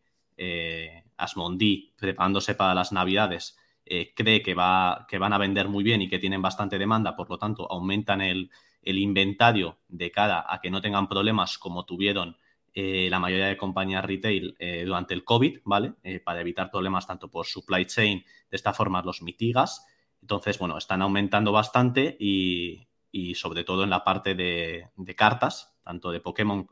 Asmondi, 1.18 1.94
preparándose 1.98 2.56
para 2.56 2.74
las 2.74 2.92
navidades, 2.92 3.58
eh, 3.86 4.14
cree 4.16 4.42
que, 4.42 4.56
va, 4.56 5.06
que 5.08 5.20
van 5.20 5.34
a 5.34 5.38
vender 5.38 5.70
muy 5.70 5.84
bien 5.84 6.02
y 6.02 6.10
que 6.10 6.18
tienen 6.18 6.42
bastante 6.42 6.80
demanda, 6.80 7.16
por 7.16 7.30
lo 7.30 7.38
tanto, 7.38 7.72
aumentan 7.72 8.22
el, 8.22 8.50
inventario 8.84 9.80
de 9.88 10.12
cara 10.12 10.46
a 10.48 10.62
que 10.62 10.70
no 10.70 10.80
tengan 10.80 11.08
problemas 11.08 11.58
como 11.58 11.86
tuvieron 11.86 12.38
eh, 12.74 13.08
la 13.10 13.20
mayoría 13.20 13.48
de 13.48 13.58
compañías 13.58 14.06
retail 14.06 14.56
eh, 14.60 14.84
durante 14.86 15.16
el 15.16 15.24
COVID, 15.24 15.62
¿vale? 15.64 15.94
para 16.24 16.42
evitar 16.42 16.70
problemas 16.70 17.08
tanto 17.08 17.30
por 17.30 17.48
supply 17.48 17.86
chain, 17.86 18.20
de 18.20 18.56
esta 18.56 18.74
forma 18.74 19.02
los 19.02 19.24
mitigas. 19.24 19.88
Entonces, 20.22 20.60
bueno, 20.60 20.78
están 20.78 21.02
aumentando 21.02 21.52
bastante 21.52 22.16
y, 22.20 22.88
sobre 23.36 23.64
todo 23.64 23.84
en 23.84 23.90
la 23.90 24.04
parte 24.04 24.36
de, 24.36 24.90
cartas, 25.16 25.76
tanto 25.84 26.12
de 26.12 26.20
Pokémon, 26.20 26.68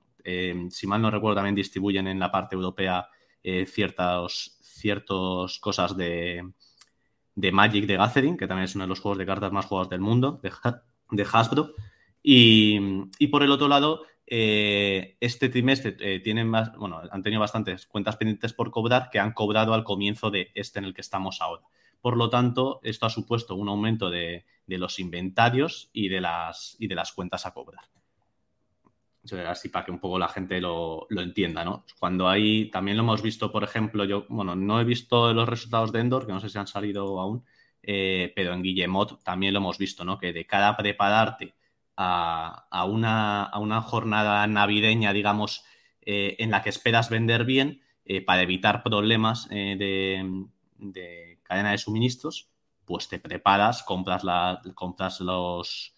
si 0.69 0.87
mal 0.87 1.01
no 1.01 1.11
recuerdo, 1.11 1.35
también 1.35 1.55
distribuyen 1.55 2.07
en 2.07 2.19
la 2.19 2.31
parte 2.31 2.55
europea 2.55 3.07
ciertas, 3.65 4.57
ciertas 4.61 5.59
cosas 5.59 5.95
de, 5.95 6.43
Magic 7.35 7.85
de 7.85 7.97
Gathering, 7.97 8.37
que 8.37 8.47
también 8.47 8.65
es 8.65 8.75
uno 8.75 8.85
de 8.85 8.89
los 8.89 8.99
juegos 8.99 9.17
de 9.17 9.25
cartas 9.25 9.51
más 9.51 9.65
jugados 9.65 9.89
del 9.89 10.01
mundo, 10.01 10.39
de, 10.41 10.51
de 11.11 11.27
Hasbro. 11.31 11.73
Y, 12.23 13.27
por 13.27 13.43
el 13.43 13.51
otro 13.51 13.67
lado, 13.67 14.03
eh, 14.25 15.17
este 15.19 15.49
trimestre 15.49 15.97
eh, 15.99 16.19
tienen 16.21 16.47
más, 16.47 16.75
bueno, 16.77 17.01
han 17.11 17.21
tenido 17.21 17.41
bastantes 17.41 17.85
cuentas 17.85 18.15
pendientes 18.15 18.53
por 18.53 18.71
cobrar 18.71 19.09
que 19.11 19.19
han 19.19 19.33
cobrado 19.33 19.73
al 19.73 19.83
comienzo 19.83 20.31
de 20.31 20.49
este 20.55 20.79
en 20.79 20.85
el 20.85 20.93
que 20.93 21.01
estamos 21.01 21.41
ahora. 21.41 21.63
Por 22.03 22.17
lo 22.17 22.29
tanto, 22.29 22.81
esto 22.83 23.05
ha 23.05 23.09
supuesto 23.09 23.55
un 23.55 23.69
aumento 23.69 24.09
de, 24.09 24.43
los 24.67 24.99
inventarios 24.99 25.89
y 25.93 26.09
de, 26.09 26.19
las, 26.19 26.75
y 26.77 26.87
de 26.87 26.95
las 26.95 27.13
cuentas 27.13 27.45
a 27.45 27.53
cobrar 27.53 27.85
así 29.47 29.69
para 29.69 29.85
que 29.85 29.91
un 29.91 29.99
poco 29.99 30.19
la 30.19 30.27
gente 30.27 30.59
lo, 30.59 31.07
entienda, 31.09 31.63
¿no? 31.63 31.85
Cuando 31.97 32.27
hay, 32.27 32.69
también 32.71 32.97
lo 32.97 33.03
hemos 33.03 33.21
visto, 33.21 33.53
por 33.53 33.63
ejemplo, 33.63 34.03
yo, 34.03 34.25
bueno, 34.27 34.53
no 34.53 34.81
he 34.81 34.83
visto 34.83 35.33
los 35.33 35.47
resultados 35.47 35.93
de 35.93 36.01
Endor, 36.01 36.25
que 36.25 36.33
no 36.33 36.41
sé 36.41 36.49
si 36.49 36.57
han 36.57 36.67
salido 36.67 37.21
aún, 37.21 37.45
eh, 37.81 38.33
pero 38.35 38.53
en 38.53 38.61
Guillemot 38.61 39.23
también 39.23 39.53
lo 39.53 39.59
hemos 39.59 39.77
visto, 39.77 40.03
¿no? 40.03 40.17
Que 40.17 40.33
de 40.33 40.45
cada 40.45 40.75
prepararte 40.75 41.53
a, 41.95 42.85
una, 42.85 43.81
jornada 43.81 44.45
navideña, 44.47 45.13
digamos, 45.13 45.63
eh, 46.01 46.35
en 46.39 46.51
la 46.51 46.61
que 46.61 46.69
esperas 46.69 47.09
vender 47.09 47.45
bien, 47.45 47.81
eh, 48.03 48.19
para 48.19 48.41
evitar 48.41 48.83
problemas 48.83 49.47
de, 49.47 50.53
cadena 51.43 51.71
de 51.71 51.77
suministros, 51.77 52.49
pues 52.85 53.07
te 53.07 53.19
preparas, 53.19 53.83
compras, 53.83 54.23
la, 54.23 54.61
compras 54.75 55.19
los 55.21 55.93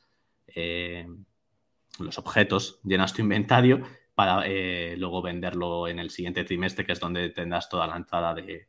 los 2.00 2.18
objetos, 2.18 2.80
llenas 2.84 3.14
tu 3.14 3.22
inventario 3.22 3.84
para 4.14 4.43
eh, 4.46 4.96
luego 4.98 5.22
venderlo 5.22 5.88
en 5.88 6.00
el 6.00 6.10
siguiente 6.10 6.43
trimestre, 6.43 6.86
que 6.86 6.93
es 6.93 7.00
donde 7.00 7.30
tendrás 7.30 7.70
toda 7.70 7.88
la 7.88 7.98
entrada 7.98 8.34
de, 8.34 8.68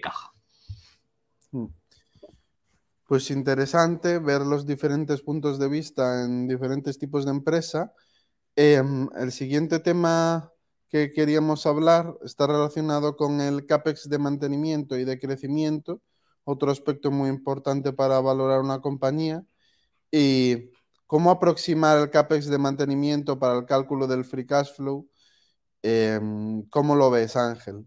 caja. 0.00 0.32
Hmm. 1.50 1.66
Pues 3.06 3.30
interesante 3.30 4.18
ver 4.18 4.42
los 4.42 4.66
diferentes 4.66 5.22
puntos 5.22 5.58
de 5.58 5.68
vista 5.68 6.24
en 6.24 6.48
diferentes 6.48 6.98
tipos 6.98 7.24
de 7.24 7.30
empresa. 7.30 7.92
Em, 8.56 9.08
el 9.16 9.32
siguiente 9.32 9.80
tema 9.80 10.50
que 10.88 11.10
queríamos 11.10 11.66
hablar 11.66 12.14
está 12.22 12.46
relacionado 12.46 13.16
con 13.16 13.40
el 13.40 13.66
CAPEX 13.66 14.08
de 14.08 14.18
mantenimiento 14.18 14.98
y 14.98 15.04
de 15.04 15.18
crecimiento, 15.18 16.00
otro 16.44 16.70
aspecto 16.70 17.10
muy 17.10 17.28
importante 17.28 17.92
para 17.92 18.20
valorar 18.20 18.60
una 18.60 18.80
compañía. 18.80 19.44
Y 20.10 20.70
¿Cómo 21.12 21.30
aproximar 21.30 21.98
el 21.98 22.08
CAPEX 22.08 22.46
de 22.46 22.56
mantenimiento 22.56 23.38
para 23.38 23.58
el 23.58 23.66
cálculo 23.66 24.06
del 24.06 24.24
free 24.24 24.46
cash 24.46 24.72
flow? 24.74 25.10
Em, 25.82 26.62
¿Cómo 26.70 26.96
lo 26.96 27.10
ves, 27.10 27.36
Ángel? 27.36 27.86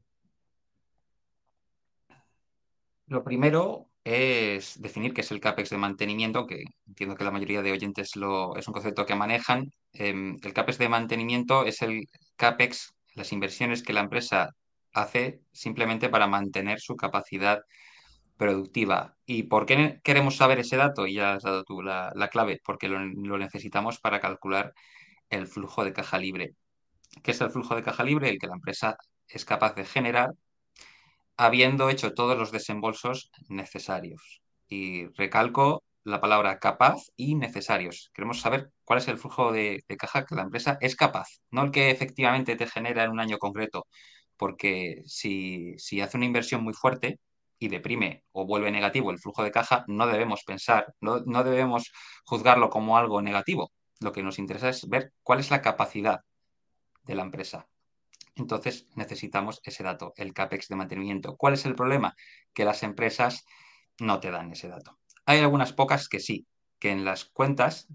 Lo 3.07 3.23
primero 3.23 3.89
es 4.03 4.79
definir 4.79 5.11
qué 5.11 5.21
es 5.21 5.31
el 5.31 5.39
CAPEX 5.39 5.71
de 5.71 5.77
mantenimiento, 5.79 6.45
que 6.45 6.65
entiendo 6.85 7.15
que 7.15 7.23
la 7.23 7.31
mayoría 7.31 7.63
de 7.63 7.71
oyentes 7.71 8.15
lo, 8.15 8.55
es 8.57 8.67
un 8.67 8.75
concepto 8.75 9.07
que 9.07 9.15
manejan. 9.15 9.71
Em, 9.93 10.37
el 10.43 10.53
CAPEX 10.53 10.77
de 10.77 10.89
mantenimiento 10.89 11.65
es 11.65 11.81
el 11.81 12.05
CAPEX, 12.35 12.93
las 13.15 13.31
inversiones 13.31 13.81
que 13.81 13.93
la 13.93 14.01
empresa 14.01 14.51
hace 14.93 15.41
simplemente 15.51 16.09
para 16.09 16.27
mantener 16.27 16.79
su 16.79 16.95
capacidad 16.95 17.59
productiva. 18.37 19.17
¿Y 19.25 19.43
por 19.43 19.65
qué 19.65 19.99
queremos 20.03 20.37
saber 20.37 20.59
ese 20.59 20.77
dato? 20.77 21.07
Y 21.07 21.15
ya 21.15 21.33
has 21.33 21.43
dado 21.43 21.63
tú 21.63 21.81
la, 21.81 22.11
clave, 22.31 22.61
porque 22.63 22.87
lo, 22.87 22.99
necesitamos 23.37 23.99
para 23.99 24.19
calcular 24.19 24.73
el 25.29 25.47
flujo 25.47 25.83
de 25.83 25.93
caja 25.93 26.17
libre. 26.17 26.55
¿Qué 27.23 27.31
es 27.31 27.41
el 27.41 27.51
flujo 27.51 27.75
de 27.75 27.83
caja 27.83 28.03
libre? 28.03 28.29
El 28.29 28.39
que 28.39 28.47
la 28.47 28.55
empresa 28.55 28.97
es 29.27 29.45
capaz 29.45 29.75
de 29.75 29.85
generar 29.85 30.31
habiendo 31.37 31.89
hecho 31.89 32.13
todos 32.13 32.37
los 32.37 32.51
desembolsos 32.51 33.31
necesarios. 33.49 34.41
Y 34.67 35.07
recalco 35.15 35.83
la 36.03 36.21
palabra 36.21 36.59
capaz 36.59 37.01
y 37.15 37.35
necesarios. 37.35 38.11
Queremos 38.13 38.39
saber 38.39 38.71
cuál 38.83 38.99
es 38.99 39.07
el 39.07 39.17
flujo 39.17 39.51
de, 39.51 39.83
de 39.87 39.97
caja 39.97 40.25
que 40.25 40.35
la 40.35 40.43
empresa 40.43 40.77
es 40.81 40.95
capaz, 40.95 41.27
no 41.51 41.63
el 41.63 41.71
que 41.71 41.89
efectivamente 41.89 42.55
te 42.55 42.67
genera 42.67 43.03
en 43.03 43.11
un 43.11 43.19
año 43.19 43.37
concreto, 43.39 43.87
porque 44.37 45.01
si, 45.05 45.73
si 45.77 46.01
hace 46.01 46.17
una 46.17 46.27
inversión 46.27 46.63
muy 46.63 46.73
fuerte, 46.73 47.19
y 47.59 47.67
deprime 47.67 48.23
o 48.31 48.45
vuelve 48.45 48.71
negativo 48.71 49.11
el 49.11 49.19
flujo 49.19 49.43
de 49.43 49.51
caja, 49.51 49.85
no 49.87 50.07
debemos 50.07 50.43
pensar, 50.43 50.93
no, 50.99 51.21
no 51.25 51.43
debemos 51.43 51.91
juzgarlo 52.25 52.69
como 52.69 52.97
algo 52.97 53.21
negativo. 53.21 53.71
Lo 53.99 54.11
que 54.11 54.23
nos 54.23 54.39
interesa 54.39 54.69
es 54.69 54.87
ver 54.89 55.13
cuál 55.23 55.39
es 55.39 55.51
la 55.51 55.61
capacidad 55.61 56.21
de 57.03 57.15
la 57.15 57.23
empresa. 57.23 57.67
Entonces 58.35 58.87
necesitamos 58.95 59.61
ese 59.63 59.83
dato, 59.83 60.13
el 60.17 60.33
CAPEX 60.33 60.67
de 60.67 60.75
mantenimiento. 60.75 61.37
¿Cuál 61.37 61.53
es 61.53 61.65
el 61.65 61.75
problema? 61.75 62.15
Que 62.53 62.65
las 62.65 62.83
empresas 62.83 63.45
no 63.99 64.19
te 64.19 64.31
dan 64.31 64.51
ese 64.51 64.67
dato. 64.67 64.97
Hay 65.25 65.39
algunas 65.39 65.71
pocas 65.71 66.09
que 66.09 66.19
sí, 66.19 66.45
que 66.77 66.91
en 66.91 67.05
las 67.05 67.25
cuentas, 67.25 67.87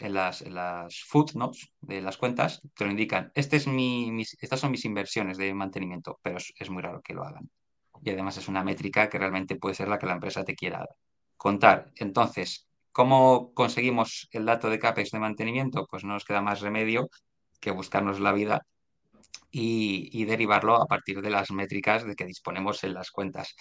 en 0.00 0.14
las, 0.14 0.40
las 0.42 1.04
footnotes 1.04 1.72
de 1.80 2.02
las 2.02 2.16
cuentas, 2.16 2.60
te 2.74 2.84
lo 2.84 2.90
indican. 2.90 3.30
Este 3.34 3.56
es 3.56 3.68
mi, 3.68 4.20
estas 4.40 4.58
son 4.58 4.72
mis 4.72 4.84
inversiones 4.84 5.38
de 5.38 5.54
mantenimiento, 5.54 6.18
pero 6.22 6.38
es 6.38 6.70
muy 6.70 6.82
raro 6.82 7.00
que 7.02 7.14
lo 7.14 7.22
hagan 7.22 7.48
y 8.02 8.10
además 8.10 8.36
es 8.36 8.48
una 8.48 8.64
métrica 8.64 9.08
que 9.08 9.18
realmente 9.18 9.56
puede 9.56 9.74
ser 9.74 9.88
la 9.88 9.98
que 9.98 10.06
la 10.06 10.14
empresa 10.14 10.44
te 10.44 10.54
quiera 10.54 10.86
contar. 11.36 11.90
Entonces, 11.96 12.68
¿cómo 12.92 13.52
conseguimos 13.54 14.28
el 14.32 14.46
dato 14.46 14.70
de 14.70 14.78
CAPEX 14.78 15.10
de 15.10 15.18
mantenimiento? 15.18 15.86
Pues 15.90 16.04
no 16.04 16.14
nos 16.14 16.24
queda 16.24 16.40
más 16.40 16.60
remedio 16.60 17.08
que 17.60 17.70
buscarnos 17.70 18.20
la 18.20 18.32
vida 18.32 18.62
y, 19.50 20.24
derivarlo 20.24 20.76
a 20.76 20.86
partir 20.86 21.22
de 21.22 21.30
las 21.30 21.50
métricas 21.50 22.04
de 22.04 22.14
que 22.14 22.26
disponemos 22.26 22.84
en 22.84 22.94
las 22.94 23.10
cuentas. 23.10 23.54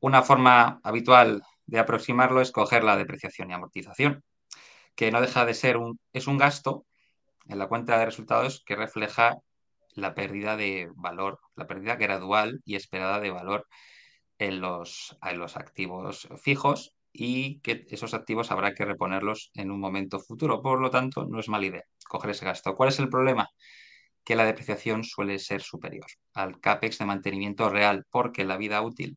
Una 0.00 0.22
forma 0.22 0.80
habitual 0.82 1.42
de 1.66 1.78
aproximarlo 1.78 2.40
es 2.40 2.52
coger 2.52 2.84
la 2.84 2.96
depreciación 2.96 3.50
y 3.50 3.54
amortización, 3.54 4.22
que 4.94 5.10
no 5.10 5.20
deja 5.20 5.44
de 5.44 5.54
ser 5.54 5.76
un, 5.76 5.98
es 6.12 6.26
un 6.26 6.38
gasto 6.38 6.84
en 7.46 7.58
la 7.58 7.68
cuenta 7.68 7.98
de 7.98 8.06
resultados 8.06 8.62
que 8.66 8.76
refleja 8.76 9.38
la 10.00 10.14
pérdida 10.14 10.56
de 10.56 10.90
valor, 10.94 11.40
la 11.56 11.66
pérdida 11.66 11.96
gradual 11.96 12.60
y 12.64 12.76
esperada 12.76 13.20
de 13.20 13.30
valor 13.30 13.66
en 14.38 14.60
los, 14.60 15.16
en 15.22 15.38
los 15.38 15.56
activos 15.56 16.28
fijos 16.42 16.94
y 17.12 17.60
que 17.60 17.86
esos 17.90 18.14
activos 18.14 18.50
habrá 18.50 18.74
que 18.74 18.84
reponerlos 18.84 19.50
en 19.54 19.70
un 19.70 19.80
momento 19.80 20.20
futuro. 20.20 20.62
Por 20.62 20.80
lo 20.80 20.90
tanto, 20.90 21.26
no 21.26 21.40
es 21.40 21.48
mala 21.48 21.66
idea 21.66 21.84
coger 22.08 22.30
ese 22.30 22.44
gasto. 22.44 22.74
¿Cuál 22.74 22.90
es 22.90 22.98
el 22.98 23.08
problema? 23.08 23.48
Que 24.24 24.36
la 24.36 24.44
depreciación 24.44 25.04
suele 25.04 25.38
ser 25.38 25.62
superior 25.62 26.06
al 26.34 26.60
CAPEX 26.60 26.98
de 26.98 27.06
mantenimiento 27.06 27.68
real 27.68 28.04
porque 28.10 28.44
la 28.44 28.56
vida 28.56 28.80
útil 28.82 29.16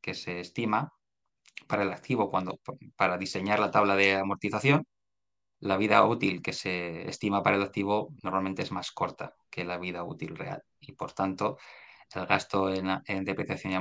que 0.00 0.14
se 0.14 0.40
estima 0.40 0.92
para 1.66 1.82
el 1.82 1.92
activo 1.92 2.30
cuando 2.30 2.58
para 2.96 3.18
diseñar 3.18 3.60
la 3.60 3.70
tabla 3.70 3.96
de 3.96 4.14
amortización 4.16 4.84
la 5.60 5.76
vida 5.76 6.04
útil 6.04 6.42
que 6.42 6.52
se 6.52 7.08
estima 7.08 7.42
para 7.42 7.56
el 7.56 7.62
activo 7.62 8.14
normalmente 8.22 8.62
es 8.62 8.72
más 8.72 8.92
corta 8.92 9.36
que 9.50 9.64
la 9.64 9.78
vida 9.78 10.04
útil 10.04 10.36
real 10.36 10.62
y 10.80 10.92
por 10.92 11.12
tanto 11.12 11.58
el 12.14 12.26
gasto 12.26 12.70
en, 12.72 13.24
depreciación 13.24 13.72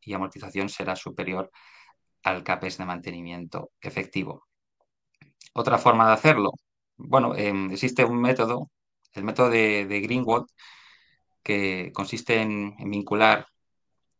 y 0.00 0.14
amortización, 0.14 0.68
será 0.68 0.96
superior 0.96 1.50
al 2.22 2.42
CAPEX 2.42 2.78
de 2.78 2.86
mantenimiento 2.86 3.72
efectivo. 3.80 4.46
Otra 5.52 5.78
forma 5.78 6.06
de 6.06 6.14
hacerlo, 6.14 6.52
bueno, 6.96 7.36
em, 7.36 7.70
existe 7.70 8.04
un 8.04 8.20
método, 8.20 8.70
el 9.12 9.24
método 9.24 9.50
de, 9.50 10.00
Greenwald, 10.02 10.46
que 11.42 11.92
consiste 11.92 12.40
en, 12.40 12.74
vincular 12.78 13.46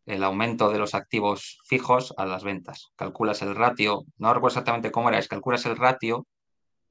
el 0.07 0.23
aumento 0.23 0.71
de 0.71 0.79
los 0.79 0.95
activos 0.95 1.59
fijos 1.67 2.13
a 2.19 2.27
las 2.27 2.45
ventas. 2.45 2.93
Calculas 2.97 3.41
el 3.43 3.55
ratio, 3.55 4.05
no 4.19 4.35
recuerdo 4.35 4.59
exactamente 4.59 4.91
cómo 4.93 5.09
era, 5.09 5.19
es 5.19 5.29
calculas 5.29 5.65
el 5.65 5.77
ratio 5.77 6.27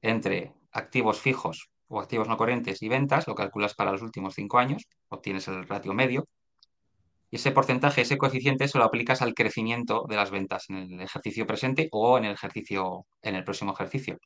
entre 0.04 0.52
activos 0.70 1.18
fijos 1.18 1.70
o 1.88 1.98
activos 1.98 2.28
no 2.28 2.36
corrientes 2.36 2.82
y 2.82 2.88
ventas, 2.88 3.26
lo 3.26 3.34
calculas 3.34 3.74
para 3.74 3.90
los 3.90 4.02
últimos 4.02 4.34
cinco 4.34 4.58
años, 4.58 4.86
obtienes 5.08 5.48
el 5.48 5.66
ratio 5.66 5.94
medio, 5.94 6.28
y 7.30 7.36
ese 7.36 7.52
porcentaje, 7.52 8.02
ese 8.02 8.18
coeficiente, 8.18 8.68
se 8.68 8.78
lo 8.78 8.84
aplicas 8.84 9.22
al 9.22 9.34
crecimiento 9.34 10.04
de 10.08 10.16
las 10.16 10.30
ventas 10.30 10.68
en 10.68 10.76
el 10.76 11.00
ejercicio 11.00 11.46
presente 11.46 11.88
o 11.90 12.18
en 12.18 12.26
el 12.26 12.32
ejercicio, 12.32 13.06
en 13.22 13.34
el 13.34 13.44
próximo 13.44 13.72
ejercicio, 13.72 14.18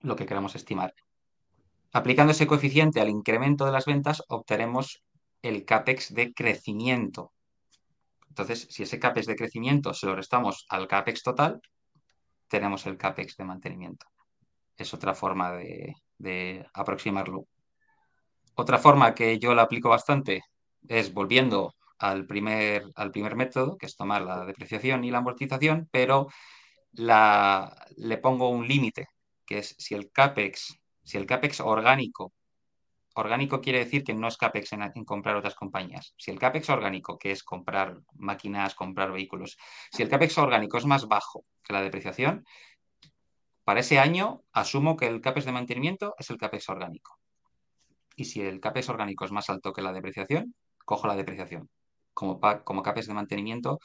lo 0.00 0.14
que 0.14 0.24
queramos 0.24 0.54
estimar. 0.54 0.94
Aplicando 1.92 2.30
ese 2.30 2.46
coeficiente 2.46 3.00
al 3.00 3.08
incremento 3.08 3.66
de 3.66 3.72
las 3.72 3.86
ventas, 3.86 4.22
obtenemos 4.28 5.02
el 5.42 5.64
CAPEX 5.64 6.14
de 6.14 6.32
crecimiento. 6.32 7.32
Entonces, 8.28 8.68
si 8.70 8.84
ese 8.84 9.00
CAPEX 9.00 9.26
de 9.26 9.36
crecimiento 9.36 9.92
se 9.94 10.06
lo 10.06 10.14
restamos 10.14 10.64
al 10.68 10.86
CAPEX 10.86 11.24
total, 11.24 11.60
tenemos 12.46 12.86
el 12.86 12.96
CAPEX 12.96 13.36
de 13.36 13.44
mantenimiento. 13.44 14.06
Es 14.78 14.94
otra 14.94 15.14
forma 15.14 15.52
de, 15.52 16.66
aproximarlo. 16.72 17.46
Otra 18.54 18.78
forma 18.78 19.14
que 19.14 19.38
yo 19.38 19.54
la 19.54 19.62
aplico 19.62 19.88
bastante 19.88 20.44
es 20.88 21.12
volviendo 21.12 21.74
al 21.98 22.26
primer, 22.26 22.84
al 22.94 23.10
primer 23.10 23.34
método, 23.34 23.76
que 23.76 23.86
es 23.86 23.96
tomar 23.96 24.22
la 24.22 24.44
depreciación 24.46 25.04
y 25.04 25.10
la 25.10 25.18
amortización, 25.18 25.88
pero 25.90 26.28
la, 26.92 27.86
le 27.96 28.18
pongo 28.18 28.50
un 28.50 28.66
límite, 28.68 29.08
que 29.44 29.58
es 29.58 29.74
si 29.78 29.94
el 29.94 30.12
CAPEX, 30.12 30.78
si 31.02 31.18
el 31.18 31.26
CAPEX 31.26 31.60
orgánico, 31.60 32.32
orgánico 33.14 33.60
quiere 33.60 33.80
decir 33.80 34.04
que 34.04 34.14
no 34.14 34.28
es 34.28 34.36
CAPEX 34.36 34.74
en, 34.74 34.82
en 34.94 35.04
comprar 35.04 35.34
otras 35.34 35.56
compañías. 35.56 36.14
Si 36.16 36.30
el 36.30 36.38
CAPEX 36.38 36.70
orgánico, 36.70 37.18
que 37.18 37.32
es 37.32 37.42
comprar 37.42 37.98
máquinas, 38.14 38.76
comprar 38.76 39.10
vehículos, 39.10 39.58
si 39.90 40.02
el 40.02 40.08
CAPEX 40.08 40.38
orgánico 40.38 40.78
es 40.78 40.86
más 40.86 41.08
bajo 41.08 41.44
que 41.64 41.72
la 41.72 41.82
depreciación, 41.82 42.44
para 43.68 43.80
ese 43.80 43.98
año 43.98 44.44
asumo 44.52 44.96
que 44.96 45.06
el 45.06 45.20
CAPEX 45.20 45.44
de 45.44 45.52
mantenimiento 45.52 46.14
es 46.18 46.30
el 46.30 46.38
CAPEX 46.38 46.70
orgánico. 46.70 47.18
Y 48.16 48.24
si 48.24 48.40
el 48.40 48.60
CAPEX 48.60 48.88
orgánico 48.88 49.26
es 49.26 49.30
más 49.30 49.50
alto 49.50 49.74
que 49.74 49.82
la 49.82 49.92
depreciación, 49.92 50.54
cojo 50.86 51.06
la 51.06 51.14
depreciación 51.14 51.68
como, 52.14 52.40
como 52.64 52.82
CAPEX 52.82 53.08
de 53.08 53.12
mantenimiento 53.12 53.78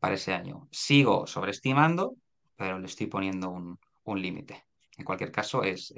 para 0.00 0.16
ese 0.16 0.34
año. 0.34 0.66
Sigo 0.72 1.28
sobreestimando, 1.28 2.16
pero 2.56 2.80
le 2.80 2.86
estoy 2.86 3.06
poniendo 3.06 3.48
un, 3.50 3.78
límite. 4.20 4.64
En 4.98 5.04
cualquier 5.04 5.30
caso, 5.30 5.62
es, 5.62 5.94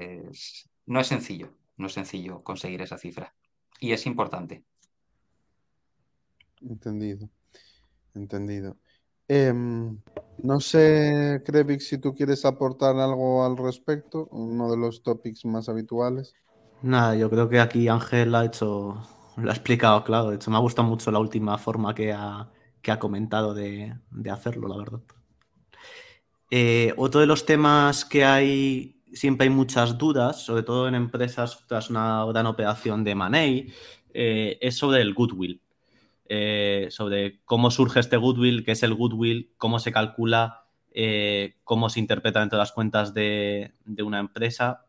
no 0.84 1.00
es 1.00 1.06
sencillo, 1.06 1.48
no 1.78 1.86
es 1.86 1.94
sencillo 1.94 2.42
conseguir 2.42 2.82
esa 2.82 2.98
cifra. 2.98 3.34
Y 3.80 3.92
es 3.92 4.04
importante. 4.04 4.64
Entendido, 6.60 7.30
entendido. 8.12 8.76
Eh, 9.28 9.52
no 10.42 10.60
sé, 10.60 11.42
Krevix, 11.44 11.88
si 11.88 11.98
tú 11.98 12.14
quieres 12.14 12.44
aportar 12.44 12.96
algo 12.96 13.44
al 13.44 13.56
respecto, 13.56 14.28
uno 14.30 14.70
de 14.70 14.76
los 14.76 15.02
topics 15.02 15.44
más 15.44 15.68
habituales. 15.68 16.34
Nada, 16.82 17.16
yo 17.16 17.30
creo 17.30 17.48
que 17.48 17.60
aquí 17.60 17.88
Ángel 17.88 18.34
ha 18.34 18.44
hecho, 18.44 18.98
lo 19.36 19.50
ha 19.50 19.54
explicado 19.54 20.04
claro. 20.04 20.30
De 20.30 20.36
hecho, 20.36 20.50
me 20.50 20.56
ha 20.56 20.60
gustado 20.60 20.86
mucho 20.86 21.10
la 21.10 21.18
última 21.18 21.56
forma 21.56 21.94
que 21.94 22.12
ha, 22.12 22.50
que 22.82 22.90
ha 22.92 22.98
comentado 22.98 23.54
de, 23.54 23.94
de, 24.10 24.30
hacerlo, 24.30 24.68
la 24.68 24.76
verdad. 24.76 25.00
Eh, 26.50 26.92
otro 26.98 27.20
de 27.20 27.26
los 27.26 27.46
temas 27.46 28.04
que 28.04 28.24
hay, 28.24 29.02
siempre 29.12 29.46
hay 29.46 29.50
muchas 29.50 29.96
dudas, 29.96 30.44
sobre 30.44 30.62
todo 30.62 30.86
en 30.86 30.94
empresas 30.94 31.64
tras 31.66 31.88
una 31.88 32.24
gran 32.26 32.46
operación 32.46 33.02
de 33.02 33.14
Money, 33.14 33.72
eh, 34.12 34.58
es 34.60 34.76
sobre 34.76 35.00
el 35.00 35.14
goodwill. 35.14 35.63
Eh, 36.26 36.86
sobre 36.90 37.42
cómo 37.44 37.70
surge 37.70 38.00
este 38.00 38.16
goodwill, 38.16 38.64
qué 38.64 38.72
es 38.72 38.82
el 38.82 38.94
goodwill, 38.94 39.52
cómo 39.58 39.78
se 39.78 39.92
calcula, 39.92 40.64
eh, 40.90 41.56
cómo 41.64 41.90
se 41.90 42.00
interpreta 42.00 42.40
dentro 42.40 42.56
de 42.56 42.62
las 42.62 42.72
cuentas 42.72 43.12
de, 43.12 43.74
de 43.84 44.02
una 44.02 44.20
empresa. 44.20 44.86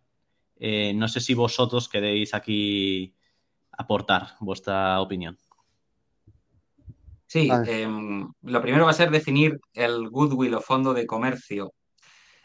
Eh, 0.58 0.94
no 0.94 1.08
sé 1.08 1.20
si 1.20 1.34
vosotros 1.34 1.90
queréis 1.90 2.34
aquí 2.34 3.14
aportar 3.72 4.36
vuestra 4.40 5.02
opinión. 5.02 5.38
Sí, 7.28 7.50
eh, 7.68 7.88
lo 8.44 8.62
primero 8.62 8.86
va 8.86 8.92
a 8.92 8.94
ser 8.94 9.12
definir 9.12 9.60
el 9.74 10.10
goodwill 10.10 10.54
o 10.54 10.62
fondo 10.62 10.94
de 10.94 11.06
comercio. 11.06 11.74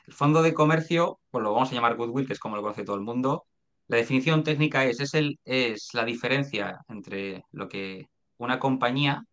El 0.06 0.14
fondo 0.14 0.42
de 0.42 0.54
comercio, 0.54 1.20
pues 1.30 1.44
lo 1.44 1.52
vamos 1.52 1.70
a 1.70 1.74
llamar 1.74 1.96
goodwill, 1.96 2.26
que 2.26 2.32
es 2.32 2.40
como 2.40 2.56
lo 2.56 2.62
conoce 2.62 2.82
todo 2.82 2.96
el 2.96 3.02
mundo. 3.02 3.44
La 3.86 3.98
definición 3.98 4.42
técnica 4.42 4.84
es, 4.84 4.98
es, 5.00 5.14
el, 5.14 5.38
es 5.44 5.90
la 5.92 6.04
diferencia 6.04 6.80
entre 6.88 7.44
lo 7.52 7.68
que 7.68 8.08
una 8.40 8.58
compañía 8.58 9.24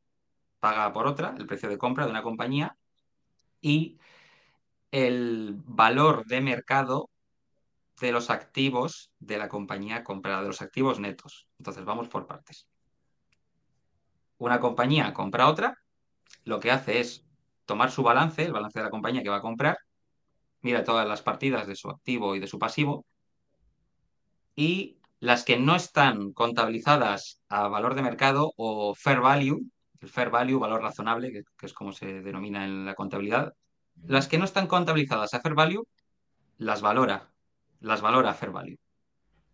paga 0.59 0.91
por 0.91 1.07
otra, 1.07 1.33
el 1.37 1.47
precio 1.47 1.69
de 1.69 1.77
compra 1.77 2.03
de 2.03 2.11
una 2.11 2.23
compañía, 2.23 2.75
y 3.61 3.97
el 4.91 5.55
valor 5.65 6.25
de 6.25 6.41
mercado 6.41 7.09
de 8.01 8.11
los 8.11 8.29
activos 8.29 9.11
de 9.19 9.37
la 9.37 9.47
compañía 9.47 10.03
comprada, 10.03 10.41
de 10.41 10.47
los 10.47 10.61
activos 10.61 10.99
netos. 10.99 11.47
Entonces, 11.57 11.85
vamos 11.85 12.09
por 12.09 12.27
partes. 12.27 12.67
Una 14.39 14.59
compañía 14.59 15.13
compra 15.13 15.47
otra, 15.47 15.77
lo 16.43 16.59
que 16.59 16.71
hace 16.71 16.99
es 16.99 17.25
tomar 17.65 17.91
su 17.91 18.03
balance, 18.03 18.43
el 18.43 18.51
balance 18.51 18.77
de 18.77 18.85
la 18.85 18.91
compañía 18.91 19.23
que 19.23 19.29
va 19.29 19.37
a 19.37 19.41
comprar, 19.41 19.77
mira 20.61 20.83
todas 20.83 21.07
las 21.07 21.21
partidas 21.21 21.65
de 21.65 21.77
su 21.77 21.89
activo 21.89 22.35
y 22.35 22.39
de 22.39 22.47
su 22.47 22.59
pasivo, 22.59 23.05
y 24.53 24.96
las 25.19 25.43
que 25.43 25.57
no 25.57 25.75
están 25.75 26.31
contabilizadas 26.33 27.41
a 27.49 27.67
valor 27.67 27.95
de 27.95 28.03
mercado 28.03 28.53
o 28.55 28.93
fair 28.95 29.19
value, 29.19 29.59
el 29.99 30.09
fair 30.09 30.29
value, 30.29 30.59
valor 30.59 30.81
razonable, 30.81 31.31
que, 31.31 31.43
que, 31.57 31.65
es 31.65 31.73
como 31.73 31.91
se 31.91 32.21
denomina 32.21 32.65
en 32.65 32.85
la 32.85 32.93
contabilidad, 32.93 33.53
las 34.05 34.27
que 34.27 34.37
no 34.37 34.45
están 34.45 34.67
contabilizadas 34.67 35.33
a 35.33 35.41
fair 35.41 35.55
value, 35.55 35.87
las 36.57 36.81
valora, 36.81 37.31
las 37.79 38.01
valora 38.01 38.31
a 38.31 38.33
fair 38.35 38.51
value. 38.51 38.77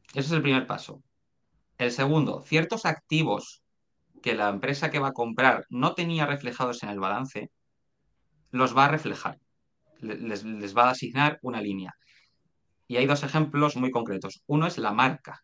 Ese 0.10 0.28
es 0.28 0.32
el 0.32 0.42
primer 0.42 0.68
paso. 0.68 1.02
El 1.78 1.92
segundo, 1.92 2.42
ciertos 2.42 2.86
activos 2.86 3.64
que 4.22 4.36
la 4.36 4.50
empresa 4.50 4.92
que 4.92 5.00
va 5.00 5.10
a 5.10 5.14
comprar 5.14 5.66
no 5.70 5.96
tenía 5.96 6.26
reflejados 6.26 6.84
en 6.84 6.90
el 6.90 7.00
balance, 7.00 7.52
los 8.52 8.76
va 8.76 8.86
a 8.86 8.90
reflejar. 8.90 9.40
Les, 10.00 10.44
les 10.44 10.78
va 10.78 10.86
a 10.88 10.92
asignar 10.92 11.40
una 11.42 11.62
línea. 11.62 11.94
Y 12.88 12.98
hay 12.98 13.06
dos 13.06 13.24
ejemplos 13.24 13.76
muy 13.78 13.92
concretos. 13.92 14.44
Uno 14.46 14.68
es 14.68 14.78
la 14.78 14.92
marca 14.92 15.42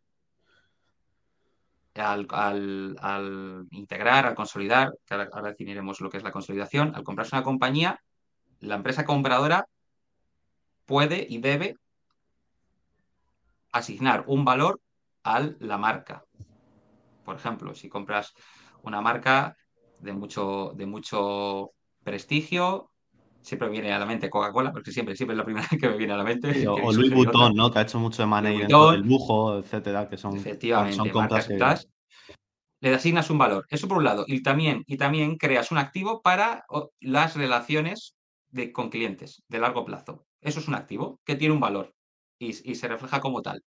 al, 2.02 3.68
integrar, 3.72 4.26
al 4.26 4.36
consolidar, 4.36 4.92
que 5.06 5.14
ahora, 5.14 5.30
ahora, 5.32 5.50
definiremos 5.50 6.02
lo 6.02 6.10
que 6.10 6.18
es 6.18 6.24
la 6.24 6.32
consolidación, 6.32 6.94
al 6.96 7.04
comprarse 7.04 7.36
una 7.36 7.44
compañía, 7.44 8.02
la 8.60 8.76
empresa 8.76 9.06
compradora 9.06 9.68
puede 10.86 11.26
y 11.30 11.38
debe 11.38 11.78
asignar 13.72 14.24
un 14.28 14.44
valor 14.46 14.82
a 15.24 15.40
la 15.60 15.78
marca. 15.78 16.24
Por 17.24 17.36
ejemplo, 17.36 17.76
si 17.76 17.90
compras 17.90 18.34
una 18.82 19.02
marca 19.02 19.56
de 20.00 20.14
mucho, 20.14 20.74
de 20.76 20.86
mucho 20.86 21.72
prestigio, 22.04 22.92
siempre 23.42 23.68
me 23.68 23.74
viene 23.74 23.94
a 23.94 24.00
la 24.00 24.06
mente 24.06 24.30
Coca-Cola, 24.30 24.72
porque 24.72 24.92
siempre, 24.92 25.16
siempre 25.16 25.34
es 25.34 25.38
la 25.38 25.46
primera 25.46 25.68
que 25.80 25.90
me 25.90 25.98
viene 25.98 26.14
a 26.14 26.18
la 26.18 26.24
mente. 26.24 26.54
Sí, 26.54 26.66
o, 26.66 26.76
o 26.76 26.92
Louis 26.92 27.14
Vuitton, 27.14 27.56
¿no? 27.56 27.72
Que 27.72 27.80
ha 27.80 27.82
hecho 27.84 28.00
mucho 28.00 28.26
de 28.26 28.50
dentro 28.50 28.92
del 28.92 29.02
lujo, 29.02 29.58
etcétera, 29.58 30.08
que 30.10 30.18
son, 30.18 30.38
efectivamente, 30.38 30.98
son 30.98 31.10
compras 31.10 31.48
que... 31.48 31.54
Estás, 31.54 31.88
le 32.82 32.94
asignas 32.94 33.30
un 33.30 33.38
valor. 33.38 33.66
Eso 33.70 33.88
por 33.88 33.98
un 33.98 34.06
lado. 34.06 34.24
Y 34.28 34.42
también, 34.42 34.84
y 34.88 34.98
también 34.98 35.38
creas 35.38 35.72
un 35.72 35.78
activo 35.78 36.22
para 36.22 36.66
las 37.02 37.36
relaciones 37.36 38.16
de, 38.50 38.72
con 38.72 38.90
clientes 38.90 39.44
de 39.48 39.60
largo 39.60 39.86
plazo. 39.86 40.26
Eso 40.42 40.60
es 40.60 40.68
un 40.68 40.76
activo 40.76 41.20
que 41.26 41.36
tiene 41.36 41.54
un 41.54 41.60
valor 41.60 41.94
y, 42.40 42.50
y 42.72 42.76
se 42.76 42.88
refleja 42.88 43.20
como 43.20 43.42
tal. 43.42 43.64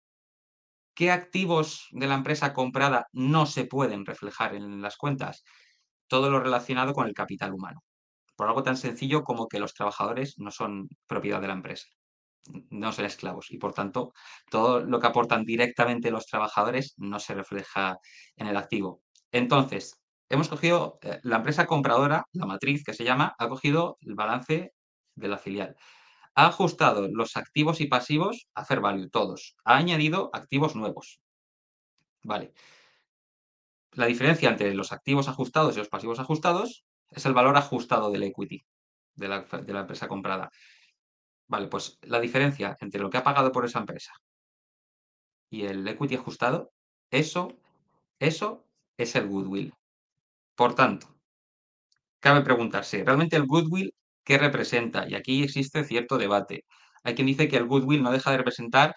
¿Qué 0.95 1.11
activos 1.11 1.89
de 1.91 2.07
la 2.07 2.15
empresa 2.15 2.53
comprada 2.53 3.09
no 3.13 3.47
se 3.47 3.65
pueden 3.65 4.07
reflejar 4.07 4.55
en 4.55 4.81
las 4.83 4.97
cuentas? 4.97 5.45
Todo 6.07 6.31
lo 6.31 6.41
relacionado 6.41 6.93
con 6.93 7.07
el 7.07 7.15
capital 7.15 7.53
humano. 7.53 7.83
Por 8.41 8.49
algo 8.49 8.63
tan 8.63 8.79
sencillo 8.79 9.23
como 9.23 9.49
que 9.49 9.59
los 9.59 9.75
trabajadores 9.75 10.39
no 10.39 10.51
son 10.51 10.89
propiedad 11.07 11.43
de 11.43 11.49
la 11.49 11.53
empresa, 11.53 11.89
no 12.71 12.91
son 12.91 13.05
esclavos 13.05 13.51
y 13.51 13.59
por 13.59 13.75
tanto 13.75 14.15
todo 14.51 14.81
lo 14.81 14.99
que 14.99 15.09
aportan 15.09 15.45
directamente 15.45 16.11
los 16.11 16.25
trabajadores 16.25 16.95
no 16.97 17.19
se 17.21 17.35
refleja 17.35 17.99
en 18.37 18.47
el 18.47 18.57
activo. 18.57 19.03
Entonces, 19.31 20.01
hemos 20.31 20.49
cogido 20.49 20.99
eh, 21.03 21.21
la 21.23 21.37
empresa 21.37 21.67
compradora, 21.67 22.25
la 22.33 22.47
matriz 22.47 22.83
que 22.83 22.95
se 22.95 23.05
llama, 23.05 23.35
ha 23.39 23.47
cogido 23.47 23.99
el 24.01 24.15
balance 24.15 24.73
de 25.17 25.29
la 25.29 25.37
filial 25.37 25.77
ha 26.35 26.47
ajustado 26.47 27.09
los 27.09 27.37
activos 27.37 27.83
y 27.83 27.89
pasivos 27.89 28.49
a 28.55 28.65
fair 28.65 28.81
value, 28.81 29.11
todos. 29.11 29.55
Ha 29.67 29.77
añadido 29.77 30.31
activos 30.33 30.77
nuevos. 30.77 31.21
Vale. 32.23 32.55
La 33.93 34.07
diferencia 34.07 34.49
entre 34.49 34.73
los 34.73 34.93
activos 34.93 35.29
ajustados 35.29 35.75
y 35.75 35.81
los 35.81 35.91
pasivos 35.91 36.21
ajustados 36.21 36.87
es 37.11 37.27
el 37.27 37.35
valor 37.35 37.57
ajustado 37.57 38.11
del 38.11 38.23
equity 38.25 38.65
de 39.15 39.29
la, 39.29 39.47
empresa 39.81 40.09
comprada. 40.09 40.51
Vale, 41.49 41.69
pues 41.69 41.99
la 42.03 42.21
diferencia 42.21 42.77
entre 42.81 43.01
lo 43.01 43.11
que 43.11 43.19
ha 43.19 43.25
pagado 43.25 43.53
por 43.53 43.65
esa 43.65 43.81
empresa 43.81 44.13
y 45.51 45.67
el 45.67 45.87
equity 45.87 46.15
ajustado, 46.15 46.73
eso, 47.11 47.59
eso 48.19 48.65
es 48.97 49.15
el 49.17 49.29
goodwill. 49.29 49.75
Por 50.55 50.75
tanto, 50.75 51.17
cabe 52.21 52.43
preguntarse, 52.43 53.05
¿realmente 53.05 53.37
el 53.37 53.47
goodwill 53.47 53.93
qué 54.25 54.39
representa? 54.39 55.09
Y 55.09 55.15
aquí 55.15 55.43
existe 55.43 55.85
cierto 55.85 56.19
debate. 56.19 56.65
Hay 57.03 57.15
quien 57.15 57.27
dice 57.27 57.49
que 57.49 57.57
el 57.57 57.67
goodwill 57.67 58.03
no 58.03 58.13
deja 58.13 58.31
de 58.31 58.39
representar 58.39 58.95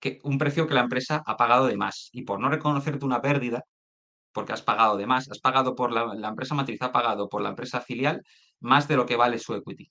que 0.00 0.18
un 0.24 0.38
precio 0.38 0.66
que 0.66 0.74
la 0.74 0.82
empresa 0.82 1.22
ha 1.26 1.36
pagado 1.36 1.66
de 1.66 1.76
más. 1.76 2.10
Y 2.12 2.22
por 2.22 2.40
no 2.40 2.48
reconocerte 2.50 3.04
una 3.04 3.22
pérdida, 3.22 3.64
porque 4.36 4.52
has 4.52 4.60
pagado 4.60 4.98
de 4.98 5.06
más, 5.06 5.30
has 5.30 5.38
pagado 5.38 5.74
por 5.74 5.90
la, 5.90 6.14
la 6.14 6.28
empresa 6.28 6.54
matriz, 6.54 6.82
ha 6.82 6.92
pagado 6.92 7.26
por 7.26 7.40
la 7.40 7.48
empresa 7.48 7.80
filial 7.80 8.22
más 8.60 8.86
de 8.86 8.94
lo 8.94 9.06
que 9.06 9.16
vale 9.16 9.38
su 9.38 9.54
equity, 9.54 9.90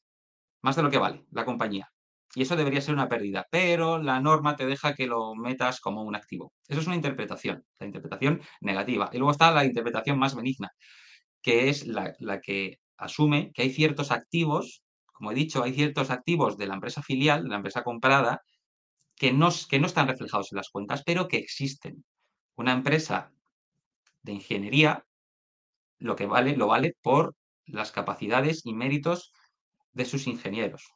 más 0.61 0.75
de 0.75 0.83
lo 0.83 0.91
que 0.91 0.99
vale 0.99 1.25
la 1.31 1.45
compañía. 1.45 1.89
Y 2.35 2.43
eso 2.43 2.55
debería 2.55 2.79
ser 2.79 2.93
una 2.93 3.09
pérdida, 3.09 3.47
pero 3.49 3.97
la 3.97 4.19
norma 4.21 4.55
te 4.55 4.67
deja 4.67 4.93
que 4.93 5.07
lo 5.07 5.33
metas 5.33 5.79
como 5.79 6.03
un 6.03 6.15
activo. 6.15 6.53
Eso 6.67 6.79
es 6.79 6.85
una 6.85 6.95
interpretación, 6.95 7.65
la 7.79 7.87
interpretación 7.87 8.39
negativa. 8.61 9.09
Y 9.11 9.17
luego 9.17 9.31
está 9.31 9.49
la 9.51 9.65
interpretación 9.65 10.19
más 10.19 10.35
benigna, 10.35 10.69
que 11.41 11.69
es 11.69 11.87
la, 11.87 12.13
la 12.19 12.39
que 12.39 12.77
asume 12.97 13.51
que 13.51 13.63
hay 13.63 13.71
ciertos 13.71 14.11
activos, 14.11 14.83
como 15.11 15.31
he 15.31 15.35
dicho, 15.35 15.63
hay 15.63 15.73
ciertos 15.73 16.11
activos 16.11 16.55
de 16.55 16.67
la 16.67 16.75
empresa 16.75 17.01
filial, 17.01 17.41
de 17.41 17.49
la 17.49 17.55
empresa 17.55 17.81
comprada, 17.83 18.41
que 19.15 19.33
no, 19.33 19.49
que 19.67 19.79
no 19.79 19.87
están 19.87 20.07
reflejados 20.07 20.51
en 20.51 20.57
las 20.57 20.69
cuentas, 20.69 21.01
pero 21.03 21.27
que 21.27 21.37
existen. 21.37 22.05
Una 22.55 22.73
empresa 22.73 23.31
de 24.26 24.34
ingeniería 24.34 25.05
lo 25.99 26.15
que 26.15 26.26
vale, 26.26 26.57
lo 26.57 26.67
vale 26.67 26.95
por 27.01 27.36
las 27.65 27.91
capacidades 27.91 28.65
y 28.65 28.73
méritos 28.73 29.32
de 29.93 30.05
sus 30.05 30.28
ingenieros, 30.28 30.91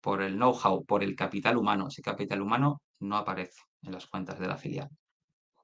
por 0.00 0.22
el 0.22 0.36
know-how, 0.36 0.84
por 0.84 1.02
el 1.02 1.16
capital 1.16 1.56
humano. 1.56 1.88
Ese 1.88 2.02
capital 2.02 2.40
humano 2.40 2.80
no 3.00 3.16
aparece 3.16 3.60
en 3.82 3.92
las 3.92 4.06
cuentas 4.06 4.38
de 4.38 4.46
la 4.46 4.56
filial. 4.56 4.88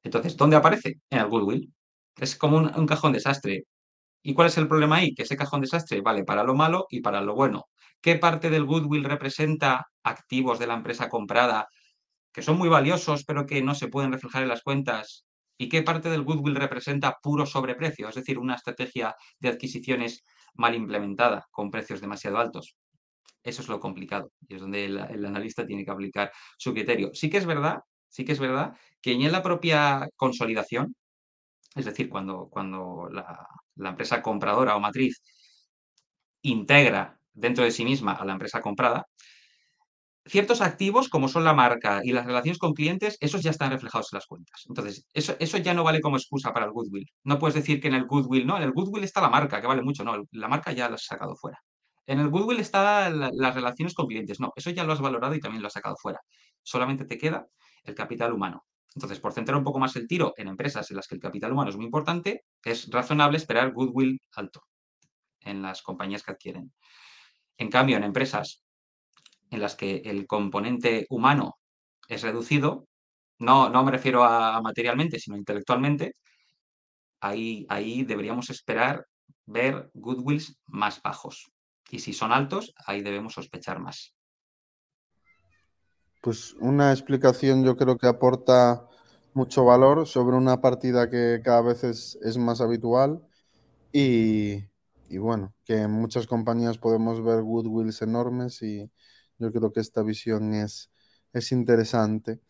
Entonces, 0.02 0.36
¿dónde 0.36 0.56
aparece? 0.56 1.00
En 1.10 1.20
el 1.20 1.28
goodwill. 1.28 1.72
Es 2.16 2.36
como 2.36 2.56
un, 2.58 2.86
cajón 2.86 3.12
desastre. 3.12 3.64
¿Y 4.22 4.34
cuál 4.34 4.48
es 4.48 4.58
el 4.58 4.68
problema 4.68 4.96
ahí? 4.96 5.14
Que 5.14 5.22
ese 5.22 5.36
cajón 5.36 5.60
desastre 5.60 6.00
vale 6.00 6.24
para 6.24 6.42
lo 6.44 6.54
malo 6.54 6.86
y 6.90 7.00
para 7.00 7.20
lo 7.20 7.34
bueno. 7.34 7.66
¿Qué 8.00 8.16
parte 8.16 8.50
del 8.50 8.64
goodwill 8.64 9.04
representa 9.04 9.86
activos 10.02 10.58
de 10.58 10.66
la 10.66 10.74
empresa 10.74 11.08
comprada 11.08 11.68
que 12.32 12.42
son 12.42 12.58
muy 12.58 12.68
valiosos 12.68 13.24
pero 13.24 13.46
que 13.46 13.62
no 13.62 13.74
se 13.74 13.88
pueden 13.88 14.12
reflejar 14.12 14.42
en 14.42 14.48
las 14.48 14.62
cuentas? 14.62 15.24
¿Y 15.60 15.68
qué 15.68 15.82
parte 15.82 16.08
del 16.08 16.22
goodwill 16.22 16.54
representa 16.54 17.18
puro 17.22 17.44
sobreprecio? 17.44 18.08
Es 18.08 18.14
decir, 18.14 18.38
una 18.38 18.54
estrategia 18.54 19.14
de 19.38 19.50
adquisiciones 19.50 20.24
mal 20.54 20.74
implementada 20.74 21.48
con 21.50 21.70
precios 21.70 22.00
demasiado 22.00 22.38
altos. 22.38 22.76
Eso 23.42 23.60
es 23.60 23.68
lo 23.68 23.78
complicado 23.78 24.32
y 24.48 24.54
es 24.54 24.62
donde 24.62 24.86
el, 24.86 25.26
analista 25.26 25.66
tiene 25.66 25.84
que 25.84 25.90
aplicar 25.90 26.32
su 26.56 26.72
criterio. 26.72 27.10
Sí 27.12 27.28
que 27.28 27.36
es 27.36 27.44
verdad, 27.44 27.80
sí 28.08 28.24
que 28.24 28.32
es 28.32 28.38
verdad 28.40 28.74
que 29.02 29.12
en 29.12 29.30
la 29.30 29.42
propia 29.42 30.08
consolidación, 30.16 30.96
es 31.74 31.84
decir, 31.84 32.08
cuando, 32.08 32.48
cuando 32.48 33.10
la 33.10 33.88
empresa 33.90 34.22
compradora 34.22 34.76
o 34.76 34.80
matriz 34.80 35.20
integra 36.40 37.20
dentro 37.34 37.64
de 37.64 37.70
sí 37.70 37.84
misma 37.84 38.12
a 38.12 38.24
la 38.24 38.32
empresa 38.32 38.62
comprada, 38.62 39.04
ciertos 40.26 40.60
activos, 40.60 41.08
como 41.08 41.28
son 41.28 41.44
la 41.44 41.54
marca 41.54 42.00
y 42.04 42.12
las 42.12 42.26
relaciones 42.26 42.58
con 42.58 42.74
clientes, 42.74 43.16
esos 43.20 43.42
ya 43.42 43.50
están 43.50 43.70
reflejados 43.70 44.12
en 44.12 44.16
las 44.18 44.26
cuentas. 44.26 44.64
Entonces, 44.68 45.06
eso, 45.12 45.34
eso 45.38 45.58
ya 45.58 45.74
no 45.74 45.84
vale 45.84 46.00
como 46.00 46.16
excusa 46.16 46.52
para 46.52 46.66
el 46.66 46.72
goodwill. 46.72 47.06
No 47.24 47.38
puedes 47.38 47.54
decir 47.54 47.80
que 47.80 47.88
en 47.88 47.94
el 47.94 48.06
goodwill, 48.06 48.46
no, 48.46 48.56
en 48.56 48.62
el 48.62 48.72
goodwill 48.72 49.04
está 49.04 49.20
la 49.20 49.30
marca, 49.30 49.60
que 49.60 49.66
vale 49.66 49.82
mucho, 49.82 50.04
no, 50.04 50.24
la 50.32 50.48
marca 50.48 50.72
ya 50.72 50.88
la 50.88 50.96
has 50.96 51.04
sacado 51.04 51.36
fuera. 51.36 51.58
En 52.06 52.20
el 52.20 52.28
goodwill 52.28 52.60
están 52.60 53.18
la, 53.20 53.30
las 53.32 53.54
relaciones 53.54 53.94
con 53.94 54.06
clientes, 54.06 54.40
no, 54.40 54.52
eso 54.56 54.70
ya 54.70 54.84
lo 54.84 54.92
has 54.92 55.00
valorado 55.00 55.34
y 55.34 55.40
también 55.40 55.62
lo 55.62 55.68
has 55.68 55.74
sacado 55.74 55.96
fuera. 56.00 56.20
Solamente 56.62 57.04
te 57.04 57.18
queda 57.18 57.46
el 57.84 57.94
capital 57.94 58.32
humano. 58.32 58.64
Entonces, 58.94 59.20
por 59.20 59.32
centrar 59.32 59.56
un 59.56 59.64
poco 59.64 59.78
más 59.78 59.94
el 59.96 60.08
tiro 60.08 60.34
en 60.36 60.48
empresas 60.48 60.90
en 60.90 60.96
las 60.96 61.06
que 61.06 61.14
el 61.14 61.20
capital 61.20 61.52
humano 61.52 61.70
es 61.70 61.76
muy 61.76 61.84
importante, 61.86 62.44
es 62.64 62.88
razonable 62.90 63.36
esperar 63.36 63.72
goodwill 63.72 64.20
alto 64.34 64.62
en 65.40 65.62
las 65.62 65.82
compañías 65.82 66.22
que 66.22 66.32
adquieren. 66.32 66.72
En 67.58 67.70
cambio, 67.70 67.96
en 67.96 68.04
empresas 68.04 68.64
en 69.50 69.60
las 69.60 69.74
que 69.76 69.96
el 70.04 70.26
componente 70.26 71.06
humano 71.10 71.58
es 72.08 72.22
reducido, 72.22 72.86
no, 73.38 73.68
no 73.70 73.84
me 73.84 73.90
refiero 73.90 74.24
a 74.24 74.60
materialmente, 74.60 75.18
sino 75.18 75.36
intelectualmente, 75.36 76.14
ahí, 77.20 77.66
ahí 77.68 78.04
deberíamos 78.04 78.50
esperar 78.50 79.06
ver 79.46 79.90
goodwills 79.94 80.56
más 80.66 81.00
bajos. 81.02 81.50
Y 81.90 81.98
si 81.98 82.12
son 82.12 82.32
altos, 82.32 82.72
ahí 82.86 83.02
debemos 83.02 83.34
sospechar 83.34 83.80
más. 83.80 84.14
Pues 86.22 86.54
una 86.60 86.92
explicación 86.92 87.64
yo 87.64 87.76
creo 87.76 87.96
que 87.96 88.06
aporta 88.06 88.86
mucho 89.32 89.64
valor 89.64 90.06
sobre 90.06 90.36
una 90.36 90.60
partida 90.60 91.08
que 91.08 91.40
cada 91.42 91.62
vez 91.62 91.82
es, 91.84 92.18
es 92.22 92.36
más 92.36 92.60
habitual 92.60 93.22
y, 93.92 94.64
y, 95.08 95.18
bueno, 95.18 95.54
que 95.64 95.82
en 95.82 95.90
muchas 95.90 96.26
compañías 96.26 96.78
podemos 96.78 97.24
ver 97.24 97.42
goodwills 97.42 98.02
enormes 98.02 98.62
y 98.62 98.90
yo 99.40 99.50
creo 99.50 99.72
que 99.72 99.80
esta 99.80 100.02
visión 100.02 100.54
es, 100.54 100.90
es 101.32 101.52
interesante. 101.52 102.40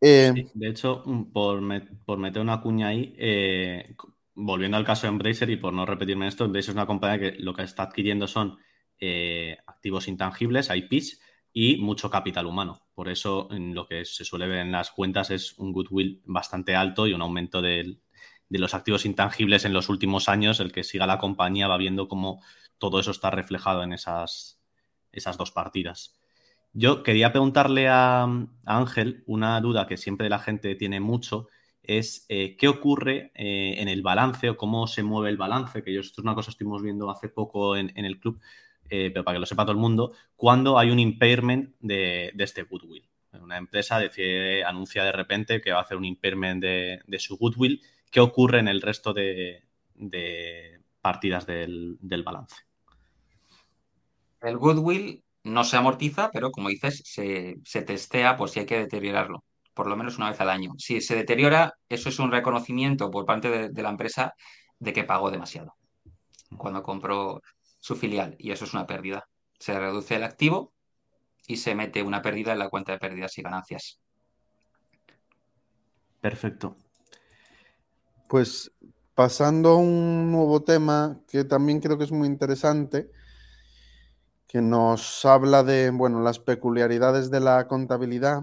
Eh, 0.00 0.50
de 0.52 0.68
hecho, 0.68 1.02
por, 1.32 1.60
met 1.60 1.88
por, 2.04 2.18
meter 2.18 2.42
una 2.42 2.60
cuña 2.60 2.88
ahí, 2.88 3.14
eh, 3.18 3.94
volviendo 4.34 4.76
al 4.76 4.84
caso 4.84 5.06
de 5.06 5.12
Embracer 5.12 5.50
y 5.50 5.56
por 5.56 5.72
no 5.72 5.86
repetirme 5.86 6.28
esto, 6.28 6.44
Embracer 6.44 6.70
es 6.70 6.74
una 6.74 6.86
compañía 6.86 7.18
que 7.18 7.38
lo 7.38 7.54
que 7.54 7.62
está 7.62 7.84
adquiriendo 7.84 8.26
son 8.26 8.58
eh, 8.98 9.56
activos 9.66 10.08
intangibles, 10.08 10.70
IPs, 10.74 11.20
y 11.52 11.78
mucho 11.78 12.10
capital 12.10 12.46
humano. 12.46 12.82
Por 12.94 13.08
eso 13.08 13.48
lo 13.50 13.86
que 13.86 14.04
se 14.04 14.24
suele 14.24 14.46
ver 14.46 14.58
en 14.58 14.72
las 14.72 14.90
cuentas 14.90 15.30
es 15.30 15.58
un 15.58 15.72
goodwill 15.72 16.20
bastante 16.26 16.74
alto 16.76 17.06
y 17.06 17.14
un 17.14 17.22
aumento 17.22 17.62
del, 17.62 18.02
de 18.48 18.58
los 18.58 18.74
activos 18.74 19.06
intangibles 19.06 19.64
en 19.64 19.72
los 19.72 19.88
últimos 19.88 20.28
años. 20.28 20.60
El 20.60 20.70
que 20.70 20.84
siga 20.84 21.06
la 21.06 21.18
compañía 21.18 21.68
va 21.68 21.78
viendo 21.78 22.08
cómo 22.08 22.42
todo 22.78 23.00
eso 23.00 23.10
está 23.10 23.30
reflejado 23.30 23.82
en 23.82 23.94
esas, 23.94 24.55
esas 25.16 25.36
dos 25.36 25.50
partidas. 25.50 26.16
Yo 26.78 27.02
quería 27.02 27.32
preguntarle 27.32 27.88
a, 27.88 28.28
Ángel 28.66 29.24
una 29.26 29.58
duda 29.62 29.86
que 29.86 29.96
siempre 29.96 30.28
la 30.28 30.38
gente 30.38 30.74
tiene 30.74 31.00
mucho, 31.00 31.48
es 31.82 32.26
eh, 32.28 32.54
qué 32.58 32.68
ocurre 32.68 33.32
eh, 33.34 33.76
en 33.78 33.88
el 33.88 34.02
balance 34.02 34.50
o 34.50 34.58
cómo 34.58 34.86
se 34.86 35.02
mueve 35.02 35.30
el 35.30 35.38
balance, 35.38 35.82
que 35.82 35.94
yo 35.94 36.00
esto 36.00 36.20
es 36.20 36.24
una 36.24 36.34
cosa 36.34 36.48
que 36.48 36.50
estuvimos 36.50 36.82
viendo 36.82 37.10
hace 37.10 37.30
poco 37.30 37.78
en, 37.78 37.92
el 37.96 38.20
club, 38.20 38.42
eh, 38.90 39.10
pero 39.10 39.24
para 39.24 39.36
que 39.36 39.40
lo 39.40 39.46
sepa 39.46 39.64
todo 39.64 39.72
el 39.72 39.78
mundo, 39.78 40.12
cuando 40.36 40.78
hay 40.78 40.90
un 40.90 40.98
impairment 40.98 41.74
de, 41.80 42.34
este 42.36 42.64
goodwill. 42.64 43.08
Una 43.40 43.56
empresa 43.56 43.98
decide, 43.98 44.62
anuncia 44.62 45.02
de 45.02 45.12
repente 45.12 45.62
que 45.62 45.72
va 45.72 45.78
a 45.78 45.82
hacer 45.82 45.96
un 45.96 46.04
impairment 46.04 46.62
de, 46.62 47.18
su 47.18 47.38
goodwill. 47.38 47.80
¿Qué 48.10 48.20
ocurre 48.20 48.58
en 48.58 48.68
el 48.68 48.82
resto 48.82 49.14
de, 49.14 49.62
partidas 51.00 51.46
del, 51.46 51.98
balance? 52.22 52.65
El 54.40 54.58
goodwill 54.58 55.24
no 55.44 55.64
se 55.64 55.76
amortiza, 55.76 56.30
pero 56.32 56.50
como 56.50 56.68
dices, 56.68 57.02
se, 57.04 57.56
se 57.64 57.82
testea 57.82 58.36
por 58.36 58.50
si 58.50 58.60
hay 58.60 58.66
que 58.66 58.78
deteriorarlo, 58.78 59.44
por 59.74 59.86
lo 59.86 59.96
menos 59.96 60.18
una 60.18 60.30
vez 60.30 60.40
al 60.40 60.50
año. 60.50 60.72
Si 60.78 61.00
se 61.00 61.14
deteriora, 61.16 61.74
eso 61.88 62.08
es 62.08 62.18
un 62.18 62.32
reconocimiento 62.32 63.10
por 63.10 63.26
parte 63.26 63.48
de, 63.50 63.68
de 63.70 63.82
la 63.82 63.90
empresa 63.90 64.34
de 64.78 64.92
que 64.92 65.04
pagó 65.04 65.30
demasiado 65.30 65.74
cuando 66.56 66.82
compró 66.82 67.42
su 67.80 67.96
filial 67.96 68.36
y 68.38 68.50
eso 68.50 68.64
es 68.64 68.74
una 68.74 68.86
pérdida. 68.86 69.28
Se 69.58 69.78
reduce 69.78 70.16
el 70.16 70.24
activo 70.24 70.72
y 71.46 71.56
se 71.56 71.74
mete 71.74 72.02
una 72.02 72.22
pérdida 72.22 72.52
en 72.52 72.58
la 72.58 72.68
cuenta 72.68 72.92
de 72.92 72.98
pérdidas 72.98 73.36
y 73.38 73.42
ganancias. 73.42 74.00
Perfecto. 76.20 76.76
Pues 78.28 78.72
pasando 79.14 79.70
a 79.70 79.76
un 79.76 80.30
nuevo 80.32 80.62
tema 80.62 81.20
que 81.28 81.44
también 81.44 81.80
creo 81.80 81.96
que 81.96 82.04
es 82.04 82.12
muy 82.12 82.26
interesante, 82.26 83.10
que 84.56 84.62
nos 84.62 85.22
habla 85.26 85.62
de 85.62 85.90
bueno, 85.90 86.22
las 86.22 86.38
peculiaridades 86.38 87.30
de 87.30 87.40
la 87.40 87.68
contabilidad. 87.68 88.42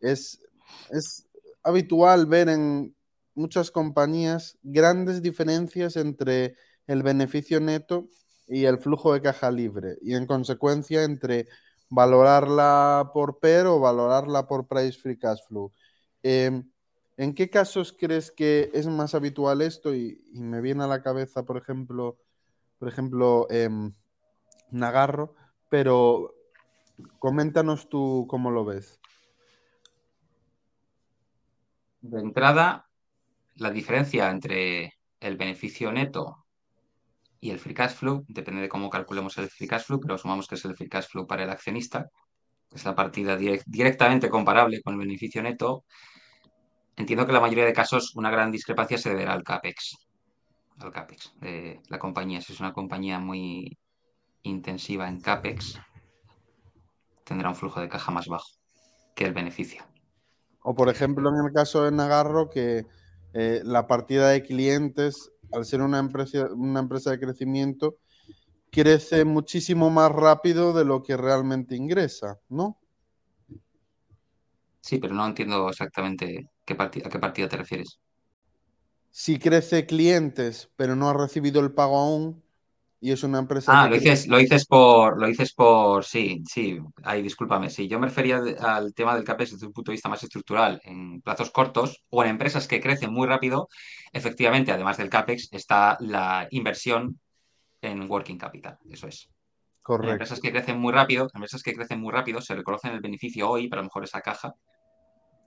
Es, 0.00 0.40
es 0.88 1.28
habitual 1.62 2.24
ver 2.24 2.48
en 2.48 2.96
muchas 3.34 3.70
compañías 3.70 4.56
grandes 4.62 5.20
diferencias 5.20 5.96
entre 5.96 6.54
el 6.86 7.02
beneficio 7.02 7.60
neto 7.60 8.08
y 8.48 8.64
el 8.64 8.78
flujo 8.78 9.12
de 9.12 9.20
caja 9.20 9.50
libre 9.50 9.98
y 10.00 10.14
en 10.14 10.24
consecuencia 10.24 11.04
entre 11.04 11.46
valorarla 11.90 13.10
por 13.12 13.38
PER 13.38 13.66
o 13.66 13.80
valorarla 13.80 14.48
por 14.48 14.66
Price 14.66 14.98
Free 14.98 15.18
Cash 15.18 15.40
Flow. 15.46 15.74
Eh, 16.22 16.62
¿En 17.18 17.34
qué 17.34 17.50
casos 17.50 17.92
crees 17.92 18.30
que 18.30 18.70
es 18.72 18.86
más 18.86 19.14
habitual 19.14 19.60
esto? 19.60 19.94
Y, 19.94 20.24
me 20.32 20.62
viene 20.62 20.84
a 20.84 20.86
la 20.86 21.02
cabeza, 21.02 21.44
por 21.44 21.58
ejemplo, 21.58 22.16
por 22.78 22.88
ejemplo, 22.88 23.46
eh, 23.50 23.68
Nagarro, 24.70 25.34
pero 25.70 26.34
coméntanos 27.18 27.88
tú 27.88 28.26
cómo 28.28 28.50
lo 28.50 28.66
ves. 28.66 29.00
De 32.02 32.20
entrada, 32.20 32.88
la 33.54 33.70
diferencia 33.70 34.30
entre 34.30 34.94
el 35.20 35.36
beneficio 35.36 35.92
neto 35.92 36.44
y 37.40 37.50
el 37.50 37.58
free 37.58 37.74
cash 37.74 37.92
flow, 37.92 38.24
depende 38.28 38.60
de 38.60 38.68
cómo 38.68 38.90
calculemos 38.90 39.38
el 39.38 39.48
free 39.48 39.68
cash 39.68 39.84
flow, 39.84 40.00
pero 40.00 40.14
asumamos 40.14 40.46
que 40.46 40.56
es 40.56 40.64
el 40.64 40.76
free 40.76 40.88
cash 40.88 41.08
flow 41.08 41.26
para 41.26 41.44
el 41.44 41.50
accionista, 41.50 42.10
es 42.70 42.84
la 42.84 42.94
partida 42.94 43.36
direct, 43.36 43.64
directamente 43.66 44.28
comparable 44.28 44.82
con 44.82 44.94
el 44.94 45.00
beneficio 45.00 45.42
neto. 45.42 45.84
Entiendo 46.96 47.24
que 47.24 47.30
en 47.30 47.34
la 47.34 47.40
mayoría 47.40 47.64
de 47.64 47.72
casos 47.72 48.14
una 48.16 48.30
gran 48.30 48.50
discrepancia 48.50 48.98
se 48.98 49.10
deberá 49.10 49.32
al 49.32 49.42
CAPEX. 49.42 49.96
al 50.78 50.92
CAPEX 50.92 51.34
de 51.40 51.80
la 51.88 51.98
compañía. 51.98 52.40
Si 52.40 52.52
es 52.52 52.60
una 52.60 52.72
compañía 52.72 53.18
muy 53.18 53.78
intensiva 54.42 55.08
en 55.08 55.20
CAPEX, 55.20 55.80
tendrá 57.24 57.48
un 57.48 57.56
flujo 57.56 57.80
de 57.80 57.88
caja 57.88 58.10
más 58.10 58.26
bajo 58.26 58.48
que 59.14 59.24
el 59.24 59.32
beneficio. 59.32 59.84
O 60.62 60.74
por 60.74 60.88
ejemplo, 60.88 61.30
en 61.30 61.46
el 61.46 61.52
caso 61.52 61.84
de 61.84 61.92
Nagarro, 61.92 62.50
que 62.50 62.86
eh, 63.32 63.60
la 63.64 63.86
partida 63.86 64.28
de 64.30 64.42
clientes, 64.42 65.30
al 65.52 65.64
ser 65.64 65.82
una 65.82 65.98
empresa, 65.98 66.48
una 66.52 66.80
empresa 66.80 67.10
de 67.10 67.20
crecimiento, 67.20 67.96
crece 68.70 69.24
muchísimo 69.24 69.90
más 69.90 70.12
rápido 70.12 70.72
de 70.72 70.84
lo 70.84 71.02
que 71.02 71.16
realmente 71.16 71.76
ingresa, 71.76 72.38
¿no? 72.48 72.78
Sí, 74.80 74.98
pero 74.98 75.14
no 75.14 75.26
entiendo 75.26 75.68
exactamente 75.68 76.50
qué 76.64 76.74
a 76.74 76.90
qué 76.90 77.18
partida 77.18 77.48
te 77.48 77.56
refieres. 77.56 77.98
Si 79.10 79.38
crece 79.38 79.86
clientes, 79.86 80.70
pero 80.76 80.94
no 80.94 81.08
ha 81.08 81.14
recibido 81.14 81.60
el 81.60 81.72
pago 81.72 81.98
aún, 81.98 82.42
y 83.00 83.12
es 83.12 83.22
una 83.22 83.38
empresa. 83.38 83.72
Ah, 83.74 83.88
lo 83.88 83.94
dices, 83.94 84.28
lo 84.28 84.36
dices 84.36 84.66
por, 84.66 85.18
lo 85.18 85.26
dices 85.26 85.54
por, 85.54 86.04
sí, 86.04 86.42
sí, 86.46 86.78
ahí 87.02 87.22
discúlpame, 87.22 87.70
sí, 87.70 87.88
yo 87.88 87.98
me 87.98 88.08
refería 88.08 88.40
al 88.60 88.92
tema 88.92 89.14
del 89.14 89.24
CAPEX 89.24 89.52
desde 89.52 89.66
un 89.66 89.72
punto 89.72 89.90
de 89.90 89.94
vista 89.94 90.10
más 90.10 90.22
estructural, 90.22 90.80
en 90.84 91.22
plazos 91.22 91.50
cortos 91.50 92.02
o 92.10 92.22
en 92.22 92.30
empresas 92.30 92.68
que 92.68 92.80
crecen 92.80 93.12
muy 93.12 93.26
rápido, 93.26 93.68
efectivamente, 94.12 94.70
además 94.70 94.98
del 94.98 95.08
CAPEX, 95.08 95.48
está 95.52 95.96
la 96.00 96.46
inversión 96.50 97.18
en 97.80 98.10
working 98.10 98.38
capital, 98.38 98.78
eso 98.90 99.08
es. 99.08 99.28
Correcto. 99.82 100.08
En 100.08 100.12
empresas 100.12 100.40
que 100.40 100.52
crecen 100.52 100.78
muy 100.78 100.92
rápido, 100.92 101.26
empresas 101.32 101.62
que 101.62 101.74
crecen 101.74 102.00
muy 102.00 102.12
rápido, 102.12 102.42
se 102.42 102.54
reconocen 102.54 102.92
el 102.92 103.00
beneficio 103.00 103.48
hoy, 103.48 103.68
pero 103.68 103.80
a 103.80 103.82
lo 103.82 103.86
mejor 103.86 104.04
esa 104.04 104.20
caja 104.20 104.54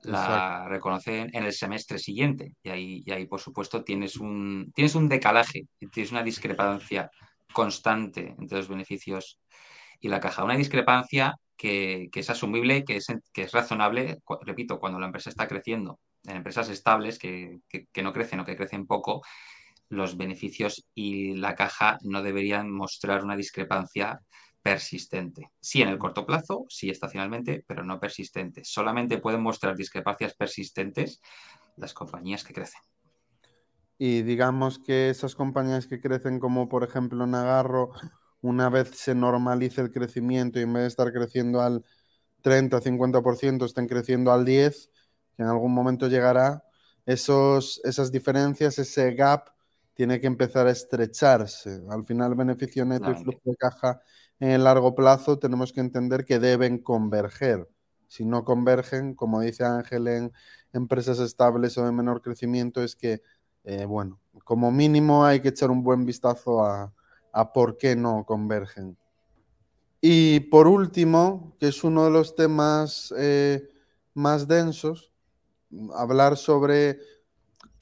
la 0.02 0.68
reconocen 0.68 1.30
en 1.34 1.46
el 1.46 1.54
semestre 1.54 1.98
siguiente. 1.98 2.56
Y 2.62 2.70
ahí, 2.70 3.04
y 3.06 3.12
ahí, 3.12 3.26
por 3.26 3.40
supuesto, 3.40 3.84
tienes 3.84 4.18
un, 4.18 4.72
tienes 4.76 4.96
un 4.96 5.08
decalaje, 5.08 5.68
tienes 5.92 6.12
una 6.12 6.24
discrepancia 6.24 7.10
constante 7.54 8.36
entre 8.38 8.58
los 8.58 8.68
beneficios 8.68 9.40
y 10.00 10.10
la 10.10 10.20
caja. 10.20 10.44
Una 10.44 10.58
discrepancia 10.58 11.36
que, 11.56 12.10
es 12.14 12.30
asumible, 12.30 12.84
que 12.84 12.98
es, 12.98 13.08
que 13.32 13.44
es 13.44 13.52
razonable, 13.52 14.20
repito, 14.42 14.80
cuando 14.80 15.00
la 15.00 15.06
empresa 15.06 15.30
está 15.30 15.48
creciendo. 15.48 16.00
En 16.26 16.38
empresas 16.38 16.70
estables 16.70 17.20
que, 17.20 17.60
que 17.70 18.04
no 18.04 18.14
crecen 18.14 18.40
o 18.40 18.46
que 18.46 18.56
crecen 18.56 18.88
poco, 18.88 19.22
los 19.90 20.18
beneficios 20.18 20.86
y 20.94 21.36
la 21.36 21.56
caja 21.56 21.98
no 22.02 22.22
deberían 22.24 22.72
mostrar 22.72 23.24
una 23.24 23.36
discrepancia 23.36 24.20
persistente. 24.62 25.52
Sí 25.60 25.82
en 25.82 25.90
el 25.90 25.98
corto 25.98 26.26
plazo, 26.26 26.66
sí 26.70 26.90
estacionalmente, 26.90 27.64
pero 27.68 27.84
no 27.84 28.00
persistente. 28.00 28.64
Solamente 28.64 29.20
pueden 29.20 29.42
mostrar 29.42 29.76
discrepancias 29.76 30.34
persistentes 30.36 31.22
las 31.76 31.94
compañías 31.94 32.44
que 32.44 32.54
crecen. 32.54 32.82
Y 34.06 34.22
digamos 34.24 34.80
que 34.80 35.10
esas 35.10 35.34
compañías 35.34 35.88
que 35.88 36.02
crecen 36.02 36.38
como 36.38 36.68
por 36.68 36.84
ejemplo 36.84 37.26
Nagarro, 37.26 37.92
una 38.42 38.68
vez 38.68 38.90
se 38.90 39.16
normalice 39.16 39.80
el 39.80 39.92
crecimiento 39.94 40.60
y 40.60 40.64
en 40.64 40.74
vez 40.74 40.82
de 40.82 40.88
estar 40.90 41.14
creciendo 41.14 41.62
al 41.62 41.86
30, 42.42 42.82
50%, 42.82 43.64
estén 43.64 43.88
creciendo 43.88 44.34
al 44.34 44.44
10, 44.44 44.92
que 45.38 45.44
en 45.44 45.48
algún 45.48 45.74
momento 45.74 46.10
llegará, 46.10 46.66
esos, 47.06 47.80
esas 47.86 48.12
diferencias, 48.12 48.78
ese 48.78 49.14
gap 49.14 49.52
tiene 49.94 50.20
que 50.20 50.28
empezar 50.28 50.68
a 50.68 50.72
estrecharse. 50.72 51.82
Al 51.90 52.04
final, 52.04 52.36
beneficio 52.36 52.84
neto 52.84 53.10
y 53.10 53.16
flujo 53.16 53.40
de 53.46 53.56
caja 53.56 54.02
en 54.42 54.50
el 54.50 54.66
largo 54.66 54.96
plazo 54.96 55.40
tenemos 55.40 55.72
que 55.72 55.80
entender 55.80 56.26
que 56.26 56.40
deben 56.40 56.78
converger. 56.80 57.70
Si 58.08 58.26
no 58.26 58.44
convergen, 58.44 59.16
como 59.16 59.40
dice 59.40 59.64
Ángel 59.64 60.10
en 60.10 60.34
empresas 60.74 61.20
estables 61.20 61.78
o 61.78 61.86
de 61.86 61.94
menor 61.94 62.22
crecimiento, 62.22 62.84
es 62.84 62.98
que, 62.98 63.22
eh, 63.64 63.86
bueno, 63.86 64.20
como 64.44 64.72
mínimo 64.72 65.26
hay 65.26 65.40
que 65.40 65.50
echar 65.50 65.72
un 65.72 65.84
buen 65.84 66.06
vistazo 66.06 66.64
a, 66.66 66.94
por 67.54 67.78
qué 67.78 67.96
no 67.96 68.26
convergen. 68.26 68.98
Y 70.02 70.42
por 70.42 70.68
último, 70.68 71.56
que 71.60 71.70
es 71.70 71.84
uno 71.84 72.06
de 72.06 72.12
los 72.12 72.36
temas 72.36 73.14
eh, 73.18 73.70
más 74.14 74.48
densos, 74.48 75.12
hablar 75.96 76.38
sobre 76.38 77.00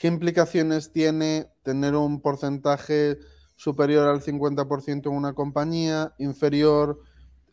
¿Qué 0.01 0.07
implicaciones 0.07 0.91
tiene 0.91 1.51
tener 1.61 1.93
un 1.93 2.21
porcentaje 2.21 3.19
superior 3.55 4.07
al 4.07 4.23
50% 4.23 5.05
en 5.05 5.15
una 5.15 5.33
compañía, 5.33 6.15
inferior 6.17 6.99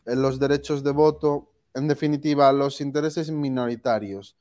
en 0.07 0.23
los 0.23 0.39
derechos 0.39 0.83
de 0.83 0.89
voto, 0.89 1.51
en 1.75 1.87
definitiva, 1.87 2.51
los 2.51 2.81
intereses 2.81 3.29
minoritarios? 3.29 4.35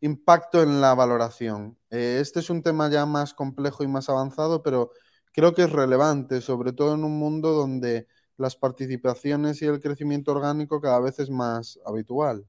Impacto 0.00 0.62
en 0.62 0.80
la 0.80 0.94
valoración. 0.94 1.76
Eh, 1.90 2.18
este 2.20 2.40
es 2.40 2.50
un 2.50 2.62
tema 2.62 2.88
ya 2.88 3.04
más 3.06 3.34
complejo 3.34 3.82
y 3.82 3.88
más 3.88 4.08
avanzado, 4.08 4.62
pero 4.62 4.92
creo 5.32 5.54
que 5.54 5.62
es 5.62 5.72
relevante, 5.72 6.40
sobre 6.40 6.72
todo 6.72 6.94
en 6.94 7.04
un 7.04 7.18
mundo 7.18 7.52
donde 7.52 8.06
las 8.36 8.56
participaciones 8.56 9.60
y 9.60 9.66
el 9.66 9.80
crecimiento 9.80 10.32
orgánico 10.32 10.80
cada 10.80 11.00
vez 11.00 11.18
es 11.18 11.30
más 11.30 11.78
habitual. 11.84 12.46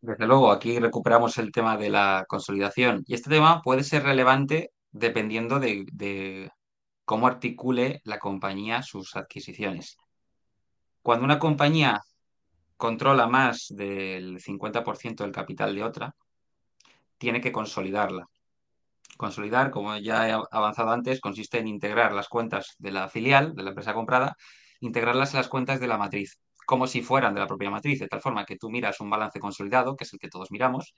Desde 0.00 0.26
luego, 0.26 0.50
aquí 0.50 0.78
recuperamos 0.78 1.38
el 1.38 1.50
tema 1.50 1.76
de 1.76 1.88
la 1.88 2.26
consolidación 2.28 3.04
y 3.06 3.14
este 3.14 3.30
tema 3.30 3.62
puede 3.62 3.84
ser 3.84 4.02
relevante 4.02 4.72
dependiendo 4.90 5.58
de, 5.58 6.50
cómo 7.04 7.26
articule 7.26 8.00
la 8.04 8.18
compañía 8.18 8.82
sus 8.82 9.16
adquisiciones. 9.16 9.96
Cuando 11.02 11.24
una 11.24 11.38
compañía 11.38 12.02
controla 12.76 13.26
más 13.26 13.66
del 13.70 14.40
50% 14.40 15.24
del 15.24 15.32
capital 15.32 15.74
de 15.74 15.82
otra, 15.82 16.14
tiene 17.18 17.40
que 17.40 17.52
consolidarla. 17.52 18.26
Consolidar, 19.16 19.70
como 19.70 19.96
ya 19.96 20.28
he 20.28 20.32
avanzado 20.50 20.90
antes, 20.90 21.20
consiste 21.20 21.58
en 21.58 21.68
integrar 21.68 22.12
las 22.12 22.28
cuentas 22.28 22.74
de 22.78 22.90
la 22.90 23.08
filial, 23.08 23.54
de 23.54 23.62
la 23.62 23.70
empresa 23.70 23.94
comprada, 23.94 24.36
integrarlas 24.80 25.32
en 25.34 25.38
las 25.38 25.48
cuentas 25.48 25.80
de 25.80 25.86
la 25.86 25.98
matriz 25.98 26.38
como 26.64 26.86
si 26.86 27.02
fueran 27.02 27.34
de 27.34 27.40
la 27.40 27.46
propia 27.46 27.70
matriz, 27.70 28.00
de 28.00 28.08
tal 28.08 28.20
forma 28.20 28.44
que 28.44 28.56
tú 28.56 28.70
miras 28.70 29.00
un 29.00 29.10
balance 29.10 29.40
consolidado, 29.40 29.96
que 29.96 30.04
es 30.04 30.12
el 30.12 30.18
que 30.18 30.28
todos 30.28 30.50
miramos, 30.50 30.94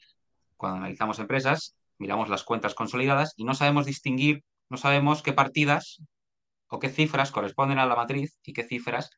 cuando 0.56 0.78
analizamos 0.78 1.18
empresas, 1.18 1.76
miramos 1.98 2.28
las 2.28 2.44
cuentas 2.44 2.74
consolidadas 2.74 3.32
y 3.36 3.44
no 3.44 3.54
sabemos 3.54 3.86
distinguir, 3.86 4.44
no 4.68 4.76
sabemos 4.76 5.22
qué 5.22 5.32
partidas 5.32 6.02
o 6.68 6.78
qué 6.78 6.88
cifras 6.88 7.30
corresponden 7.30 7.78
a 7.78 7.86
la 7.86 7.96
matriz 7.96 8.38
y 8.44 8.52
qué 8.52 8.64
cifras 8.64 9.10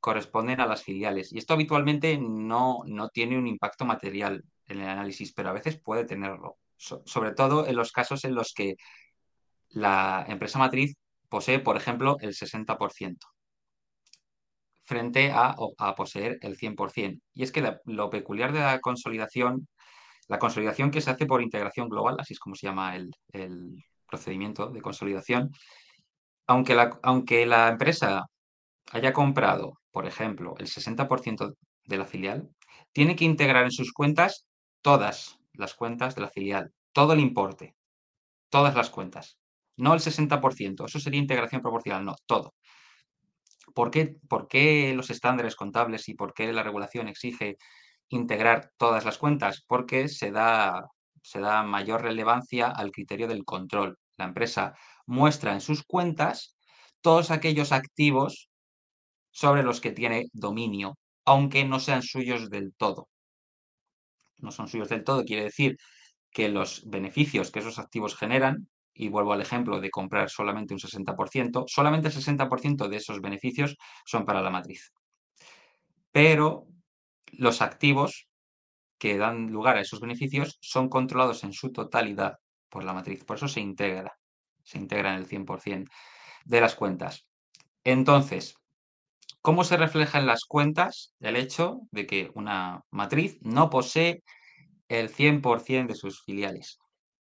corresponden 0.00 0.60
a 0.60 0.66
las 0.66 0.82
filiales. 0.82 1.32
Y 1.32 1.38
esto 1.38 1.54
habitualmente 1.54 2.18
no, 2.18 2.80
no 2.86 3.08
tiene 3.08 3.38
un 3.38 3.46
impacto 3.46 3.84
material 3.84 4.44
en 4.66 4.80
el 4.80 4.88
análisis, 4.88 5.32
pero 5.32 5.50
a 5.50 5.52
veces 5.52 5.80
puede 5.80 6.04
tenerlo, 6.04 6.56
sobre 6.76 7.32
todo 7.32 7.66
en 7.66 7.76
los 7.76 7.92
casos 7.92 8.24
en 8.24 8.34
los 8.34 8.52
que 8.54 8.74
la 9.70 10.24
empresa 10.28 10.58
matriz 10.58 10.94
posee, 11.28 11.58
por 11.60 11.76
ejemplo, 11.76 12.16
el 12.20 12.34
60% 12.34 13.16
frente 14.86 15.32
a, 15.32 15.56
a 15.78 15.94
poseer 15.94 16.38
el 16.42 16.56
100%. 16.56 17.20
Y 17.34 17.42
es 17.42 17.52
que 17.52 17.78
lo 17.84 18.10
peculiar 18.10 18.52
de 18.52 18.60
la 18.60 18.80
consolidación, 18.80 19.68
la 20.28 20.38
consolidación 20.38 20.90
que 20.90 21.00
se 21.00 21.10
hace 21.10 21.26
por 21.26 21.42
integración 21.42 21.88
global, 21.88 22.16
así 22.18 22.34
es 22.34 22.38
como 22.38 22.54
se 22.54 22.66
llama 22.68 22.96
el, 22.96 23.10
procedimiento 24.08 24.68
de 24.68 24.80
consolidación, 24.80 25.50
aunque 26.46 26.76
la, 26.76 26.98
aunque 27.02 27.44
la 27.44 27.68
empresa 27.68 28.26
haya 28.92 29.12
comprado, 29.12 29.80
por 29.96 30.06
ejemplo, 30.06 30.54
el 30.58 30.66
60% 30.66 31.56
de 31.86 31.96
la 31.96 32.04
filial, 32.04 32.50
tiene 32.92 33.16
que 33.16 33.24
integrar 33.24 33.64
en 33.64 33.70
sus 33.70 33.94
cuentas 33.94 34.46
todas 34.82 35.40
las 35.54 35.72
cuentas 35.72 36.14
de 36.14 36.20
la 36.20 36.28
filial, 36.28 36.70
todo 36.92 37.14
el 37.14 37.20
importe, 37.20 37.74
todas 38.50 38.74
las 38.74 38.90
cuentas, 38.90 39.38
no 39.78 39.94
el 39.94 40.00
60%, 40.00 40.84
eso 40.84 41.00
sería 41.00 41.18
integración 41.18 41.62
proporcional, 41.62 42.04
no, 42.04 42.14
todo. 42.26 42.52
¿Por 43.72 43.90
qué, 43.90 44.92
los 44.94 45.08
estándares 45.08 45.56
contables 45.56 46.10
y 46.10 46.14
por 46.14 46.34
qué 46.34 46.52
la 46.52 46.62
regulación 46.62 47.08
exige 47.08 47.56
integrar 48.10 48.72
todas 48.76 49.06
las 49.06 49.16
cuentas? 49.16 49.64
Porque 49.66 50.08
se 50.08 50.30
da, 50.30 50.90
se 51.22 51.40
da 51.40 51.62
mayor 51.62 52.02
relevancia 52.02 52.66
al 52.66 52.90
criterio 52.90 53.28
del 53.28 53.46
control. 53.46 53.96
La 54.18 54.26
empresa 54.26 54.74
muestra 55.06 55.54
en 55.54 55.62
sus 55.62 55.84
cuentas 55.84 56.58
todos 57.00 57.30
aquellos 57.30 57.72
activos 57.72 58.50
sobre 59.36 59.62
los 59.62 59.82
que 59.82 59.92
tiene 59.92 60.30
dominio, 60.32 60.96
aunque 61.26 61.62
no 61.66 61.78
sean 61.78 62.02
suyos 62.02 62.48
del 62.48 62.72
todo. 62.74 63.10
No 64.38 64.50
son 64.50 64.66
suyos 64.66 64.88
del 64.88 65.04
todo, 65.04 65.26
quiere 65.26 65.44
decir 65.44 65.76
que 66.30 66.48
los 66.48 66.88
beneficios 66.88 67.50
que 67.50 67.58
esos 67.58 67.78
activos 67.78 68.16
generan 68.16 68.66
y 68.94 69.10
vuelvo 69.10 69.34
al 69.34 69.42
ejemplo 69.42 69.78
de 69.78 69.90
comprar 69.90 70.30
solamente 70.30 70.72
un 70.72 70.80
60%, 70.80 71.66
solamente 71.66 72.08
el 72.08 72.14
60% 72.14 72.88
de 72.88 72.96
esos 72.96 73.20
beneficios 73.20 73.76
son 74.06 74.24
para 74.24 74.40
la 74.40 74.48
matriz. 74.48 74.90
Pero 76.12 76.66
los 77.32 77.60
activos 77.60 78.28
que 78.96 79.18
dan 79.18 79.48
lugar 79.48 79.76
a 79.76 79.82
esos 79.82 80.00
beneficios 80.00 80.56
son 80.62 80.88
controlados 80.88 81.44
en 81.44 81.52
su 81.52 81.72
totalidad 81.72 82.38
por 82.70 82.84
la 82.84 82.94
matriz. 82.94 83.22
Por 83.26 83.36
eso 83.36 83.48
se 83.48 83.60
integra, 83.60 84.16
se 84.62 84.78
integra 84.78 85.12
en 85.12 85.18
el 85.18 85.26
100% 85.26 85.90
de 86.46 86.60
las 86.62 86.74
cuentas. 86.74 87.26
Entonces, 87.84 88.56
¿cómo 89.46 89.62
se 89.62 89.76
refleja 89.76 90.18
en 90.18 90.26
las 90.26 90.44
cuentas 90.44 91.14
el 91.20 91.36
hecho 91.36 91.82
de 91.92 92.04
que 92.04 92.32
una 92.34 92.80
matriz 92.90 93.38
no 93.42 93.70
posee 93.70 94.24
el 94.88 95.08
100% 95.08 95.86
de 95.86 95.94
sus 95.94 96.20
filiales? 96.24 96.78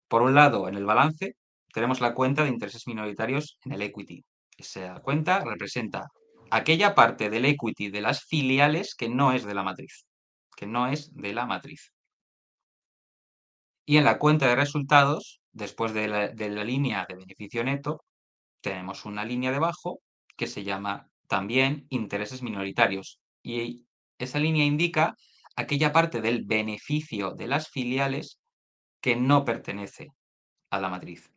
Por 0.08 0.22
un 0.22 0.34
lado, 0.34 0.66
en 0.66 0.74
el 0.74 0.84
balance, 0.84 1.36
tenemos 1.72 2.00
la 2.00 2.14
cuenta 2.14 2.42
de 2.42 2.48
intereses 2.48 2.88
minoritarios 2.88 3.60
en 3.64 3.70
el 3.70 3.82
equity. 3.82 4.24
Esa 4.56 5.00
cuenta 5.00 5.44
representa 5.44 6.08
aquella 6.50 6.96
parte 6.96 7.30
del 7.30 7.44
equity 7.44 7.88
de 7.88 8.00
las 8.00 8.24
filiales 8.24 8.96
que 8.96 9.08
no 9.08 9.30
es 9.30 9.44
de 9.44 9.54
la 9.54 9.62
matriz, 9.62 10.04
que 10.56 10.66
no 10.66 10.88
es 10.88 11.14
de 11.14 11.32
la 11.32 11.46
matriz. 11.46 11.92
Y 13.86 13.96
en 13.96 14.04
la 14.04 14.18
cuenta 14.18 14.48
de 14.48 14.56
resultados, 14.56 15.40
después 15.52 15.94
de 15.94 16.08
la, 16.08 16.28
de 16.30 16.48
la 16.48 16.64
línea 16.64 17.06
de 17.08 17.14
beneficio 17.14 17.62
neto, 17.62 18.02
tenemos 18.60 19.04
una 19.04 19.24
línea 19.24 19.52
debajo 19.52 20.00
que 20.36 20.48
se 20.48 20.64
llama 20.64 21.08
también 21.28 21.86
intereses 21.90 22.42
minoritarios. 22.42 23.20
Y 23.42 23.86
esa 24.18 24.38
línea 24.38 24.64
indica 24.64 25.14
aquella 25.54 25.92
parte 25.92 26.20
del 26.20 26.44
beneficio 26.44 27.32
de 27.32 27.46
las 27.46 27.68
filiales 27.68 28.40
que 29.00 29.14
no 29.14 29.44
pertenece 29.44 30.08
a 30.70 30.80
la 30.80 30.88
matriz. 30.88 31.30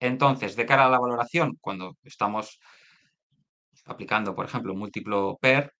Entonces, 0.00 0.54
de 0.56 0.66
cara 0.66 0.86
a 0.86 0.90
la 0.90 1.00
valoración, 1.00 1.56
cuando 1.60 1.96
estamos 2.02 2.60
aplicando, 3.86 4.34
por 4.34 4.44
ejemplo, 4.44 4.74
múltiplo 4.74 5.38
PER, 5.40 5.72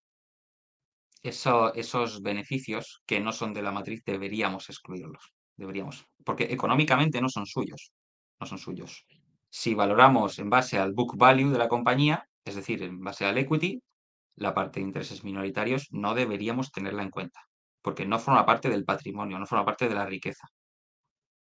esos 1.23 2.23
beneficios 2.23 3.03
que 3.07 3.21
no 3.21 3.33
son 3.33 3.53
de 3.53 3.63
la 3.63 3.73
matriz 3.73 4.03
deberíamos 4.05 4.69
excluirlos. 4.71 5.33
Deberíamos, 5.57 6.07
porque 6.25 6.45
económicamente 6.45 7.21
no 7.21 7.29
son 7.29 7.45
suyos. 7.45 7.93
No 8.41 8.47
son 8.47 8.59
suyos. 8.59 9.05
Si 9.51 9.75
valoramos 9.75 10.39
en 10.39 10.49
base 10.49 10.79
al 10.79 10.93
book 10.93 11.17
value 11.17 11.51
de 11.51 11.59
la 11.59 11.69
compañía, 11.69 12.29
es 12.49 12.57
decir, 12.57 12.83
en 12.83 13.01
base 13.01 13.25
al 13.25 13.39
equity, 13.39 13.83
la 14.37 14.55
parte 14.55 14.81
de 14.81 14.87
intereses 14.87 15.25
minoritarios 15.25 15.89
no 15.91 16.15
deberíamos 16.15 16.71
tenerla 16.71 17.03
en 17.03 17.11
cuenta, 17.11 17.41
porque 17.83 18.07
no 18.07 18.19
forma 18.19 18.47
parte 18.47 18.69
del 18.69 18.85
patrimonio, 18.85 19.39
no 19.39 19.47
forma 19.47 19.65
parte 19.65 19.89
de 19.89 19.95
la 19.95 20.07
riqueza 20.07 20.49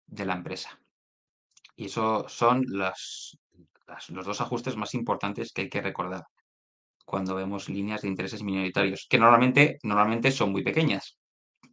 de 0.06 0.24
la 0.24 0.34
empresa. 0.34 0.80
Y 1.76 1.86
eso 1.86 2.28
son 2.28 2.64
los 2.68 3.38
dos 4.08 4.40
ajustes 4.40 4.76
más 4.76 4.94
importantes 4.94 5.52
que 5.52 5.62
hay 5.62 5.68
que 5.68 5.82
recordar 5.82 6.24
cuando 7.04 7.34
vemos 7.34 7.70
líneas 7.70 8.02
de 8.02 8.08
intereses 8.08 8.42
minoritarios, 8.42 9.06
que 9.08 9.18
normalmente, 9.18 9.78
normalmente 9.82 10.30
son 10.30 10.52
muy 10.52 10.62
pequeñas, 10.62 11.16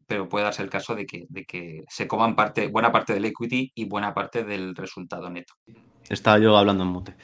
pero 0.08 0.30
puede 0.30 0.46
darse 0.46 0.64
el 0.64 0.70
caso 0.70 0.96
de 0.96 1.06
que, 1.06 1.26
de 1.28 1.44
que 1.44 1.84
se 1.90 2.08
coman 2.08 2.38
parte, 2.38 2.68
buena 2.68 2.90
parte 2.90 3.14
del 3.14 3.26
equity 3.26 3.72
y 3.76 3.86
buena 3.86 4.14
parte 4.14 4.46
del 4.46 4.74
resultado 4.74 5.30
neto. 5.30 5.54
Estaba 6.08 6.40
yo 6.40 6.56
hablando 6.56 6.84
en 6.84 6.90
mute. 6.90 7.18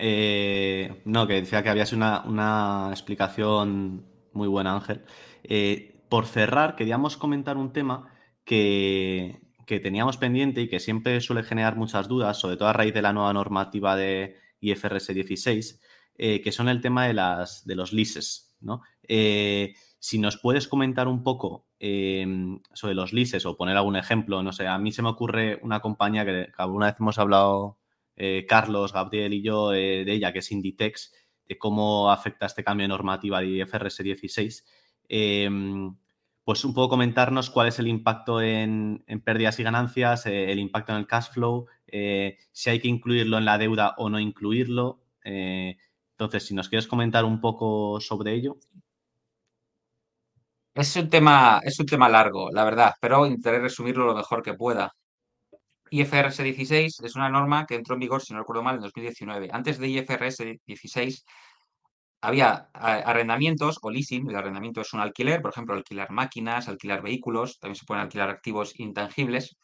Eh, 0.00 1.02
no, 1.06 1.26
que 1.26 1.34
decía 1.34 1.64
que 1.64 1.70
había 1.70 1.84
sido 1.84 2.22
una, 2.24 2.88
explicación 2.90 4.06
muy 4.32 4.46
buena, 4.46 4.74
Ángel. 4.74 5.02
Eh, 5.42 6.04
por 6.08 6.26
cerrar, 6.26 6.76
queríamos 6.76 7.16
comentar 7.16 7.56
un 7.56 7.72
tema 7.72 8.08
que, 8.44 9.40
que 9.66 9.80
teníamos 9.80 10.16
pendiente 10.16 10.60
y 10.60 10.68
que 10.68 10.78
siempre 10.78 11.20
suele 11.20 11.42
generar 11.42 11.74
muchas 11.74 12.06
dudas, 12.06 12.38
sobre 12.38 12.56
todo 12.56 12.68
a 12.68 12.72
raíz 12.72 12.94
de 12.94 13.02
la 13.02 13.12
nueva 13.12 13.32
normativa 13.32 13.96
de 13.96 14.36
IFRS 14.60 15.08
16, 15.08 15.80
eh, 16.16 16.40
que 16.42 16.52
son 16.52 16.68
el 16.68 16.80
tema 16.80 17.06
de, 17.06 17.14
las, 17.14 17.66
de 17.66 17.74
los 17.74 17.92
leases. 17.92 18.56
¿no? 18.60 18.82
Si 20.00 20.18
nos 20.18 20.36
puedes 20.36 20.68
comentar 20.68 21.08
un 21.08 21.24
poco 21.24 21.66
em, 21.80 22.60
sobre 22.72 22.94
los 22.94 23.12
leases 23.12 23.44
o 23.46 23.56
poner 23.56 23.76
algún 23.76 23.96
ejemplo, 23.96 24.42
no 24.42 24.52
sé, 24.52 24.66
a 24.68 24.78
mí 24.78 24.92
se 24.92 25.02
me 25.02 25.08
ocurre 25.08 25.58
una 25.62 25.80
compañía 25.80 26.24
que, 26.24 26.48
alguna 26.56 26.86
vez 26.86 26.96
hemos 27.00 27.18
hablado 27.18 27.77
eh, 28.18 28.44
Carlos, 28.46 28.92
Gabriel 28.92 29.32
y 29.32 29.42
yo 29.42 29.70
de 29.70 30.04
ella, 30.12 30.32
que 30.32 30.40
es 30.40 30.52
Inditex, 30.52 31.14
de 31.46 31.56
cómo 31.56 32.10
afecta 32.10 32.46
este 32.46 32.64
cambio 32.64 32.84
de 32.84 32.88
normativa 32.88 33.40
de 33.40 33.46
IFRS 33.46 34.02
16 34.02 34.66
em, 35.08 35.96
pues 36.44 36.64
un 36.64 36.74
poco 36.74 36.90
comentarnos 36.90 37.50
cuál 37.50 37.68
es 37.68 37.78
el 37.78 37.88
impacto 37.88 38.42
en, 38.42 39.04
pérdidas 39.24 39.58
y 39.60 39.62
ganancias, 39.62 40.26
el 40.26 40.58
impacto 40.58 40.92
en 40.92 40.98
el 40.98 41.06
cash 41.06 41.30
flow, 41.30 41.66
si 41.86 42.70
hay 42.70 42.80
que 42.80 42.88
incluirlo 42.88 43.38
en 43.38 43.44
la 43.44 43.58
deuda 43.58 43.94
o 43.98 44.08
no 44.08 44.18
incluirlo, 44.18 45.02
entonces, 46.18 46.48
si 46.48 46.54
nos 46.54 46.68
quieres 46.68 46.88
comentar 46.88 47.24
un 47.24 47.40
poco 47.40 48.00
sobre 48.00 48.34
ello. 48.34 48.58
Es 50.74 50.96
un 50.96 51.08
tema, 51.08 51.60
es 51.62 51.78
un 51.78 51.86
tema 51.86 52.08
largo, 52.08 52.50
la 52.50 52.64
verdad, 52.64 52.94
pero 53.00 53.24
intentaré 53.24 53.60
resumirlo 53.60 54.04
lo 54.04 54.16
mejor 54.16 54.42
que 54.42 54.54
pueda. 54.54 54.92
IFRS 55.90 56.42
16 56.42 57.00
es 57.00 57.16
una 57.16 57.28
norma 57.28 57.66
que 57.66 57.74
entró 57.74 57.94
en 57.94 58.00
vigor, 58.00 58.22
si 58.22 58.32
no 58.32 58.40
recuerdo 58.40 58.62
mal, 58.62 58.76
en 58.76 58.82
2019. 58.82 59.48
Antes 59.52 59.78
de 59.78 59.88
IFRS 59.88 60.44
16 60.66 61.24
había 62.20 62.68
arrendamientos 62.72 63.78
o 63.82 63.90
leasing. 63.90 64.28
El 64.28 64.36
arrendamiento 64.36 64.80
es 64.80 64.92
un 64.92 65.00
alquiler, 65.00 65.40
por 65.42 65.52
ejemplo, 65.52 65.74
alquilar 65.74 66.10
máquinas, 66.10 66.68
alquilar 66.68 67.02
vehículos, 67.02 67.58
también 67.58 67.76
se 67.76 67.86
pueden 67.86 68.02
alquilar 68.02 68.30
activos 68.30 68.78
intangibles. 68.78 69.56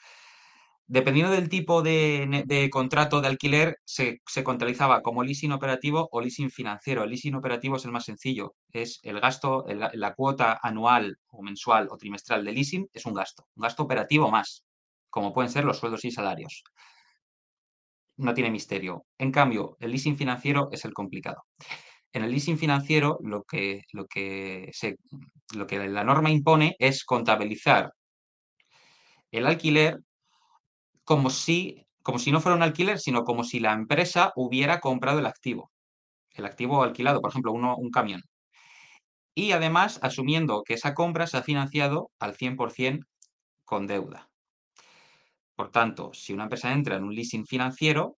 Dependiendo 0.87 1.33
del 1.33 1.49
tipo 1.49 1.83
de, 1.83 2.69
contrato 2.71 3.23
de 3.23 3.29
alquiler, 3.29 3.79
se, 3.85 4.21
contabilizaba 4.45 5.01
como 5.01 5.25
leasing 5.25 5.53
operativo 5.53 6.09
o 6.13 6.21
leasing 6.21 6.51
financiero. 6.51 7.05
El 7.05 7.11
leasing 7.11 7.35
operativo 7.35 7.77
es 7.77 7.85
el 7.87 7.93
más 7.93 8.05
sencillo. 8.05 8.55
Es 8.71 9.01
el 9.03 9.19
gasto, 9.19 9.65
la 9.67 10.15
cuota 10.15 10.61
anual 10.63 11.19
o 11.29 11.43
mensual 11.43 11.89
o 11.91 11.97
trimestral 11.97 12.45
de 12.45 12.53
leasing 12.53 12.89
es 12.93 13.07
un 13.07 13.15
gasto. 13.15 13.47
Un 13.57 13.63
gasto 13.63 13.83
operativo 13.83 14.31
más, 14.31 14.65
como 15.15 15.33
pueden 15.33 15.49
ser 15.49 15.65
los 15.65 15.79
sueldos 15.79 16.05
y 16.05 16.11
salarios. 16.11 16.65
No 18.17 18.35
tiene 18.35 18.51
misterio. 18.51 19.07
En 19.17 19.31
cambio, 19.31 19.77
el 19.79 19.93
leasing 19.93 20.19
financiero 20.19 20.69
es 20.73 20.85
el 20.85 20.93
complicado. 20.93 21.45
En 22.13 22.25
el 22.25 22.33
leasing 22.33 22.59
financiero, 22.59 23.19
lo 23.23 23.45
que, 23.45 23.83
lo 23.93 24.07
que, 24.07 24.73
lo 25.55 25.69
que 25.69 25.89
la 25.89 26.03
norma 26.03 26.33
impone 26.33 26.75
es 26.81 27.05
contabilizar 27.05 27.93
el 29.31 29.47
alquiler 29.47 30.01
como 31.05 31.31
si, 31.31 31.87
como 32.03 32.19
si 32.19 32.33
no 32.33 32.41
fuera 32.41 32.57
un 32.57 32.65
alquiler, 32.65 32.99
sino 32.99 33.23
como 33.23 33.45
si 33.45 33.61
la 33.61 33.73
empresa 33.73 34.33
hubiera 34.35 34.81
comprado 34.81 35.21
el 35.21 35.27
activo. 35.27 35.71
El 36.31 36.45
activo 36.45 36.83
alquilado, 36.83 37.21
por 37.21 37.31
ejemplo, 37.31 37.53
un 37.53 37.91
camión. 37.91 38.23
Y 39.33 39.53
además 39.53 40.01
asumiendo 40.03 40.65
que 40.65 40.75
esa 40.75 40.93
compra 40.93 41.29
se 41.29 41.37
ha 41.37 41.43
financiado 41.43 42.11
al 42.19 42.37
100% 42.37 43.07
con 43.65 43.87
deuda. 43.87 44.29
Por 45.57 45.71
tanto, 45.71 46.13
si 46.13 46.33
una 46.33 46.45
empresa 46.45 46.73
entra 46.73 46.97
en 46.97 47.05
un 47.05 47.15
leasing 47.15 47.47
financiero, 47.47 48.17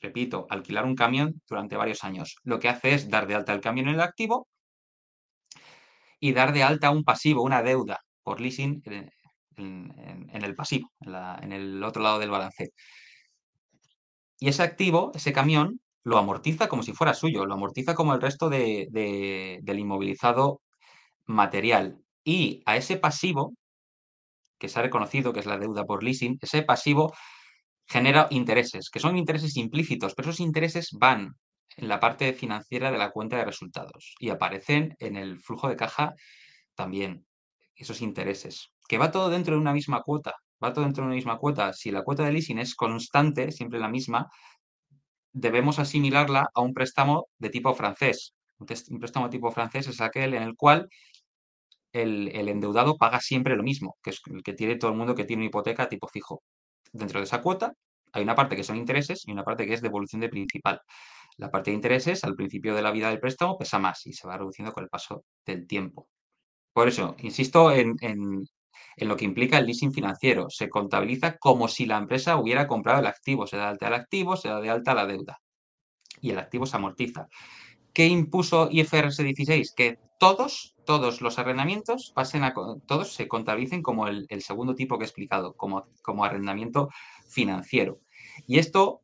repito, 0.00 0.46
alquilar 0.50 0.84
un 0.84 0.94
camión 0.94 1.40
durante 1.48 1.76
varios 1.76 2.04
años, 2.04 2.36
lo 2.44 2.58
que 2.58 2.68
hace 2.68 2.94
es 2.94 3.10
dar 3.10 3.26
de 3.26 3.34
alta 3.34 3.52
el 3.52 3.60
camión 3.60 3.88
en 3.88 3.94
el 3.96 4.00
activo 4.00 4.48
y 6.20 6.32
dar 6.32 6.52
de 6.52 6.62
alta 6.62 6.90
un 6.90 7.04
pasivo, 7.04 7.42
una 7.42 7.62
deuda 7.62 8.00
por 8.22 8.40
leasing 8.40 8.82
en, 9.56 10.30
el 10.32 10.54
pasivo, 10.56 10.90
en, 11.00 11.52
el 11.52 11.82
otro 11.84 12.02
lado 12.02 12.18
del 12.18 12.30
balance. 12.30 12.70
Y 14.38 14.48
ese 14.48 14.62
activo, 14.62 15.12
ese 15.14 15.32
camión, 15.32 15.80
lo 16.04 16.18
amortiza 16.18 16.68
como 16.68 16.82
si 16.82 16.92
fuera 16.92 17.14
suyo, 17.14 17.46
lo 17.46 17.54
amortiza 17.54 17.94
como 17.94 18.14
el 18.14 18.20
resto 18.20 18.48
de, 18.48 18.88
del 19.62 19.78
inmovilizado 19.78 20.62
material. 21.26 21.98
Y 22.24 22.62
a 22.66 22.76
ese 22.76 22.96
pasivo, 22.96 23.54
que 24.58 24.68
se 24.68 24.78
ha 24.78 24.82
reconocido 24.82 25.32
que 25.32 25.40
es 25.40 25.46
la 25.46 25.58
deuda 25.58 25.84
por 25.84 26.02
leasing, 26.02 26.38
ese 26.40 26.62
pasivo 26.62 27.14
genera 27.86 28.26
intereses, 28.30 28.90
que 28.90 29.00
son 29.00 29.16
intereses 29.16 29.56
implícitos, 29.56 30.14
pero 30.14 30.30
esos 30.30 30.40
intereses 30.40 30.90
van 30.98 31.34
en 31.76 31.88
la 31.88 32.00
parte 32.00 32.32
financiera 32.32 32.90
de 32.90 32.98
la 32.98 33.10
cuenta 33.10 33.36
de 33.36 33.44
resultados 33.44 34.14
y 34.18 34.30
aparecen 34.30 34.96
en 34.98 35.16
el 35.16 35.40
flujo 35.40 35.68
de 35.68 35.76
caja 35.76 36.14
también, 36.74 37.26
esos 37.76 38.00
intereses 38.00 38.72
que 38.88 38.98
va 38.98 39.10
todo 39.10 39.30
dentro 39.30 39.54
de 39.54 39.60
una 39.60 39.72
misma 39.72 40.02
cuota, 40.02 40.34
va 40.62 40.72
todo 40.72 40.84
dentro 40.84 41.02
de 41.02 41.08
una 41.08 41.16
misma 41.16 41.38
cuota. 41.38 41.72
Si 41.72 41.90
la 41.90 42.02
cuota 42.02 42.24
de 42.24 42.32
leasing 42.32 42.58
es 42.58 42.74
constante, 42.74 43.50
siempre 43.52 43.78
la 43.78 43.88
misma, 43.88 44.28
debemos 45.32 45.78
asimilarla 45.78 46.48
a 46.54 46.60
un 46.60 46.72
préstamo 46.72 47.28
de 47.38 47.50
tipo 47.50 47.74
francés. 47.74 48.34
Un 48.58 48.66
préstamo 48.66 49.26
de 49.26 49.32
tipo 49.32 49.50
francés 49.50 49.88
es 49.88 50.00
aquel 50.00 50.34
en 50.34 50.42
el 50.42 50.56
cual 50.56 50.88
el, 52.02 52.48
endeudado 52.48 52.96
paga 52.96 53.20
siempre 53.20 53.56
lo 53.56 53.62
mismo, 53.62 53.96
que 54.02 54.10
es 54.10 54.20
el 54.26 54.42
que 54.42 54.54
tiene 54.54 54.76
todo 54.76 54.90
el 54.90 54.96
mundo 54.96 55.14
que 55.14 55.24
tiene 55.24 55.42
una 55.42 55.48
hipoteca 55.48 55.88
tipo 55.88 56.08
fijo. 56.08 56.42
Dentro 56.92 57.20
de 57.20 57.24
esa 57.24 57.42
cuota 57.42 57.72
hay 58.12 58.22
una 58.22 58.34
parte 58.34 58.56
que 58.56 58.64
son 58.64 58.76
intereses 58.76 59.22
y 59.26 59.32
una 59.32 59.44
parte 59.44 59.66
que 59.66 59.74
es 59.74 59.82
devolución 59.82 60.20
de 60.20 60.28
principal. 60.28 60.80
La 61.38 61.50
parte 61.50 61.70
de 61.70 61.76
intereses 61.76 62.24
al 62.24 62.34
principio 62.34 62.74
de 62.74 62.82
la 62.82 62.90
vida 62.92 63.10
del 63.10 63.20
préstamo 63.20 63.58
pesa 63.58 63.78
más 63.78 64.06
y 64.06 64.12
se 64.12 64.26
va 64.26 64.38
reduciendo 64.38 64.72
con 64.72 64.84
el 64.84 64.90
paso 64.90 65.24
del 65.44 65.66
tiempo. 65.66 66.08
Por 66.72 66.88
eso, 66.88 67.16
insisto 67.20 67.72
en, 67.72 67.96
en 68.96 69.08
lo 69.08 69.16
que 69.16 69.24
implica 69.24 69.58
el 69.58 69.66
leasing 69.66 69.92
financiero. 69.92 70.48
Se 70.50 70.68
contabiliza 70.68 71.36
como 71.38 71.68
si 71.68 71.86
la 71.86 71.98
empresa 71.98 72.36
hubiera 72.36 72.66
comprado 72.66 73.00
el 73.00 73.06
activo. 73.06 73.46
Se 73.46 73.56
da 73.56 73.64
de 73.64 73.70
alta 73.70 73.88
el 73.88 73.94
activo, 73.94 74.36
se 74.36 74.48
da 74.48 74.60
de 74.60 74.70
alta 74.70 74.94
la 74.94 75.06
deuda. 75.06 75.38
Y 76.20 76.30
el 76.30 76.38
activo 76.38 76.66
se 76.66 76.76
amortiza. 76.76 77.28
¿Qué 77.96 78.06
impuso 78.08 78.68
IFRS 78.70 79.22
16? 79.22 79.72
Que 79.74 79.98
todos, 80.18 80.74
todos 80.84 81.22
los 81.22 81.38
arrendamientos 81.38 82.12
pasen 82.14 82.44
a, 82.44 82.52
todos 82.86 83.14
se 83.14 83.26
contabilicen 83.26 83.80
como 83.80 84.06
el, 84.06 84.26
segundo 84.42 84.74
tipo 84.74 84.98
que 84.98 85.04
he 85.04 85.06
explicado, 85.06 85.54
como, 85.54 85.88
como 86.02 86.22
arrendamiento 86.22 86.90
financiero. 87.26 88.00
Y 88.46 88.58
esto, 88.58 89.00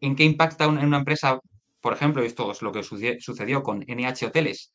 ¿en 0.00 0.16
qué 0.16 0.24
impacta 0.24 0.64
en 0.64 0.78
una 0.78 0.98
empresa? 0.98 1.38
Por 1.80 1.92
ejemplo, 1.92 2.20
esto 2.24 2.50
es 2.50 2.62
lo 2.62 2.72
que 2.72 2.82
sucedió 2.82 3.62
con 3.62 3.84
NH 3.86 4.26
Hoteles, 4.26 4.72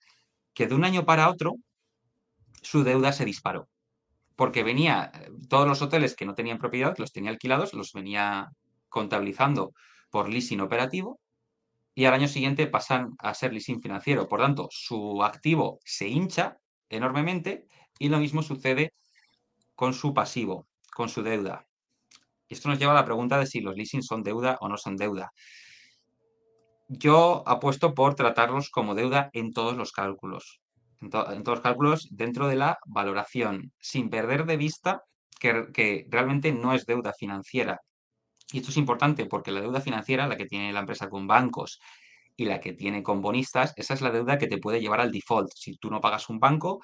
que 0.53 0.67
de 0.67 0.73
un 0.73 0.85
año 0.85 1.03
para 1.03 1.29
otro 1.29 1.55
su 2.61 2.85
deuda 2.85 3.11
se 3.11 3.25
disparó 3.25 3.67
porque 4.37 4.63
venía, 4.63 5.11
todos 5.49 5.67
los 5.67 5.81
hoteles 5.81 6.15
que 6.15 6.25
no 6.25 6.35
tenían 6.35 6.57
propiedad, 6.57 6.95
los 6.99 7.11
tenía 7.11 7.31
alquilados, 7.31 7.73
los 7.73 7.91
venía 7.91 8.47
contabilizando 8.87 9.73
por 10.09 10.29
leasing 10.29 10.61
operativo 10.61 11.19
y 11.97 12.05
al 12.05 12.13
año 12.13 12.27
siguiente 12.27 12.67
pasan 12.67 13.15
a 13.17 13.33
ser 13.33 13.51
leasing 13.51 13.81
financiero. 13.81 14.27
Por 14.27 14.39
tanto, 14.39 14.67
su 14.69 15.23
activo 15.23 15.79
se 15.83 16.07
hincha 16.07 16.59
enormemente 16.89 17.65
y 17.97 18.09
lo 18.09 18.19
mismo 18.19 18.43
sucede 18.43 18.93
con 19.73 19.95
su 19.95 20.13
pasivo, 20.13 20.67
con 20.93 21.09
su 21.09 21.23
deuda. 21.23 21.65
Y 22.47 22.53
esto 22.53 22.69
nos 22.69 22.77
lleva 22.77 22.91
a 22.91 22.95
la 22.95 23.03
pregunta 23.03 23.39
de 23.39 23.47
si 23.47 23.61
los 23.61 23.75
leasing 23.75 24.03
son 24.03 24.21
deuda 24.21 24.59
o 24.61 24.69
no 24.69 24.77
son 24.77 24.95
deuda. 24.95 25.31
Yo 26.87 27.41
apuesto 27.47 27.95
por 27.95 28.13
tratarlos 28.13 28.69
como 28.69 28.93
deuda 28.93 29.31
en 29.33 29.51
todos 29.51 29.75
los 29.75 29.91
cálculos. 29.91 30.61
En, 31.01 31.09
todos 31.09 31.45
los 31.45 31.61
cálculos 31.61 32.09
dentro 32.11 32.47
de 32.47 32.57
la 32.57 32.77
valoración, 32.85 33.73
sin 33.79 34.11
perder 34.11 34.45
de 34.45 34.57
vista 34.57 35.01
que, 35.39 35.69
que 35.73 36.05
realmente 36.11 36.51
no 36.51 36.75
es 36.75 36.85
deuda 36.85 37.11
financiera. 37.17 37.81
Y 38.51 38.59
esto 38.59 38.71
es 38.71 38.77
importante 38.77 39.25
porque 39.25 39.51
la 39.51 39.61
deuda 39.61 39.81
financiera, 39.81 40.27
la 40.27 40.37
que 40.37 40.45
tiene 40.45 40.71
la 40.71 40.79
empresa 40.79 41.09
con 41.09 41.27
bancos 41.27 41.79
y 42.35 42.45
la 42.45 42.59
que 42.59 42.73
tiene 42.73 43.03
con 43.03 43.21
bonistas, 43.21 43.73
esa 43.75 43.93
es 43.93 44.01
la 44.01 44.11
deuda 44.11 44.37
que 44.37 44.47
te 44.47 44.57
puede 44.57 44.79
llevar 44.79 45.01
al 45.01 45.11
default. 45.11 45.51
Si 45.53 45.77
tú 45.77 45.89
no 45.89 45.99
pagas 45.99 46.29
un 46.29 46.39
banco, 46.39 46.81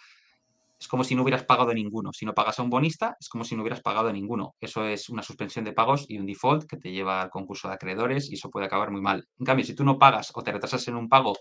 es 0.83 0.87
como 0.89 1.05
si 1.05 1.15
no 1.15 1.21
hubieras 1.23 1.45
pagado 1.45 1.73
ninguno. 1.73 2.11
Si 2.11 2.25
no 2.25 2.33
pagas 2.33 2.59
a 2.59 2.63
un 2.63 2.69
bonista, 2.69 3.15
es 3.17 3.29
como 3.29 3.45
si 3.45 3.55
no 3.55 3.61
hubieras 3.61 3.81
pagado 3.81 4.11
ninguno. 4.11 4.55
Eso 4.59 4.85
es 4.85 5.09
una 5.09 5.23
suspensión 5.23 5.63
de 5.63 5.71
pagos 5.71 6.05
y 6.09 6.17
un 6.17 6.25
default 6.25 6.65
que 6.65 6.75
te 6.75 6.91
lleva 6.91 7.21
al 7.21 7.29
concurso 7.29 7.69
de 7.69 7.75
acreedores 7.75 8.29
y 8.29 8.33
eso 8.33 8.49
puede 8.49 8.65
acabar 8.65 8.91
muy 8.91 8.99
mal. 8.99 9.25
En 9.39 9.45
cambio, 9.45 9.65
si 9.65 9.75
tú 9.75 9.85
no 9.85 9.97
pagas 9.97 10.31
o 10.33 10.43
te 10.43 10.51
retrasas 10.51 10.85
en 10.89 10.95
un 10.95 11.07
pago 11.07 11.37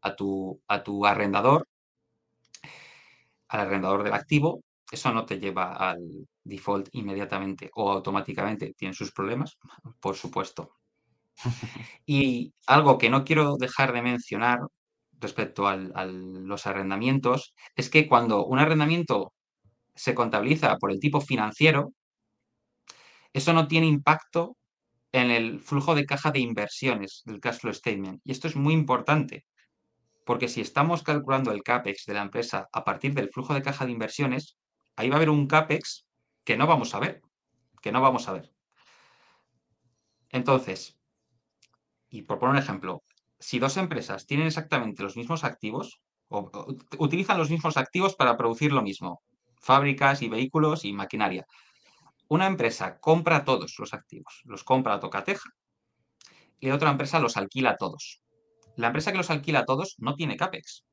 a 0.00 0.16
tu, 0.16 0.60
a 0.66 0.82
tu 0.82 1.06
arrendador, 1.06 1.68
al 3.48 3.60
arrendador 3.60 4.02
del 4.02 4.14
activo, 4.14 4.62
eso 4.90 5.12
no 5.12 5.24
te 5.24 5.38
lleva 5.38 5.72
al 5.74 6.28
default 6.44 6.88
inmediatamente 6.92 7.70
o 7.74 7.90
automáticamente. 7.90 8.74
Tienen 8.74 8.94
sus 8.94 9.12
problemas, 9.12 9.58
por 10.00 10.16
supuesto. 10.16 10.76
Y 12.06 12.52
algo 12.66 12.98
que 12.98 13.10
no 13.10 13.24
quiero 13.24 13.56
dejar 13.56 13.92
de 13.92 14.02
mencionar 14.02 14.60
respecto 15.18 15.68
a 15.68 15.76
los 15.76 16.66
arrendamientos 16.66 17.54
es 17.76 17.90
que 17.90 18.08
cuando 18.08 18.46
un 18.46 18.58
arrendamiento 18.58 19.32
se 19.94 20.14
contabiliza 20.14 20.76
por 20.78 20.90
el 20.90 21.00
tipo 21.00 21.20
financiero, 21.20 21.92
eso 23.32 23.52
no 23.52 23.68
tiene 23.68 23.86
impacto 23.86 24.56
en 25.12 25.30
el 25.30 25.60
flujo 25.60 25.94
de 25.94 26.06
caja 26.06 26.30
de 26.30 26.40
inversiones 26.40 27.22
del 27.24 27.40
cash 27.40 27.58
flow 27.58 27.74
statement. 27.74 28.20
Y 28.24 28.32
esto 28.32 28.48
es 28.48 28.56
muy 28.56 28.74
importante, 28.74 29.44
porque 30.24 30.48
si 30.48 30.60
estamos 30.60 31.02
calculando 31.02 31.52
el 31.52 31.62
CAPEX 31.62 32.06
de 32.06 32.14
la 32.14 32.22
empresa 32.22 32.68
a 32.72 32.84
partir 32.84 33.14
del 33.14 33.30
flujo 33.30 33.54
de 33.54 33.62
caja 33.62 33.86
de 33.86 33.92
inversiones, 33.92 34.56
ahí 35.00 35.08
va 35.08 35.16
a 35.16 35.18
haber 35.18 35.30
un 35.30 35.46
CAPEX 35.46 36.06
que 36.44 36.56
no 36.56 36.66
vamos 36.66 36.94
a 36.94 37.00
ver, 37.00 37.22
que 37.80 37.90
no 37.90 38.00
vamos 38.00 38.28
a 38.28 38.32
ver. 38.32 38.52
Entonces, 40.28 40.98
y 42.10 42.22
por 42.22 42.38
poner 42.38 42.56
un 42.56 42.62
ejemplo, 42.62 43.02
si 43.38 43.58
dos 43.58 43.76
empresas 43.78 44.26
tienen 44.26 44.46
exactamente 44.46 45.02
los 45.02 45.16
mismos 45.16 45.42
activos, 45.44 46.00
o, 46.28 46.50
utilizan 46.98 47.38
los 47.38 47.50
mismos 47.50 47.76
activos 47.76 48.14
para 48.14 48.36
producir 48.36 48.72
lo 48.72 48.82
mismo, 48.82 49.22
fábricas 49.56 50.20
y 50.22 50.28
vehículos 50.28 50.84
y 50.84 50.92
maquinaria, 50.92 51.46
una 52.28 52.46
empresa 52.46 53.00
compra 53.00 53.44
todos 53.44 53.76
los 53.78 53.94
activos, 53.94 54.42
los 54.44 54.64
compra 54.64 54.94
a 54.94 55.00
tocateja, 55.00 55.48
y 56.60 56.70
otra 56.70 56.90
empresa 56.90 57.18
los 57.20 57.38
alquila 57.38 57.76
todos. 57.76 58.22
La 58.76 58.88
empresa 58.88 59.12
que 59.12 59.18
los 59.18 59.30
alquila 59.30 59.64
todos 59.64 59.96
no 59.98 60.14
tiene 60.14 60.36
CAPEX. 60.36 60.84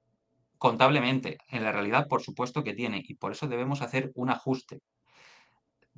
Contablemente, 0.58 1.38
en 1.50 1.64
la 1.64 1.72
realidad, 1.72 2.08
por 2.08 2.22
supuesto 2.22 2.64
que 2.64 2.74
tiene, 2.74 3.04
y 3.08 3.16
por 3.16 3.32
eso 3.32 3.48
debemos 3.48 3.82
hacer 3.82 4.12
un 4.16 4.30
ajuste. 4.30 4.82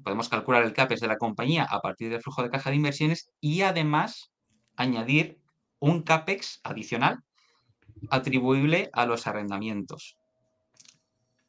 Podemos 0.03 0.30
calcular 0.30 0.64
el 0.64 0.74
CAPEX 0.74 1.01
de 1.01 1.07
la 1.07 1.18
compañía 1.18 1.66
a 1.70 1.82
partir 1.82 2.10
del 2.10 2.22
flujo 2.22 2.43
de 2.43 2.49
caja 2.49 2.70
de 2.70 2.78
inversiones 2.78 3.32
y 3.39 3.62
además 3.62 4.32
añadir 4.76 5.39
un 5.80 6.03
CAPEX 6.03 6.62
adicional 6.64 7.20
atribuible 8.10 8.89
a 8.93 9.05
los 9.05 9.28
arrendamientos. 9.28 10.18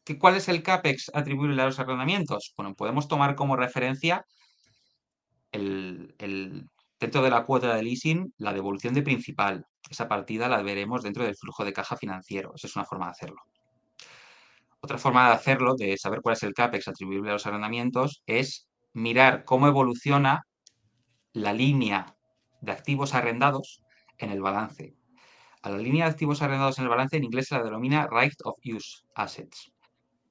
¿Qué, 0.04 0.18
¿Cuál 0.18 0.36
es 0.36 0.48
el 0.48 0.62
CAPEX 0.62 1.10
atribuible 1.14 1.60
a 1.62 1.66
los 1.66 1.78
arrendamientos? 1.78 2.52
Bueno, 2.56 2.74
podemos 2.74 3.08
tomar 3.08 3.34
como 3.34 3.56
referencia 3.56 4.24
el, 5.52 6.68
dentro 7.00 7.22
de 7.22 7.30
la 7.30 7.44
cuota 7.44 7.74
de 7.74 7.82
leasing 7.82 8.34
la 8.36 8.52
devolución 8.52 8.92
de 8.92 9.02
principal. 9.02 9.66
Esa 9.88 10.06
partida 10.06 10.48
la 10.48 10.62
veremos 10.62 11.02
dentro 11.02 11.24
del 11.24 11.34
flujo 11.34 11.64
de 11.64 11.72
caja 11.72 11.96
financiero. 11.96 12.52
Esa 12.54 12.66
es 12.66 12.76
una 12.76 12.84
forma 12.84 13.06
de 13.06 13.12
hacerlo. 13.12 13.40
Otra 14.82 14.98
forma 14.98 15.28
de 15.28 15.34
hacerlo, 15.34 15.74
de 15.74 15.96
saber 15.96 16.20
cuál 16.20 16.34
es 16.34 16.42
el 16.42 16.54
CAPEX 16.54 16.88
atribuible 16.88 17.30
a 17.30 17.34
los 17.34 17.46
arrendamientos, 17.46 18.22
es 18.26 18.68
mirar 18.92 19.44
cómo 19.44 19.66
evoluciona 19.66 20.42
la 21.32 21.52
línea 21.52 22.16
de 22.60 22.72
activos 22.72 23.14
arrendados 23.14 23.82
en 24.18 24.30
el 24.30 24.40
balance. 24.40 24.94
A 25.62 25.70
la 25.70 25.78
línea 25.78 26.04
de 26.04 26.10
activos 26.10 26.42
arrendados 26.42 26.78
en 26.78 26.84
el 26.84 26.90
balance 26.90 27.16
en 27.16 27.24
inglés 27.24 27.48
se 27.48 27.54
la 27.54 27.62
denomina 27.62 28.08
Right 28.10 28.34
of 28.44 28.58
Use 28.64 29.02
Assets. 29.14 29.72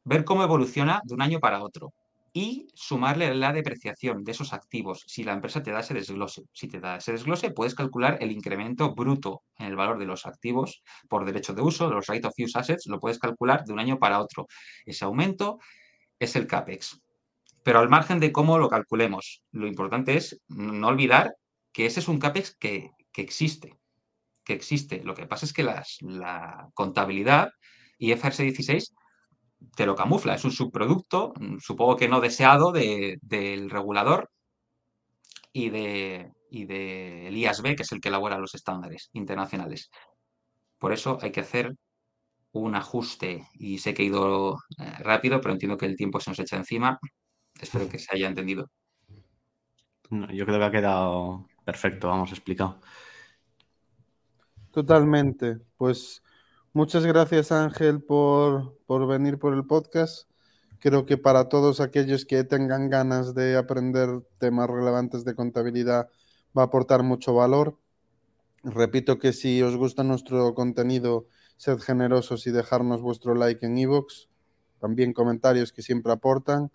Ver 0.03 0.23
cómo 0.23 0.43
evoluciona 0.43 1.01
de 1.03 1.13
un 1.13 1.21
año 1.21 1.39
para 1.39 1.61
otro 1.61 1.93
y 2.33 2.67
sumarle 2.73 3.33
la 3.35 3.53
depreciación 3.53 4.23
de 4.23 4.31
esos 4.31 4.53
activos 4.53 5.03
si 5.07 5.23
la 5.23 5.33
empresa 5.33 5.63
te 5.63 5.71
da 5.71 5.79
ese 5.79 5.93
desglose. 5.93 6.43
Si 6.53 6.67
te 6.67 6.79
da 6.79 6.97
ese 6.97 7.11
desglose, 7.11 7.51
puedes 7.51 7.75
calcular 7.75 8.17
el 8.21 8.31
incremento 8.31 8.93
bruto 8.93 9.43
en 9.57 9.67
el 9.67 9.75
valor 9.75 9.99
de 9.99 10.05
los 10.05 10.25
activos 10.25 10.83
por 11.07 11.25
derecho 11.25 11.53
de 11.53 11.61
uso, 11.61 11.89
los 11.89 12.07
Right 12.07 12.25
of 12.25 12.33
Use 12.37 12.57
Assets, 12.57 12.87
lo 12.87 12.99
puedes 12.99 13.19
calcular 13.19 13.63
de 13.65 13.73
un 13.73 13.79
año 13.79 13.99
para 13.99 14.19
otro. 14.19 14.47
Ese 14.85 15.05
aumento 15.05 15.59
es 16.19 16.35
el 16.35 16.47
CAPEX. 16.47 17.01
Pero 17.63 17.79
al 17.79 17.89
margen 17.89 18.19
de 18.19 18.31
cómo 18.31 18.57
lo 18.57 18.69
calculemos, 18.69 19.43
lo 19.51 19.67
importante 19.67 20.15
es 20.15 20.41
no 20.47 20.87
olvidar 20.87 21.35
que 21.71 21.85
ese 21.85 21.99
es 21.99 22.07
un 22.07 22.19
CAPEX 22.19 22.55
que, 22.55 22.91
que 23.11 23.21
existe 23.21 23.79
que 24.49 24.53
existe. 24.55 25.03
Lo 25.03 25.13
que 25.13 25.27
pasa 25.27 25.45
es 25.45 25.53
que 25.53 25.61
la 25.61 26.69
contabilidad 26.73 27.51
y 27.99 28.13
FRS 28.13 28.41
16 28.41 28.95
te 29.75 29.85
lo 29.85 29.95
camufla, 29.95 30.35
es 30.35 30.45
un 30.45 30.51
subproducto, 30.51 31.33
supongo 31.59 31.95
que 31.95 32.07
no 32.07 32.21
deseado 32.21 32.71
del 32.71 33.69
regulador 33.69 34.29
y 35.51 35.69
de, 35.69 36.31
y 36.49 36.65
del 36.65 37.35
IASB, 37.35 37.75
que 37.75 37.83
es 37.83 37.91
el 37.91 38.01
que 38.01 38.09
elabora 38.09 38.37
los 38.37 38.55
estándares 38.55 39.09
internacionales. 39.13 39.89
Por 40.77 40.93
eso 40.93 41.17
hay 41.21 41.31
que 41.31 41.41
hacer 41.41 41.75
un 42.51 42.75
ajuste 42.75 43.47
y 43.53 43.77
sé 43.77 43.93
que 43.93 44.03
he 44.03 44.05
ido 44.05 44.57
eh, 44.77 44.91
rápido, 44.99 45.39
pero 45.41 45.53
entiendo 45.53 45.77
que 45.77 45.85
el 45.85 45.95
tiempo 45.95 46.19
se 46.19 46.31
nos 46.31 46.39
echa 46.39 46.57
encima. 46.57 46.99
Espero 47.59 47.89
que 47.89 47.99
se 47.99 48.15
haya 48.15 48.27
entendido. 48.27 48.69
yo 50.09 50.45
creo 50.45 50.59
que 50.59 50.65
ha 50.65 50.71
quedado 50.71 51.47
perfecto, 51.63 52.07
vamos, 52.07 52.31
explicado. 52.31 52.79
Totalmente. 54.71 55.57
Pues 55.77 56.23
muchas 56.73 57.05
gracias 57.05 57.51
Ángel 57.51 58.01
por, 58.01 58.75
venir 59.07 59.39
por 59.39 59.53
el 59.53 59.65
podcast. 59.65 60.29
Creo 60.79 61.05
que 61.05 61.17
para 61.17 61.49
todos 61.49 61.81
aquellos 61.81 62.25
que 62.25 62.43
tengan 62.43 62.89
ganas 62.89 63.33
de 63.33 63.57
aprender 63.57 64.21
temas 64.37 64.69
relevantes 64.69 65.25
de 65.25 65.35
contabilidad 65.35 66.09
va 66.57 66.63
a 66.63 66.65
aportar 66.65 67.03
mucho 67.03 67.33
valor. 67.33 67.77
Repito 68.63 69.19
que 69.19 69.33
si 69.33 69.61
os 69.61 69.75
gusta 69.75 70.03
nuestro 70.03 70.53
contenido, 70.53 71.27
sed 71.57 71.79
generosos 71.79 72.47
y 72.47 72.51
dejarnos 72.51 73.01
vuestro 73.01 73.35
like 73.35 73.65
en 73.65 73.77
iVoox. 73.77 74.27
También 74.79 75.13
comentarios 75.13 75.73
que 75.73 75.81
siempre 75.81 76.13
aportan. 76.13 76.71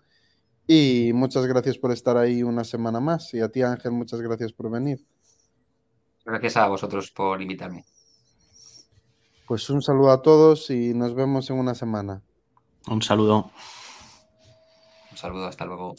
Y 0.67 1.11
muchas 1.13 1.45
gracias 1.45 1.77
por 1.77 1.91
estar 1.91 2.17
ahí 2.17 2.43
una 2.43 2.63
semana 2.63 2.99
más. 2.99 3.33
Y 3.33 3.41
a 3.41 3.49
ti, 3.49 3.61
Ángel, 3.61 3.91
muchas 3.91 4.21
gracias 4.21 4.53
por 4.53 4.69
venir. 4.69 5.05
Gracias 6.25 6.57
a 6.57 6.67
vosotros 6.67 7.11
por 7.11 7.41
invitarme. 7.41 7.85
Pues 9.47 9.69
un 9.69 9.81
saludo 9.81 10.11
a 10.11 10.21
todos 10.21 10.69
y 10.71 10.93
nos 10.93 11.13
vemos 11.13 11.49
en 11.49 11.59
una 11.59 11.75
semana. 11.75 12.21
Un 12.87 13.01
saludo. 13.01 13.51
Un 15.11 15.17
saludo, 15.17 15.45
hasta 15.47 15.65
luego. 15.65 15.95